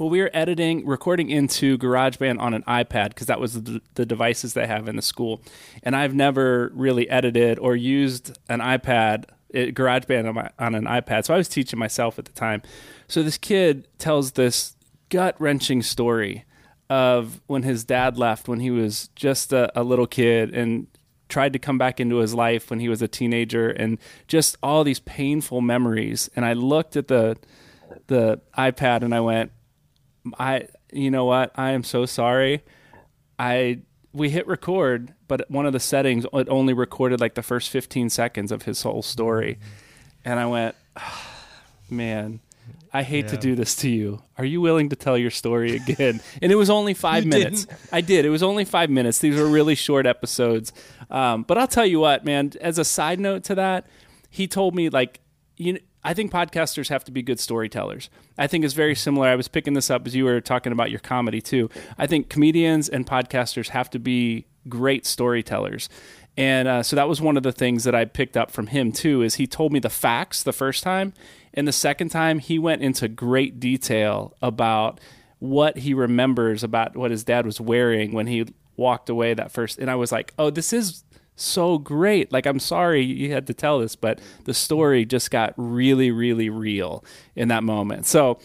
well, 0.00 0.08
we 0.08 0.22
were 0.22 0.30
editing, 0.32 0.86
recording 0.86 1.28
into 1.28 1.76
GarageBand 1.76 2.40
on 2.40 2.54
an 2.54 2.62
iPad 2.62 3.10
because 3.10 3.26
that 3.26 3.38
was 3.38 3.62
the, 3.62 3.82
the, 3.96 4.06
devices 4.06 4.54
they 4.54 4.66
have 4.66 4.88
in 4.88 4.96
the 4.96 5.02
school. 5.02 5.42
And 5.82 5.94
I've 5.94 6.14
never 6.14 6.72
really 6.74 7.06
edited 7.10 7.58
or 7.58 7.76
used 7.76 8.38
an 8.48 8.60
iPad, 8.60 9.26
it, 9.50 9.74
GarageBand 9.74 10.26
on, 10.26 10.34
my, 10.36 10.50
on 10.58 10.74
an 10.74 10.84
iPad. 10.86 11.26
So 11.26 11.34
I 11.34 11.36
was 11.36 11.48
teaching 11.48 11.78
myself 11.78 12.18
at 12.18 12.24
the 12.24 12.32
time. 12.32 12.62
So 13.08 13.22
this 13.22 13.36
kid 13.36 13.88
tells 13.98 14.32
this 14.32 14.74
gut 15.10 15.36
wrenching 15.38 15.82
story 15.82 16.46
of 16.88 17.42
when 17.46 17.64
his 17.64 17.84
dad 17.84 18.16
left 18.16 18.48
when 18.48 18.60
he 18.60 18.70
was 18.70 19.08
just 19.08 19.52
a, 19.52 19.70
a 19.78 19.84
little 19.84 20.06
kid 20.06 20.54
and 20.54 20.86
tried 21.28 21.52
to 21.52 21.58
come 21.58 21.76
back 21.76 22.00
into 22.00 22.16
his 22.16 22.32
life 22.32 22.70
when 22.70 22.80
he 22.80 22.88
was 22.88 23.02
a 23.02 23.08
teenager 23.08 23.68
and 23.68 23.98
just 24.28 24.56
all 24.62 24.82
these 24.82 25.00
painful 25.00 25.60
memories. 25.60 26.30
And 26.34 26.46
I 26.46 26.54
looked 26.54 26.96
at 26.96 27.08
the 27.08 27.36
the 28.06 28.40
iPad 28.56 29.02
and 29.02 29.14
I 29.14 29.20
went, 29.20 29.52
I 30.38 30.68
you 30.92 31.10
know 31.10 31.24
what? 31.24 31.52
I 31.56 31.70
am 31.70 31.84
so 31.84 32.06
sorry. 32.06 32.62
I 33.38 33.80
we 34.12 34.30
hit 34.30 34.46
record, 34.46 35.14
but 35.28 35.50
one 35.50 35.66
of 35.66 35.72
the 35.72 35.80
settings 35.80 36.26
it 36.32 36.48
only 36.48 36.72
recorded 36.72 37.20
like 37.20 37.34
the 37.34 37.42
first 37.42 37.70
15 37.70 38.10
seconds 38.10 38.50
of 38.52 38.62
his 38.62 38.82
whole 38.82 39.02
story. 39.02 39.58
And 40.24 40.38
I 40.38 40.46
went, 40.46 40.74
oh, 40.96 41.28
"Man, 41.88 42.40
I 42.92 43.02
hate 43.02 43.26
yeah. 43.26 43.30
to 43.30 43.36
do 43.36 43.54
this 43.54 43.76
to 43.76 43.88
you. 43.88 44.22
Are 44.36 44.44
you 44.44 44.60
willing 44.60 44.88
to 44.90 44.96
tell 44.96 45.16
your 45.16 45.30
story 45.30 45.76
again?" 45.76 46.20
and 46.42 46.52
it 46.52 46.56
was 46.56 46.70
only 46.70 46.94
5 46.94 47.24
minutes. 47.24 47.64
Didn't. 47.64 47.80
I 47.92 48.00
did. 48.00 48.24
It 48.24 48.30
was 48.30 48.42
only 48.42 48.64
5 48.64 48.90
minutes. 48.90 49.18
These 49.18 49.38
were 49.38 49.46
really 49.46 49.74
short 49.74 50.06
episodes. 50.06 50.72
Um, 51.08 51.44
but 51.44 51.56
I'll 51.56 51.68
tell 51.68 51.86
you 51.86 52.00
what, 52.00 52.24
man, 52.24 52.52
as 52.60 52.78
a 52.78 52.84
side 52.84 53.20
note 53.20 53.44
to 53.44 53.54
that, 53.54 53.86
he 54.28 54.46
told 54.46 54.74
me 54.74 54.90
like 54.90 55.20
you 55.56 55.78
I 56.02 56.14
think 56.14 56.32
podcasters 56.32 56.88
have 56.88 57.04
to 57.04 57.12
be 57.12 57.22
good 57.22 57.38
storytellers. 57.38 58.08
I 58.38 58.46
think 58.46 58.64
it's 58.64 58.74
very 58.74 58.94
similar. 58.94 59.28
I 59.28 59.36
was 59.36 59.48
picking 59.48 59.74
this 59.74 59.90
up 59.90 60.06
as 60.06 60.14
you 60.14 60.24
were 60.24 60.40
talking 60.40 60.72
about 60.72 60.90
your 60.90 61.00
comedy 61.00 61.40
too. 61.40 61.68
I 61.98 62.06
think 62.06 62.30
comedians 62.30 62.88
and 62.88 63.06
podcasters 63.06 63.68
have 63.68 63.90
to 63.90 63.98
be 63.98 64.46
great 64.68 65.04
storytellers. 65.04 65.88
And 66.36 66.68
uh, 66.68 66.82
so 66.82 66.96
that 66.96 67.08
was 67.08 67.20
one 67.20 67.36
of 67.36 67.42
the 67.42 67.52
things 67.52 67.84
that 67.84 67.94
I 67.94 68.04
picked 68.04 68.36
up 68.36 68.50
from 68.50 68.68
him 68.68 68.92
too. 68.92 69.22
Is 69.22 69.34
he 69.34 69.46
told 69.46 69.72
me 69.72 69.78
the 69.78 69.90
facts 69.90 70.42
the 70.42 70.52
first 70.52 70.82
time, 70.82 71.12
and 71.52 71.66
the 71.66 71.72
second 71.72 72.10
time 72.10 72.38
he 72.38 72.58
went 72.58 72.82
into 72.82 73.08
great 73.08 73.60
detail 73.60 74.34
about 74.40 75.00
what 75.38 75.78
he 75.78 75.92
remembers 75.92 76.62
about 76.62 76.96
what 76.96 77.10
his 77.10 77.24
dad 77.24 77.44
was 77.44 77.60
wearing 77.60 78.12
when 78.12 78.26
he 78.26 78.46
walked 78.76 79.10
away 79.10 79.34
that 79.34 79.50
first. 79.50 79.78
And 79.78 79.90
I 79.90 79.96
was 79.96 80.12
like, 80.12 80.32
oh, 80.38 80.50
this 80.50 80.72
is 80.72 81.04
so 81.44 81.78
great. 81.78 82.32
Like, 82.32 82.46
I'm 82.46 82.58
sorry 82.58 83.02
you 83.02 83.32
had 83.32 83.46
to 83.48 83.54
tell 83.54 83.78
this, 83.78 83.96
but 83.96 84.20
the 84.44 84.54
story 84.54 85.04
just 85.04 85.30
got 85.30 85.54
really, 85.56 86.10
really 86.10 86.50
real 86.50 87.04
in 87.34 87.48
that 87.48 87.62
moment. 87.62 88.06
So, 88.06 88.38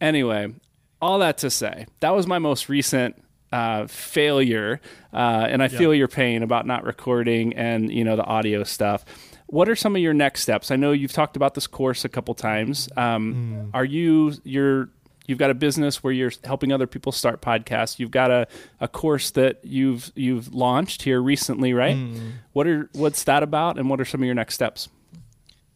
anyway, 0.00 0.54
all 1.00 1.18
that 1.20 1.38
to 1.38 1.50
say, 1.50 1.86
that 2.00 2.10
was 2.10 2.26
my 2.26 2.38
most 2.38 2.68
recent 2.68 3.22
uh, 3.52 3.86
failure, 3.86 4.80
uh, 5.12 5.46
and 5.48 5.62
I 5.62 5.66
yeah. 5.66 5.78
feel 5.78 5.94
your 5.94 6.08
pain 6.08 6.42
about 6.42 6.66
not 6.66 6.84
recording 6.84 7.54
and 7.54 7.92
you 7.92 8.02
know 8.04 8.16
the 8.16 8.24
audio 8.24 8.64
stuff. 8.64 9.04
What 9.46 9.68
are 9.68 9.76
some 9.76 9.94
of 9.94 10.00
your 10.00 10.14
next 10.14 10.40
steps? 10.42 10.70
I 10.70 10.76
know 10.76 10.92
you've 10.92 11.12
talked 11.12 11.36
about 11.36 11.54
this 11.54 11.66
course 11.66 12.06
a 12.06 12.08
couple 12.08 12.34
times. 12.34 12.88
Um, 12.96 13.34
mm. 13.34 13.70
Are 13.74 13.84
you 13.84 14.32
you're 14.44 14.88
you've 15.26 15.38
got 15.38 15.50
a 15.50 15.54
business 15.54 16.02
where 16.02 16.12
you're 16.12 16.32
helping 16.44 16.72
other 16.72 16.86
people 16.86 17.12
start 17.12 17.40
podcasts. 17.40 17.98
You've 17.98 18.10
got 18.10 18.30
a, 18.30 18.46
a 18.80 18.88
course 18.88 19.30
that 19.32 19.60
you've 19.62 20.12
you've 20.14 20.52
launched 20.54 21.02
here 21.02 21.20
recently, 21.20 21.72
right? 21.72 21.96
Mm. 21.96 22.32
What 22.52 22.66
are 22.66 22.88
what's 22.92 23.24
that 23.24 23.42
about, 23.42 23.78
and 23.78 23.88
what 23.88 24.00
are 24.00 24.04
some 24.04 24.20
of 24.22 24.26
your 24.26 24.34
next 24.34 24.54
steps? 24.54 24.88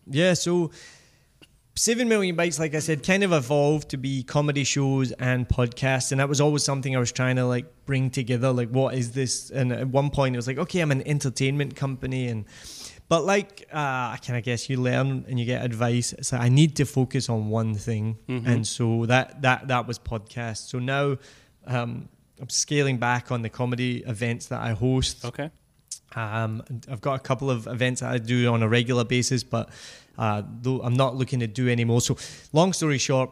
Yeah, 0.09 0.35
so 0.35 0.71
Seven 1.79 2.09
Million 2.09 2.37
Bikes, 2.37 2.59
like 2.59 2.75
I 2.75 2.79
said, 2.79 3.03
kind 3.03 3.23
of 3.23 3.33
evolved 3.33 3.91
to 3.91 3.99
be 3.99 4.23
comedy 4.23 4.65
shows 4.65 5.13
and 5.13 5.47
podcasts, 5.47 6.11
and 6.11 6.21
that 6.21 6.29
was 6.29 6.41
always 6.41 6.65
something 6.65 6.97
I 6.97 6.99
was 6.99 7.13
trying 7.13 7.37
to 7.37 7.45
like 7.45 7.67
bring 7.85 8.09
together. 8.09 8.51
Like, 8.51 8.71
what 8.71 8.95
is 8.95 9.13
this? 9.13 9.51
And 9.51 9.73
at 9.73 9.89
one 9.89 10.09
point, 10.09 10.35
it 10.35 10.39
was 10.39 10.47
like, 10.47 10.57
okay, 10.57 10.81
I'm 10.81 10.91
an 10.91 11.07
entertainment 11.07 11.77
company, 11.77 12.29
and 12.29 12.47
but 13.09 13.25
like, 13.25 13.69
uh, 13.73 13.77
I 14.14 14.19
kind 14.25 14.38
of 14.38 14.45
guess 14.45 14.69
you 14.69 14.81
learn 14.81 15.25
and 15.29 15.38
you 15.38 15.47
get 15.47 15.64
advice. 15.64 16.12
It's 16.12 16.33
like 16.33 16.40
I 16.40 16.49
need 16.49 16.77
to 16.77 16.85
focus 16.85 17.29
on 17.29 17.49
one 17.49 17.75
thing, 17.75 18.19
mm-hmm. 18.29 18.47
and 18.47 18.66
so 18.66 19.07
that 19.07 19.42
that 19.42 19.69
that 19.69 19.87
was 19.87 19.99
podcast. 19.99 20.69
So 20.69 20.79
now 20.79 21.16
um, 21.66 22.09
I'm 22.40 22.49
scaling 22.49 22.99
back 22.99 23.31
on 23.31 23.42
the 23.42 23.49
comedy 23.49 24.03
events 24.07 24.47
that 24.47 24.61
I 24.61 24.73
host. 24.73 25.25
Okay. 25.25 25.51
Um, 26.14 26.62
I've 26.90 27.01
got 27.01 27.14
a 27.14 27.19
couple 27.19 27.51
of 27.51 27.66
events 27.66 28.01
that 28.01 28.11
I 28.11 28.19
do 28.19 28.53
on 28.53 28.62
a 28.62 28.69
regular 28.69 29.05
basis, 29.05 29.42
but 29.42 29.69
uh, 30.19 30.42
though 30.62 30.81
I'm 30.81 30.95
not 30.95 31.14
looking 31.14 31.40
to 31.40 31.47
do 31.47 31.69
anymore. 31.69 32.01
So, 32.01 32.16
long 32.53 32.73
story 32.73 32.99
short, 32.99 33.31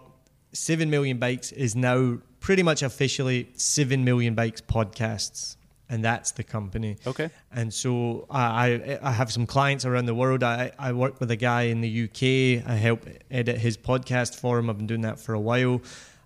Seven 0.53 0.91
Million 0.91 1.19
Bikes 1.19 1.53
is 1.53 1.75
now 1.75 2.19
pretty 2.41 2.63
much 2.63 2.83
officially 2.83 3.49
Seven 3.55 4.05
Million 4.05 4.35
Bikes 4.35 4.61
Podcasts, 4.61 5.57
and 5.95 6.05
that's 6.05 6.33
the 6.33 6.43
company. 6.43 6.97
Okay. 7.07 7.31
And 7.53 7.73
so 7.73 8.27
I 8.29 8.99
I 9.01 9.13
have 9.13 9.31
some 9.33 9.47
clients 9.47 9.85
around 9.85 10.07
the 10.07 10.15
world. 10.15 10.43
I 10.43 10.73
I 10.77 10.93
work 10.93 11.21
with 11.21 11.31
a 11.31 11.37
guy 11.37 11.63
in 11.63 11.81
the 11.83 11.93
UK. 12.05 12.69
I 12.69 12.75
help 12.75 13.07
edit 13.31 13.59
his 13.59 13.77
podcast 13.77 14.35
for 14.35 14.59
him. 14.59 14.69
I've 14.69 14.77
been 14.77 14.89
doing 14.89 15.03
that 15.03 15.21
for 15.21 15.35
a 15.35 15.41
while. 15.41 15.81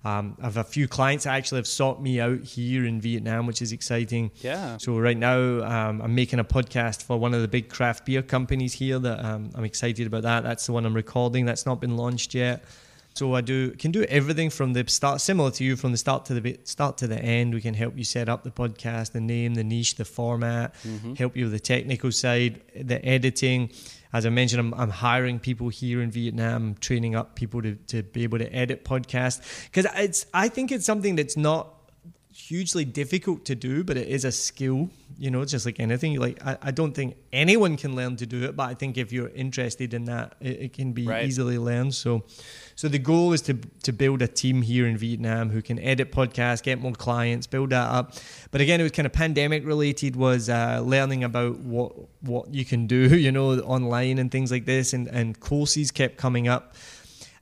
Um, 0.05 0.37
I 0.41 0.45
have 0.45 0.57
a 0.57 0.65
few 0.65 0.89
clients 0.89 1.25
that 1.25 1.35
actually 1.35 1.59
have 1.59 1.67
sought 1.67 2.01
me 2.01 2.19
out 2.19 2.41
here 2.41 2.87
in 2.87 2.99
Vietnam, 2.99 3.47
which 3.47 3.61
is 3.61 3.73
exciting. 3.73 4.31
Yeah. 4.37 4.79
So 4.79 4.97
right 4.97 5.19
now, 5.19 5.39
um, 5.39 6.01
I'm 6.01 6.15
making 6.15 6.39
a 6.39 6.45
podcast 6.45 7.03
for 7.03 7.19
one 7.19 7.35
of 7.35 7.43
the 7.43 7.49
big 7.49 7.69
craft 7.69 8.07
beer 8.07 8.23
companies 8.23 8.73
here. 8.73 8.99
That 8.99 9.23
um, 9.23 9.51
I'm 9.55 9.65
excited 9.65 10.07
about 10.07 10.23
that. 10.23 10.45
That's 10.45 10.65
the 10.65 10.73
one 10.73 10.87
I'm 10.87 10.95
recording. 10.95 11.45
That's 11.45 11.67
not 11.67 11.79
been 11.79 11.97
launched 11.99 12.35
yet. 12.35 12.65
So 13.19 13.35
I 13.35 13.41
do 13.41 13.73
can 13.73 13.91
do 13.91 14.05
everything 14.05 14.49
from 14.49 14.73
the 14.73 14.85
start, 14.87 15.21
similar 15.21 15.51
to 15.53 15.65
you, 15.65 15.77
from 15.77 15.93
the 15.93 15.99
start 15.99 16.25
to 16.27 16.41
the 16.41 16.59
start 16.65 16.99
to 16.99 17.07
the 17.07 17.19
end. 17.19 17.53
We 17.53 17.61
can 17.61 17.75
help 17.75 17.99
you 17.99 18.05
set 18.05 18.29
up 18.29 18.45
the 18.45 18.51
podcast, 18.51 19.13
the 19.13 19.21
name, 19.21 19.55
the 19.55 19.65
niche, 19.65 19.97
the 19.97 20.05
format, 20.05 20.75
mm-hmm. 20.85 21.15
help 21.15 21.37
you 21.37 21.45
with 21.45 21.53
the 21.53 21.61
technical 21.61 22.13
side, 22.13 22.61
the 22.75 23.05
editing 23.05 23.71
as 24.13 24.25
I 24.25 24.31
mentioned, 24.31 24.61
I'm, 24.61 24.75
I'm 24.75 24.91
hiring 24.91 25.39
people 25.39 25.69
here 25.69 26.01
in 26.01 26.11
Vietnam, 26.11 26.77
training 26.81 27.15
up 27.15 27.35
people 27.35 27.61
to, 27.63 27.75
to 27.89 28.03
be 28.03 28.23
able 28.23 28.39
to 28.39 28.51
edit 28.55 28.85
podcasts 28.85 29.67
because 29.67 29.87
it's 29.97 30.27
I 30.33 30.49
think 30.49 30.73
it's 30.73 30.87
something 30.87 31.17
that's 31.17 31.37
not 31.37 31.78
hugely 32.39 32.85
difficult 32.85 33.45
to 33.45 33.55
do, 33.55 33.83
but 33.83 33.97
it 33.97 34.07
is 34.09 34.25
a 34.25 34.31
skill. 34.31 34.89
You 35.19 35.31
know, 35.31 35.45
just 35.45 35.67
like 35.67 35.81
anything. 35.81 36.21
Like 36.21 36.45
I, 36.47 36.57
I 36.63 36.71
don't 36.71 36.93
think 36.93 37.17
anyone 37.33 37.77
can 37.77 37.97
learn 37.97 38.17
to 38.17 38.27
do 38.27 38.45
it, 38.45 38.55
but 38.55 38.69
I 38.69 38.75
think 38.75 38.97
if 38.97 39.13
you're 39.13 39.31
interested 39.31 39.93
in 39.93 40.05
that, 40.05 40.37
it, 40.41 40.61
it 40.61 40.73
can 40.73 40.93
be 40.93 41.07
right. 41.07 41.25
easily 41.25 41.59
learned. 41.59 41.95
So, 41.95 42.23
so 42.77 42.87
the 42.87 43.01
goal 43.01 43.33
is 43.33 43.43
to 43.43 43.55
to 43.83 43.93
build 43.93 44.23
a 44.23 44.29
team 44.29 44.63
here 44.63 44.87
in 44.87 44.97
Vietnam 44.97 45.51
who 45.51 45.61
can 45.61 45.79
edit 45.81 46.13
podcasts, 46.13 46.63
get 46.63 46.81
more 46.81 46.93
clients, 46.93 47.49
build 47.49 47.71
that 47.71 47.89
up. 47.89 48.15
But 48.53 48.61
again, 48.61 48.81
it 48.81 48.85
was 48.85 48.93
kind 48.93 49.07
of 49.07 49.13
pandemic 49.13 49.67
related. 49.67 50.15
Was 50.15 50.49
uh, 50.49 50.81
learning 50.85 51.25
about 51.25 51.59
what 51.59 51.93
what 52.21 52.55
you 52.55 52.65
can 52.65 52.87
do, 52.87 53.17
you 53.17 53.33
know, 53.33 53.59
online 53.61 54.19
and 54.19 54.31
things 54.31 54.53
like 54.53 54.65
this, 54.65 54.93
and 54.93 55.09
and 55.09 55.39
courses 55.41 55.91
kept 55.91 56.17
coming 56.17 56.47
up. 56.47 56.75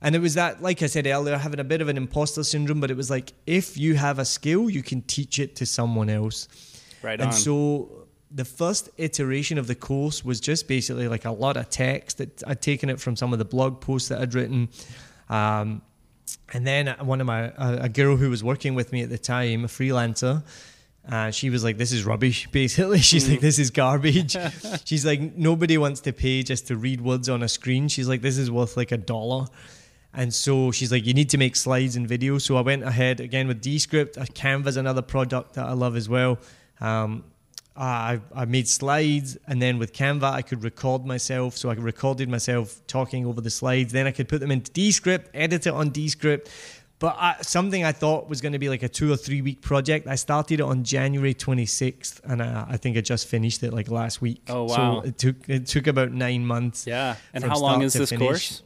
And 0.01 0.15
it 0.15 0.19
was 0.19 0.35
that, 0.35 0.61
like 0.61 0.81
I 0.83 0.87
said 0.87 1.07
earlier, 1.07 1.37
having 1.37 1.59
a 1.59 1.63
bit 1.63 1.81
of 1.81 1.87
an 1.87 1.97
imposter 1.97 2.43
syndrome, 2.43 2.79
but 2.79 2.91
it 2.91 2.97
was 2.97 3.09
like 3.09 3.33
if 3.45 3.77
you 3.77 3.95
have 3.95 4.19
a 4.19 4.25
skill, 4.25 4.69
you 4.69 4.83
can 4.83 5.01
teach 5.01 5.39
it 5.39 5.55
to 5.57 5.65
someone 5.65 6.09
else. 6.09 6.47
Right. 7.01 7.19
And 7.19 7.29
on. 7.29 7.33
so 7.33 8.07
the 8.29 8.45
first 8.45 8.89
iteration 8.97 9.57
of 9.57 9.67
the 9.67 9.75
course 9.75 10.23
was 10.23 10.39
just 10.39 10.67
basically 10.67 11.07
like 11.07 11.25
a 11.25 11.31
lot 11.31 11.57
of 11.57 11.69
text 11.69 12.17
that 12.17 12.43
I'd 12.45 12.61
taken 12.61 12.89
it 12.89 12.99
from 12.99 13.15
some 13.15 13.33
of 13.33 13.39
the 13.39 13.45
blog 13.45 13.81
posts 13.81 14.09
that 14.09 14.21
I'd 14.21 14.33
written. 14.33 14.69
Um, 15.29 15.81
and 16.53 16.65
then 16.65 16.95
one 17.01 17.21
of 17.21 17.27
my, 17.27 17.51
a, 17.57 17.83
a 17.83 17.89
girl 17.89 18.17
who 18.17 18.29
was 18.29 18.43
working 18.43 18.75
with 18.75 18.91
me 18.91 19.01
at 19.01 19.09
the 19.09 19.17
time, 19.17 19.63
a 19.63 19.67
freelancer, 19.67 20.43
uh, 21.09 21.31
she 21.31 21.49
was 21.49 21.63
like, 21.63 21.77
"This 21.77 21.91
is 21.91 22.05
rubbish." 22.05 22.47
Basically, 22.51 22.99
she's 22.99 23.27
mm. 23.27 23.31
like, 23.31 23.39
"This 23.39 23.59
is 23.59 23.71
garbage." 23.71 24.35
she's 24.85 25.05
like, 25.05 25.37
"Nobody 25.37 25.77
wants 25.77 26.01
to 26.01 26.13
pay 26.13 26.43
just 26.43 26.67
to 26.67 26.75
read 26.75 27.01
words 27.01 27.29
on 27.29 27.43
a 27.43 27.47
screen." 27.47 27.87
She's 27.87 28.09
like, 28.09 28.21
"This 28.21 28.37
is 28.37 28.51
worth 28.51 28.75
like 28.75 28.91
a 28.91 28.97
dollar." 28.97 29.47
And 30.13 30.33
so 30.33 30.71
she's 30.71 30.91
like, 30.91 31.05
you 31.05 31.13
need 31.13 31.29
to 31.29 31.37
make 31.37 31.55
slides 31.55 31.95
and 31.95 32.07
videos. 32.07 32.41
So 32.41 32.57
I 32.57 32.61
went 32.61 32.83
ahead 32.83 33.19
again 33.19 33.47
with 33.47 33.61
Descript. 33.61 34.17
Canva's 34.33 34.77
another 34.77 35.01
product 35.01 35.53
that 35.53 35.65
I 35.65 35.73
love 35.73 35.95
as 35.95 36.09
well. 36.09 36.39
Um, 36.79 37.23
I, 37.75 38.19
I 38.33 38.45
made 38.45 38.67
slides, 38.67 39.37
and 39.47 39.61
then 39.61 39.77
with 39.77 39.93
Canva, 39.93 40.23
I 40.23 40.41
could 40.41 40.63
record 40.63 41.05
myself. 41.05 41.55
So 41.55 41.69
I 41.69 41.73
recorded 41.73 42.27
myself 42.27 42.81
talking 42.87 43.25
over 43.27 43.39
the 43.39 43.51
slides. 43.51 43.93
Then 43.93 44.07
I 44.07 44.11
could 44.11 44.27
put 44.27 44.39
them 44.39 44.49
into 44.49 44.71
Descript, 44.71 45.29
edit 45.35 45.67
it 45.67 45.73
on 45.73 45.91
Descript. 45.91 46.49
But 46.99 47.15
I, 47.19 47.35
something 47.41 47.83
I 47.83 47.91
thought 47.91 48.27
was 48.27 48.41
going 48.41 48.53
to 48.53 48.59
be 48.59 48.69
like 48.69 48.81
a 48.81 48.89
two 48.89 49.11
or 49.11 49.17
three 49.17 49.43
week 49.43 49.61
project, 49.61 50.07
I 50.07 50.15
started 50.15 50.59
it 50.59 50.63
on 50.63 50.83
January 50.83 51.35
26th, 51.35 52.21
and 52.23 52.41
I, 52.41 52.65
I 52.69 52.77
think 52.77 52.97
I 52.97 53.01
just 53.01 53.27
finished 53.27 53.61
it 53.61 53.71
like 53.71 53.91
last 53.91 54.19
week. 54.19 54.41
Oh 54.49 54.63
wow! 54.63 55.01
So 55.01 55.07
it 55.07 55.17
took 55.19 55.47
it 55.47 55.67
took 55.67 55.85
about 55.85 56.11
nine 56.11 56.43
months. 56.43 56.87
Yeah. 56.87 57.15
And 57.35 57.43
how 57.43 57.59
long 57.59 57.83
is 57.83 57.93
this 57.93 58.09
finish. 58.09 58.27
course? 58.27 58.63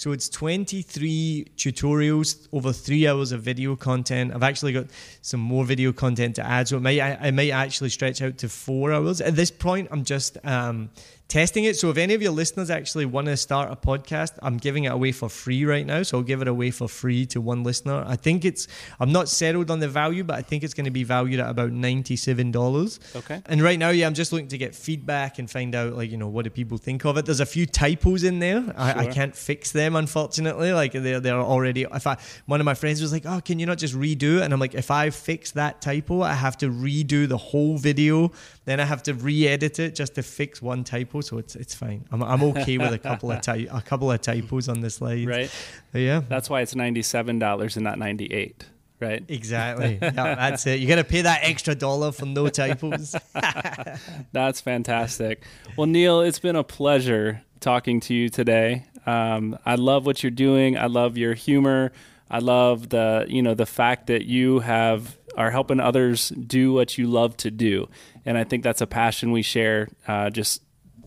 So 0.00 0.12
it's 0.12 0.30
23 0.30 1.48
tutorials 1.58 2.48
over 2.54 2.72
three 2.72 3.06
hours 3.06 3.32
of 3.32 3.42
video 3.42 3.76
content. 3.76 4.32
I've 4.34 4.42
actually 4.42 4.72
got 4.72 4.86
some 5.20 5.40
more 5.40 5.62
video 5.62 5.92
content 5.92 6.36
to 6.36 6.42
add, 6.42 6.68
so 6.68 6.78
it 6.78 6.80
might 6.80 7.00
I, 7.00 7.18
I 7.20 7.30
might 7.32 7.50
actually 7.50 7.90
stretch 7.90 8.22
out 8.22 8.38
to 8.38 8.48
four 8.48 8.94
hours. 8.94 9.20
At 9.20 9.36
this 9.36 9.50
point, 9.50 9.88
I'm 9.90 10.04
just 10.04 10.38
um, 10.42 10.88
testing 11.30 11.64
it. 11.64 11.76
So 11.76 11.88
if 11.90 11.96
any 11.96 12.12
of 12.12 12.20
your 12.20 12.32
listeners 12.32 12.70
actually 12.70 13.06
want 13.06 13.28
to 13.28 13.36
start 13.36 13.70
a 13.70 13.76
podcast, 13.76 14.32
I'm 14.42 14.58
giving 14.58 14.84
it 14.84 14.92
away 14.92 15.12
for 15.12 15.28
free 15.28 15.64
right 15.64 15.86
now. 15.86 16.02
So 16.02 16.18
I'll 16.18 16.24
give 16.24 16.42
it 16.42 16.48
away 16.48 16.72
for 16.72 16.88
free 16.88 17.24
to 17.26 17.40
one 17.40 17.62
listener. 17.62 18.04
I 18.06 18.16
think 18.16 18.44
it's 18.44 18.66
I'm 18.98 19.12
not 19.12 19.28
settled 19.28 19.70
on 19.70 19.78
the 19.78 19.88
value, 19.88 20.24
but 20.24 20.36
I 20.36 20.42
think 20.42 20.64
it's 20.64 20.74
going 20.74 20.86
to 20.86 20.90
be 20.90 21.04
valued 21.04 21.40
at 21.40 21.48
about 21.48 21.70
ninety 21.70 22.16
seven 22.16 22.50
dollars. 22.50 22.98
Okay. 23.14 23.40
And 23.46 23.62
right 23.62 23.78
now, 23.78 23.90
yeah, 23.90 24.06
I'm 24.06 24.14
just 24.14 24.32
looking 24.32 24.48
to 24.48 24.58
get 24.58 24.74
feedback 24.74 25.38
and 25.38 25.48
find 25.48 25.74
out 25.74 25.94
like 25.94 26.10
you 26.10 26.16
know 26.16 26.28
what 26.28 26.44
do 26.44 26.50
people 26.50 26.78
think 26.78 27.04
of 27.06 27.16
it. 27.16 27.24
There's 27.24 27.40
a 27.40 27.46
few 27.46 27.64
typos 27.64 28.24
in 28.24 28.40
there. 28.40 28.62
Sure. 28.62 28.74
I, 28.76 28.92
I, 28.92 29.06
can't 29.06 29.34
fix 29.34 29.70
them 29.70 29.94
unfortunately. 29.94 30.72
Like 30.72 30.92
they're 30.92 31.20
they're 31.20 31.38
already. 31.38 31.86
If 31.94 32.06
I 32.08 32.18
one 32.46 32.60
of 32.60 32.64
my 32.64 32.74
friends 32.74 33.00
was 33.00 33.12
like, 33.12 33.24
oh, 33.24 33.40
can 33.40 33.60
you 33.60 33.66
not 33.66 33.78
just 33.78 33.94
redo 33.94 34.38
it? 34.38 34.42
And 34.42 34.52
I'm 34.52 34.60
like, 34.60 34.74
if 34.74 34.90
I 34.90 35.10
fix 35.10 35.52
that 35.52 35.80
typo, 35.80 36.22
I 36.22 36.34
have 36.34 36.58
to 36.58 36.70
redo 36.70 37.28
the 37.28 37.38
whole 37.38 37.78
video. 37.78 38.32
Then 38.64 38.80
I 38.80 38.84
have 38.84 39.02
to 39.04 39.14
re-edit 39.14 39.78
it 39.78 39.94
just 39.94 40.16
to 40.16 40.22
fix 40.22 40.60
one 40.60 40.84
typo 40.84 41.19
so 41.20 41.38
it's 41.38 41.56
it's 41.56 41.74
fine. 41.74 42.04
I'm, 42.10 42.22
I'm 42.22 42.42
okay 42.44 42.78
with 42.78 42.92
a 42.92 42.98
couple 42.98 43.30
of 43.30 43.40
ty- 43.42 43.68
a 43.70 43.80
couple 43.82 44.10
of 44.10 44.20
typos 44.20 44.68
on 44.68 44.80
the 44.80 44.90
slide. 44.90 45.26
Right. 45.26 45.50
Yeah. 45.92 46.22
That's 46.28 46.50
why 46.50 46.60
it's 46.60 46.74
ninety 46.74 47.02
seven 47.02 47.38
dollars 47.38 47.76
and 47.76 47.84
not 47.84 47.98
ninety 47.98 48.26
eight. 48.26 48.64
Right. 49.00 49.24
Exactly. 49.28 49.98
yeah, 50.02 50.34
that's 50.34 50.66
it. 50.66 50.78
You 50.78 50.86
got 50.86 50.96
to 50.96 51.04
pay 51.04 51.22
that 51.22 51.40
extra 51.42 51.74
dollar 51.74 52.12
for 52.12 52.26
no 52.26 52.48
typos. 52.48 53.16
that's 54.32 54.60
fantastic. 54.60 55.42
Well, 55.76 55.86
Niall, 55.86 56.20
it's 56.20 56.38
been 56.38 56.56
a 56.56 56.64
pleasure 56.64 57.42
talking 57.60 58.00
to 58.00 58.14
you 58.14 58.28
today. 58.28 58.84
Um, 59.06 59.58
I 59.64 59.76
love 59.76 60.04
what 60.04 60.22
you're 60.22 60.30
doing. 60.30 60.76
I 60.76 60.86
love 60.86 61.16
your 61.16 61.32
humor. 61.32 61.92
I 62.30 62.38
love 62.38 62.90
the 62.90 63.26
you 63.28 63.42
know 63.42 63.54
the 63.54 63.66
fact 63.66 64.06
that 64.06 64.24
you 64.24 64.60
have 64.60 65.18
are 65.36 65.50
helping 65.50 65.80
others 65.80 66.28
do 66.28 66.72
what 66.72 66.96
you 66.96 67.06
love 67.06 67.36
to 67.38 67.50
do, 67.50 67.88
and 68.24 68.38
I 68.38 68.44
think 68.44 68.62
that's 68.62 68.80
a 68.80 68.86
passion 68.86 69.32
we 69.32 69.42
share. 69.42 69.88
Uh, 70.06 70.30
just 70.30 70.62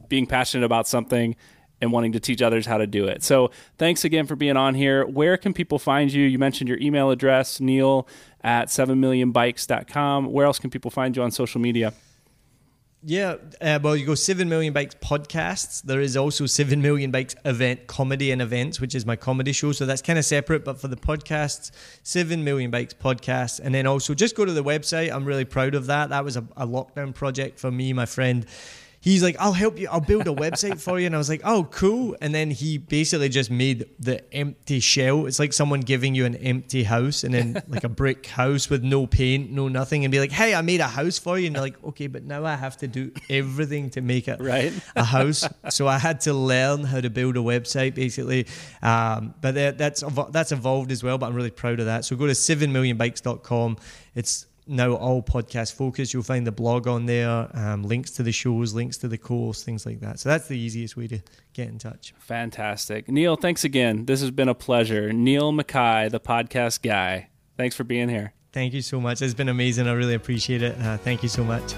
being 0.09 0.27
passionate 0.27 0.65
about 0.65 0.87
something 0.87 1.35
and 1.83 1.91
wanting 1.91 2.13
to 2.13 2.19
teach 2.19 2.41
others 2.41 2.65
how 2.65 2.77
to 2.77 2.87
do 2.87 3.05
it. 3.05 3.23
So 3.23 3.51
thanks 3.77 4.05
again 4.05 4.25
for 4.25 4.37
being 4.37 4.55
on 4.55 4.73
here. 4.73 5.05
Where 5.05 5.35
can 5.35 5.53
people 5.53 5.77
find 5.77 6.11
you? 6.11 6.23
You 6.23 6.39
mentioned 6.39 6.69
your 6.69 6.79
email 6.79 7.11
address, 7.11 7.59
neil 7.59 8.07
at 8.41 8.69
7millionbikes.com. 8.69 10.31
Where 10.31 10.45
else 10.45 10.59
can 10.59 10.69
people 10.69 10.89
find 10.89 11.15
you 11.15 11.23
on 11.23 11.31
social 11.31 11.59
media? 11.59 11.93
Yeah, 13.05 13.35
uh, 13.59 13.79
well, 13.83 13.97
you 13.97 14.05
go 14.05 14.15
Seven 14.15 14.47
Million 14.47 14.71
Bikes 14.71 14.95
podcasts. 14.95 15.81
There 15.81 15.99
is 15.99 16.15
also 16.15 16.45
Seven 16.45 16.81
Million 16.81 17.11
Bikes 17.11 17.35
event 17.43 17.85
comedy 17.85 18.31
and 18.31 18.41
events, 18.41 18.79
which 18.79 18.95
is 18.95 19.05
my 19.05 19.17
comedy 19.17 19.51
show. 19.51 19.73
So 19.73 19.85
that's 19.85 20.01
kind 20.01 20.17
of 20.17 20.23
separate. 20.23 20.63
But 20.63 20.79
for 20.79 20.87
the 20.87 20.95
podcasts, 20.95 21.71
Seven 22.03 22.45
Million 22.45 22.71
Bikes 22.71 22.93
podcasts, 22.93 23.59
and 23.61 23.75
then 23.75 23.87
also 23.87 24.13
just 24.13 24.37
go 24.37 24.45
to 24.45 24.53
the 24.53 24.63
website. 24.63 25.11
I'm 25.11 25.25
really 25.25 25.43
proud 25.43 25.75
of 25.75 25.87
that. 25.87 26.11
That 26.11 26.23
was 26.23 26.37
a, 26.37 26.45
a 26.55 26.65
lockdown 26.65 27.13
project 27.13 27.59
for 27.59 27.69
me, 27.69 27.91
my 27.91 28.05
friend 28.05 28.45
he's 29.03 29.21
like, 29.21 29.35
I'll 29.37 29.53
help 29.53 29.77
you. 29.77 29.89
I'll 29.91 29.99
build 29.99 30.27
a 30.27 30.33
website 30.33 30.79
for 30.79 30.97
you. 30.97 31.05
And 31.05 31.13
I 31.13 31.17
was 31.17 31.27
like, 31.27 31.41
oh, 31.43 31.65
cool. 31.65 32.15
And 32.21 32.33
then 32.33 32.49
he 32.49 32.77
basically 32.77 33.27
just 33.27 33.51
made 33.51 33.89
the 33.99 34.23
empty 34.33 34.79
shell. 34.79 35.25
It's 35.25 35.39
like 35.39 35.51
someone 35.51 35.81
giving 35.81 36.15
you 36.15 36.25
an 36.25 36.35
empty 36.37 36.83
house 36.83 37.25
and 37.25 37.33
then 37.33 37.61
like 37.67 37.83
a 37.83 37.89
brick 37.89 38.25
house 38.25 38.69
with 38.69 38.81
no 38.81 39.05
paint, 39.05 39.51
no 39.51 39.67
nothing, 39.67 40.05
and 40.05 40.11
be 40.11 40.21
like, 40.21 40.31
hey, 40.31 40.55
I 40.55 40.61
made 40.61 40.79
a 40.79 40.87
house 40.87 41.19
for 41.19 41.37
you. 41.37 41.47
And 41.47 41.55
you're 41.55 41.63
like, 41.63 41.83
okay, 41.83 42.07
but 42.07 42.23
now 42.23 42.45
I 42.45 42.55
have 42.55 42.77
to 42.77 42.87
do 42.87 43.11
everything 43.29 43.89
to 43.91 44.01
make 44.01 44.29
it 44.29 44.39
right. 44.39 44.71
a 44.95 45.03
house. 45.03 45.45
so 45.69 45.85
I 45.85 45.99
had 45.99 46.21
to 46.21 46.33
learn 46.33 46.85
how 46.85 47.01
to 47.01 47.09
build 47.09 47.35
a 47.35 47.41
website 47.41 47.95
basically. 47.95 48.47
Um, 48.81 49.33
but 49.41 49.55
that, 49.55 49.77
that's, 49.77 50.01
that's 50.31 50.53
evolved 50.53 50.93
as 50.93 51.03
well. 51.03 51.17
But 51.17 51.27
I'm 51.27 51.35
really 51.35 51.51
proud 51.51 51.81
of 51.81 51.87
that. 51.87 52.05
So 52.05 52.15
go 52.15 52.25
to 52.25 52.31
7millionbikes.com. 52.31 53.77
It's 54.15 54.45
now 54.67 54.93
all 54.93 55.21
podcast 55.21 55.73
focus. 55.73 56.13
You'll 56.13 56.23
find 56.23 56.45
the 56.47 56.51
blog 56.51 56.87
on 56.87 57.05
there, 57.05 57.49
um, 57.53 57.83
links 57.83 58.11
to 58.11 58.23
the 58.23 58.31
shows, 58.31 58.73
links 58.73 58.97
to 58.97 59.07
the 59.07 59.17
course, 59.17 59.63
things 59.63 59.85
like 59.85 59.99
that. 60.01 60.19
So 60.19 60.29
that's 60.29 60.47
the 60.47 60.57
easiest 60.57 60.97
way 60.97 61.07
to 61.07 61.19
get 61.53 61.69
in 61.69 61.79
touch. 61.79 62.13
Fantastic. 62.19 63.09
Niall, 63.09 63.35
thanks 63.35 63.63
again. 63.63 64.05
This 64.05 64.21
has 64.21 64.31
been 64.31 64.49
a 64.49 64.55
pleasure. 64.55 65.11
Niall 65.13 65.51
Mackay, 65.51 66.09
the 66.09 66.19
podcast 66.19 66.81
guy. 66.81 67.29
Thanks 67.57 67.75
for 67.75 67.83
being 67.83 68.09
here. 68.09 68.33
Thank 68.51 68.73
you 68.73 68.81
so 68.81 69.01
much. 69.01 69.21
It's 69.21 69.33
been 69.33 69.49
amazing. 69.49 69.87
I 69.87 69.93
really 69.93 70.13
appreciate 70.13 70.61
it. 70.61 70.79
Uh, 70.79 70.97
thank 70.97 71.23
you 71.23 71.29
so 71.29 71.43
much. 71.43 71.73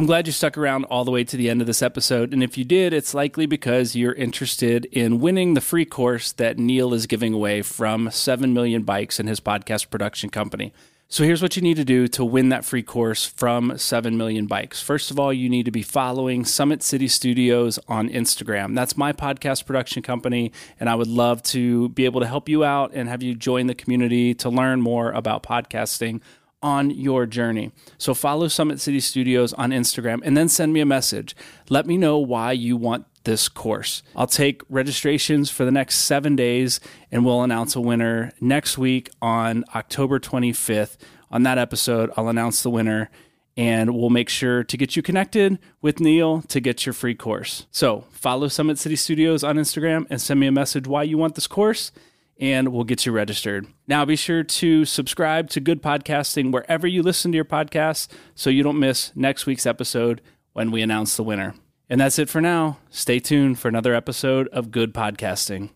I'm 0.00 0.06
glad 0.06 0.26
you 0.26 0.32
stuck 0.32 0.56
around 0.56 0.84
all 0.84 1.04
the 1.04 1.10
way 1.10 1.24
to 1.24 1.36
the 1.36 1.50
end 1.50 1.60
of 1.60 1.66
this 1.66 1.82
episode. 1.82 2.32
And 2.32 2.42
if 2.42 2.56
you 2.56 2.64
did, 2.64 2.94
it's 2.94 3.12
likely 3.12 3.44
because 3.44 3.94
you're 3.94 4.14
interested 4.14 4.86
in 4.86 5.20
winning 5.20 5.52
the 5.52 5.60
free 5.60 5.84
course 5.84 6.32
that 6.32 6.58
Niall 6.58 6.94
is 6.94 7.04
giving 7.04 7.34
away 7.34 7.60
from 7.60 8.10
7 8.10 8.54
Million 8.54 8.82
Bikes 8.82 9.20
and 9.20 9.28
his 9.28 9.40
podcast 9.40 9.90
production 9.90 10.30
company. 10.30 10.72
So 11.08 11.24
here's 11.24 11.42
what 11.42 11.54
you 11.54 11.60
need 11.60 11.76
to 11.76 11.84
do 11.84 12.08
to 12.08 12.24
win 12.24 12.48
that 12.48 12.64
free 12.64 12.82
course 12.82 13.26
from 13.26 13.76
7 13.76 14.16
Million 14.16 14.46
Bikes. 14.46 14.80
First 14.80 15.10
of 15.10 15.20
all, 15.20 15.34
you 15.34 15.50
need 15.50 15.66
to 15.66 15.70
be 15.70 15.82
following 15.82 16.46
Summit 16.46 16.82
City 16.82 17.08
Studios 17.08 17.78
on 17.86 18.08
Instagram. 18.08 18.74
That's 18.74 18.96
my 18.96 19.12
podcast 19.12 19.66
production 19.66 20.02
company, 20.02 20.50
and 20.78 20.88
I 20.88 20.94
would 20.94 21.08
love 21.08 21.42
to 21.42 21.90
be 21.90 22.06
able 22.06 22.20
to 22.20 22.26
help 22.26 22.48
you 22.48 22.64
out 22.64 22.92
and 22.94 23.06
have 23.06 23.22
you 23.22 23.34
join 23.34 23.66
the 23.66 23.74
community 23.74 24.32
to 24.36 24.48
learn 24.48 24.80
more 24.80 25.10
about 25.10 25.42
podcasting 25.42 26.22
on 26.62 26.90
your 26.90 27.26
journey. 27.26 27.72
So 27.98 28.14
follow 28.14 28.48
Summit 28.48 28.80
City 28.80 29.00
Studios 29.00 29.52
on 29.54 29.70
Instagram 29.70 30.20
and 30.22 30.36
then 30.36 30.48
send 30.48 30.72
me 30.72 30.80
a 30.80 30.86
message. 30.86 31.34
Let 31.68 31.86
me 31.86 31.96
know 31.96 32.18
why 32.18 32.52
you 32.52 32.76
want 32.76 33.06
this 33.24 33.48
course. 33.48 34.02
I'll 34.16 34.26
take 34.26 34.62
registrations 34.68 35.50
for 35.50 35.64
the 35.64 35.70
next 35.70 35.96
seven 35.96 36.36
days 36.36 36.80
and 37.10 37.24
we'll 37.24 37.42
announce 37.42 37.76
a 37.76 37.80
winner 37.80 38.32
next 38.40 38.78
week 38.78 39.10
on 39.20 39.64
October 39.74 40.18
25th. 40.18 40.96
On 41.30 41.42
that 41.44 41.58
episode, 41.58 42.10
I'll 42.16 42.28
announce 42.28 42.62
the 42.62 42.70
winner 42.70 43.10
and 43.56 43.94
we'll 43.94 44.10
make 44.10 44.28
sure 44.28 44.64
to 44.64 44.76
get 44.76 44.96
you 44.96 45.02
connected 45.02 45.58
with 45.82 46.00
Niall 46.00 46.42
to 46.48 46.60
get 46.60 46.86
your 46.86 46.92
free 46.92 47.14
course. 47.14 47.66
So 47.70 48.04
follow 48.10 48.48
Summit 48.48 48.78
City 48.78 48.96
Studios 48.96 49.44
on 49.44 49.56
Instagram 49.56 50.06
and 50.08 50.20
send 50.20 50.40
me 50.40 50.46
a 50.46 50.52
message 50.52 50.86
why 50.86 51.02
you 51.02 51.18
want 51.18 51.34
this 51.34 51.46
course 51.46 51.92
and 52.40 52.68
we'll 52.68 52.84
get 52.84 53.04
you 53.04 53.12
registered. 53.12 53.66
Now, 53.86 54.04
be 54.04 54.16
sure 54.16 54.42
to 54.42 54.84
subscribe 54.84 55.50
to 55.50 55.60
Good 55.60 55.82
Podcasting 55.82 56.50
wherever 56.50 56.86
you 56.86 57.02
listen 57.02 57.30
to 57.32 57.36
your 57.36 57.44
podcasts 57.44 58.08
so 58.34 58.50
you 58.50 58.62
don't 58.62 58.78
miss 58.78 59.12
next 59.14 59.46
week's 59.46 59.66
episode 59.66 60.22
when 60.54 60.70
we 60.70 60.82
announce 60.82 61.16
the 61.16 61.22
winner. 61.22 61.54
And 61.88 62.00
that's 62.00 62.18
it 62.18 62.28
for 62.28 62.40
now. 62.40 62.78
Stay 62.88 63.18
tuned 63.18 63.58
for 63.58 63.68
another 63.68 63.94
episode 63.94 64.48
of 64.48 64.70
Good 64.70 64.94
Podcasting. 64.94 65.70